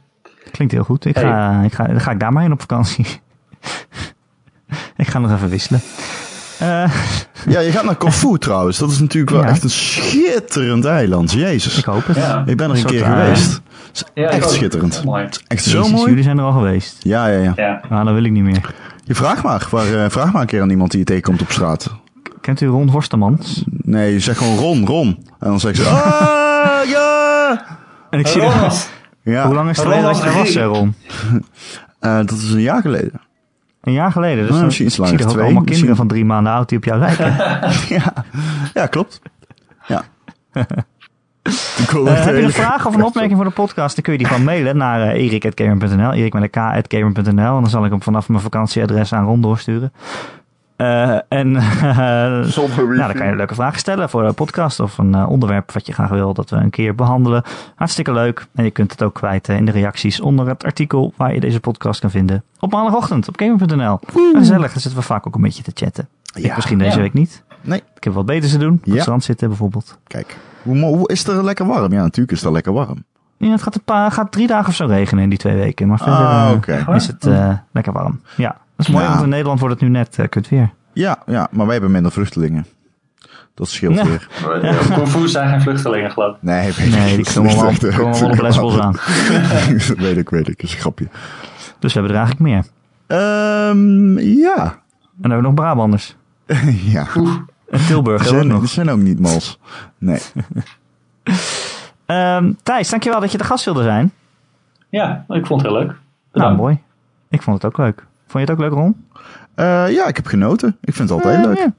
Klinkt 0.51 0.75
heel 0.75 0.85
goed. 0.85 1.05
Ik 1.05 1.19
ga, 1.19 1.63
ik 1.63 1.73
ga, 1.73 1.87
dan 1.87 2.01
ga 2.01 2.11
ik 2.11 2.21
daar 2.21 2.33
maar 2.33 2.43
heen 2.43 2.53
op 2.53 2.61
vakantie. 2.61 3.07
ik 4.97 5.07
ga 5.07 5.19
nog 5.19 5.33
even 5.33 5.49
wisselen. 5.49 5.81
Uh, 6.63 6.95
ja, 7.47 7.61
je 7.61 7.71
gaat 7.71 7.85
naar 7.85 7.97
Corfu 7.97 8.39
trouwens. 8.49 8.79
Dat 8.79 8.91
is 8.91 9.01
natuurlijk 9.01 9.33
wel 9.33 9.43
ja. 9.43 9.49
echt 9.49 9.63
een 9.63 9.71
schitterend 9.71 10.85
eiland. 10.85 11.33
Jezus. 11.33 11.79
Ik 11.79 11.85
hoop 11.85 12.07
het. 12.07 12.17
Ja. 12.17 12.43
Ik 12.47 12.57
ben 12.57 12.71
er 12.71 12.77
een, 12.77 12.81
een 12.81 12.87
keer 12.87 13.05
geweest. 13.05 13.63
Het 13.99 14.11
is 14.15 14.23
ja, 14.23 14.29
echt 14.29 14.51
schitterend. 14.51 15.05
Mooi. 15.05 15.25
Het 15.25 15.35
is 15.35 15.45
echt 15.47 15.65
Jezus, 15.65 15.87
zo 15.87 15.93
mooi. 15.93 16.09
Jullie 16.09 16.25
zijn 16.25 16.39
er 16.39 16.45
al 16.45 16.53
geweest. 16.53 16.97
Ja, 17.03 17.27
ja, 17.27 17.39
ja. 17.39 17.53
ja. 17.57 17.81
Ah, 17.91 18.05
dan 18.05 18.15
wil 18.15 18.25
ik 18.25 18.31
niet 18.31 18.43
meer. 18.43 18.75
Je 19.05 19.15
vraag 19.15 19.43
maar. 19.43 19.67
Waar, 19.71 19.87
uh, 19.87 20.05
vraag 20.09 20.33
maar 20.33 20.41
een 20.41 20.47
keer 20.47 20.61
aan 20.61 20.71
iemand 20.71 20.91
die 20.91 20.99
je 20.99 21.07
tegenkomt 21.07 21.41
op 21.41 21.51
straat. 21.51 21.95
Kent 22.41 22.61
u 22.61 22.67
Ron 22.67 22.89
Horstemans? 22.89 23.65
Nee, 23.67 24.13
je 24.13 24.21
zegt 24.21 24.39
gewoon 24.39 24.57
Ron, 24.57 24.87
Ron. 24.87 25.07
En 25.39 25.49
dan 25.49 25.61
zeg 25.61 25.77
ze, 25.77 25.83
ah, 25.89 26.89
ja. 26.89 27.67
En 28.11 28.19
ik 28.19 28.27
zie 28.27 28.43
er... 28.43 28.73
Ja. 29.23 29.47
Hoe 29.47 29.55
lang 29.55 29.71
is 29.71 29.77
het 29.77 29.87
geleden 29.87 30.05
dat 30.05 30.19
je 30.19 30.25
er 30.25 30.35
was, 30.35 30.57
Ron? 30.57 30.95
uh, 32.01 32.17
dat 32.29 32.33
is 32.33 32.53
een 32.53 32.61
jaar 32.61 32.81
geleden. 32.81 33.21
Een 33.83 33.93
jaar 33.93 34.13
geleden? 34.13 34.43
Dus 34.43 34.51
nou, 34.53 34.65
misschien 34.65 34.87
iets 34.87 34.97
langer. 34.97 35.15
Ik 35.15 35.21
zie 35.21 35.29
er 35.29 35.35
ook 35.35 35.43
allemaal 35.43 35.63
misschien. 35.63 35.87
kinderen 35.87 35.97
van 35.97 36.09
drie 36.09 36.25
maanden 36.25 36.53
oud 36.53 36.69
die 36.69 36.79
op 36.79 36.85
jou 36.85 36.99
lijken. 36.99 37.37
ja. 37.99 38.13
ja, 38.75 38.87
klopt. 38.87 39.21
Ja. 39.87 40.05
Uh, 41.95 42.25
heb 42.25 42.37
je 42.37 42.43
een 42.43 42.51
vraag 42.53 42.87
of 42.87 42.95
een 42.95 43.05
opmerking 43.05 43.37
voor 43.37 43.45
de 43.45 43.51
podcast? 43.51 43.95
Dan 43.95 44.05
kun 44.05 44.13
je 44.13 44.19
die 44.19 44.27
gewoon 44.27 44.45
mailen 44.45 44.77
naar 44.77 45.01
uh, 45.01 45.25
erik.gamer.nl. 45.25 46.13
Erik 46.13 46.33
met 46.33 46.43
een 46.43 46.83
k.gamer.nl. 46.83 47.55
En 47.55 47.61
dan 47.61 47.69
zal 47.69 47.85
ik 47.85 47.91
hem 47.91 48.03
vanaf 48.03 48.29
mijn 48.29 48.41
vakantieadres 48.41 49.13
aan 49.13 49.25
Ron 49.25 49.41
doorsturen. 49.41 49.93
Uh, 50.77 51.19
en 51.29 51.51
nou, 51.53 52.97
dan 52.97 53.13
kan 53.13 53.25
je 53.27 53.31
een 53.31 53.37
leuke 53.37 53.55
vragen 53.55 53.79
stellen 53.79 54.11
voor 54.11 54.27
de 54.27 54.33
podcast 54.33 54.81
of 54.81 54.99
een 54.99 55.27
onderwerp 55.27 55.73
wat 55.73 55.87
je 55.87 55.93
graag 55.93 56.09
wil 56.09 56.35
dat 56.35 56.51
we 56.51 56.57
een 56.57 56.71
keer 56.71 56.95
behandelen. 56.95 57.43
Hartstikke 57.75 58.13
leuk. 58.13 58.47
En 58.55 58.65
je 58.65 58.71
kunt 58.71 58.91
het 58.91 59.03
ook 59.03 59.15
kwijt 59.15 59.49
in 59.49 59.65
de 59.65 59.73
reacties 59.73 60.21
onder 60.21 60.49
het 60.49 60.65
artikel 60.65 61.13
waar 61.17 61.35
je 61.35 61.41
deze 61.41 61.61
podcast 61.61 62.01
kan 62.01 62.11
vinden. 62.11 62.43
Op 62.61 62.73
maandagochtend 62.73 63.29
op 63.29 63.37
gamer.nl. 63.37 63.99
Gezellig, 64.33 64.73
dan 64.73 64.81
zitten 64.81 65.01
we 65.01 65.07
vaak 65.07 65.27
ook 65.27 65.35
een 65.35 65.43
beetje 65.43 65.63
te 65.63 65.71
chatten. 65.75 66.09
Ja, 66.23 66.49
ik 66.49 66.55
misschien 66.55 66.79
deze 66.79 66.97
ja. 66.97 67.03
week 67.03 67.13
niet. 67.13 67.43
Nee. 67.61 67.83
Ik 67.97 68.05
heb 68.05 68.13
wat 68.13 68.27
beters 68.27 68.53
te 68.53 68.59
doen. 68.59 68.73
Op 68.73 68.85
Ja. 68.85 68.93
het 68.93 69.01
strand 69.01 69.25
zitten 69.25 69.49
bijvoorbeeld. 69.49 69.99
Kijk, 70.07 70.37
hoe, 70.65 70.79
hoe 70.85 71.09
is 71.09 71.19
het 71.19 71.29
er 71.37 71.45
lekker 71.45 71.67
warm? 71.67 71.93
Ja, 71.93 72.03
natuurlijk 72.03 72.31
is 72.33 72.39
het 72.39 72.47
er 72.47 72.53
lekker 72.53 72.73
warm. 72.73 73.05
Ja, 73.37 73.51
het 73.51 73.63
gaat, 73.63 73.75
een 73.75 73.83
paar, 73.85 74.11
gaat 74.11 74.33
drie 74.33 74.47
dagen 74.47 74.69
of 74.69 74.75
zo 74.75 74.87
regenen 74.87 75.23
in 75.23 75.29
die 75.29 75.39
twee 75.39 75.57
weken. 75.57 75.89
Maar 75.89 75.99
verder 75.99 76.15
Ah, 76.15 76.49
uh, 76.51 76.57
oké. 76.57 76.95
is 76.95 77.07
het 77.07 77.27
uh, 77.27 77.53
lekker 77.73 77.93
warm. 77.93 78.21
Ja, 78.37 78.57
dat 78.77 78.87
is 78.87 78.93
mooi, 78.93 79.05
Ja. 79.05 79.11
want 79.11 79.23
in 79.23 79.29
Nederland 79.29 79.61
wordt 79.61 79.75
het 79.75 79.83
nu 79.83 79.89
net 79.99 80.17
uh, 80.21 80.27
kut 80.29 80.49
weer. 80.49 80.71
Ja, 80.93 81.17
ja, 81.27 81.49
maar 81.51 81.65
wij 81.65 81.75
hebben 81.75 81.93
minder 81.93 82.13
vluchtelingen. 82.13 82.67
Dat 83.55 83.69
scheelt 83.69 83.95
Ja. 83.95 84.05
weer. 84.05 84.29
Ja. 84.63 84.95
Kung 84.95 85.09
Fu 85.09 85.29
zijn 85.29 85.49
geen 85.49 85.61
vluchtelingen, 85.63 86.11
geloof 86.11 86.35
ik. 86.37 86.43
Nee, 86.43 86.73
weet 86.73 86.79
ik. 86.87 86.95
Nee, 86.95 87.17
die 87.17 87.35
komen 87.35 87.51
eh, 87.91 87.97
wel 87.97 88.31
op 88.31 88.41
Lesbos 88.41 88.79
aan. 88.79 88.97
weet 89.97 90.17
ik, 90.17 90.31
weet 90.31 90.49
ik. 90.49 90.63
is 90.63 90.73
een 90.73 90.79
grapje. 90.79 91.09
Dus 91.79 91.93
we 91.95 92.01
hebben 92.01 92.17
er 92.19 92.25
eigenlijk 92.25 92.41
meer. 92.51 92.65
Ehm, 93.07 94.19
ja. 94.19 94.57
En 94.57 94.73
dan 95.21 95.31
hebben 95.31 95.37
we 95.37 95.43
nog 95.43 95.55
Brabanders. 95.55 96.17
ja. 96.85 97.07
En 97.75 97.87
Tilburg 97.87 98.23
we 98.23 98.29
ook 98.29 98.35
zijn, 98.35 98.47
nog. 98.47 98.69
zijn 98.69 98.91
ook 98.91 98.99
niet 98.99 99.21
mals. 99.21 99.59
Nee. 99.99 100.21
Ehm, 102.07 102.53
Thijs, 102.63 102.91
dankjewel 102.91 103.21
dat 103.21 103.33
je 103.33 103.39
de 103.39 103.45
gast 103.45 103.65
wilde 103.65 103.83
zijn. 103.83 104.13
Ja, 104.89 105.25
ik 105.29 105.47
vond 105.47 105.63
het 105.63 105.71
heel 105.71 105.81
leuk. 105.81 105.87
Nou, 105.89 105.99
Bedankt. 106.33 106.57
mooi. 106.61 106.79
Ik 107.31 107.43
vond 107.43 107.63
het 107.63 107.73
ook 107.73 107.79
leuk. 107.79 107.97
Vond 108.27 108.33
je 108.33 108.39
het 108.41 108.51
ook 108.51 108.59
leuk, 108.59 108.73
Ron? 108.73 109.07
Eh, 109.55 109.93
ja, 109.93 110.07
ik 110.07 110.17
heb 110.17 110.27
genoten. 110.27 110.77
Ik 110.81 110.95
vind 110.95 111.09
het 111.09 111.19
altijd 111.25 111.39
Eh, 111.39 111.45
leuk. 111.45 111.57
ja. 111.59 111.73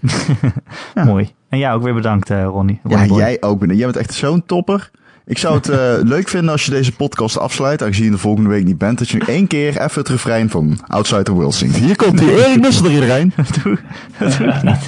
Ja. 0.94 1.04
Mooi. 1.04 1.34
En 1.48 1.58
jij 1.58 1.72
ook 1.72 1.82
weer 1.82 1.94
bedankt, 1.94 2.30
eh, 2.30 2.44
Ronnie. 2.44 2.80
Ja, 2.84 2.90
Ronnie 2.90 3.08
Boy. 3.08 3.18
jij 3.18 3.36
ook. 3.40 3.64
Jij 3.66 3.84
bent 3.84 3.96
echt 3.96 4.14
zo'n 4.14 4.46
topper. 4.46 4.90
Ik 5.28 5.38
zou 5.38 5.54
het 5.54 5.68
eh, 5.68 5.94
leuk 6.02 6.28
vinden 6.28 6.50
als 6.50 6.64
je 6.64 6.70
deze 6.70 6.92
podcast 6.92 7.38
afsluit, 7.38 7.82
aangezien 7.82 8.04
je 8.04 8.10
de 8.10 8.18
volgende 8.18 8.48
week 8.48 8.64
niet 8.64 8.78
bent, 8.78 8.98
dat 8.98 9.08
je 9.08 9.16
nu 9.18 9.22
één 9.26 9.46
keer 9.46 9.68
even 9.68 10.00
het 10.00 10.08
refrein 10.08 10.50
van 10.50 10.78
Outside 10.86 11.22
the 11.22 11.32
World 11.32 11.54
zingt. 11.54 11.76
Hier 11.76 11.96
komt 11.96 12.18
die 12.18 12.46
Erik 12.46 12.60
Nussel 12.60 12.84
er 12.84 12.92
iedereen. 12.92 13.32
doe, 13.62 13.78
dat 14.18 14.36
doe 14.36 14.46
ik 14.46 14.62
niet. 14.62 14.86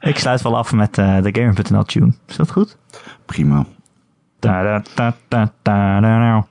ik 0.00 0.18
sluit 0.18 0.42
wel 0.42 0.56
af 0.56 0.72
met 0.72 0.98
eh, 0.98 1.22
de 1.22 1.30
Gamer.nl 1.32 1.84
tune. 1.84 2.12
Is 2.28 2.36
dat 2.36 2.50
goed? 2.50 2.76
Prima. 3.26 3.66
Da, 4.38 4.62
da, 4.62 4.82
da, 4.94 5.14
da, 5.28 5.52
da, 5.62 6.00
da, 6.00 6.18
da. 6.18 6.46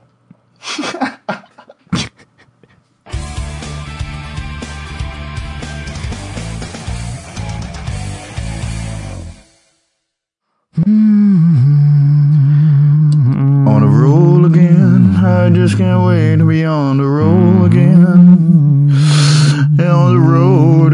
On 10.86 11.67
I 15.28 15.50
just 15.50 15.78
can't 15.78 16.06
wait 16.06 16.38
to 16.38 16.48
be 16.48 16.64
on 16.64 16.98
the 16.98 17.04
road 17.04 17.66
again. 17.66 18.90
On 19.78 20.14
the 20.14 20.20
road 20.20 20.87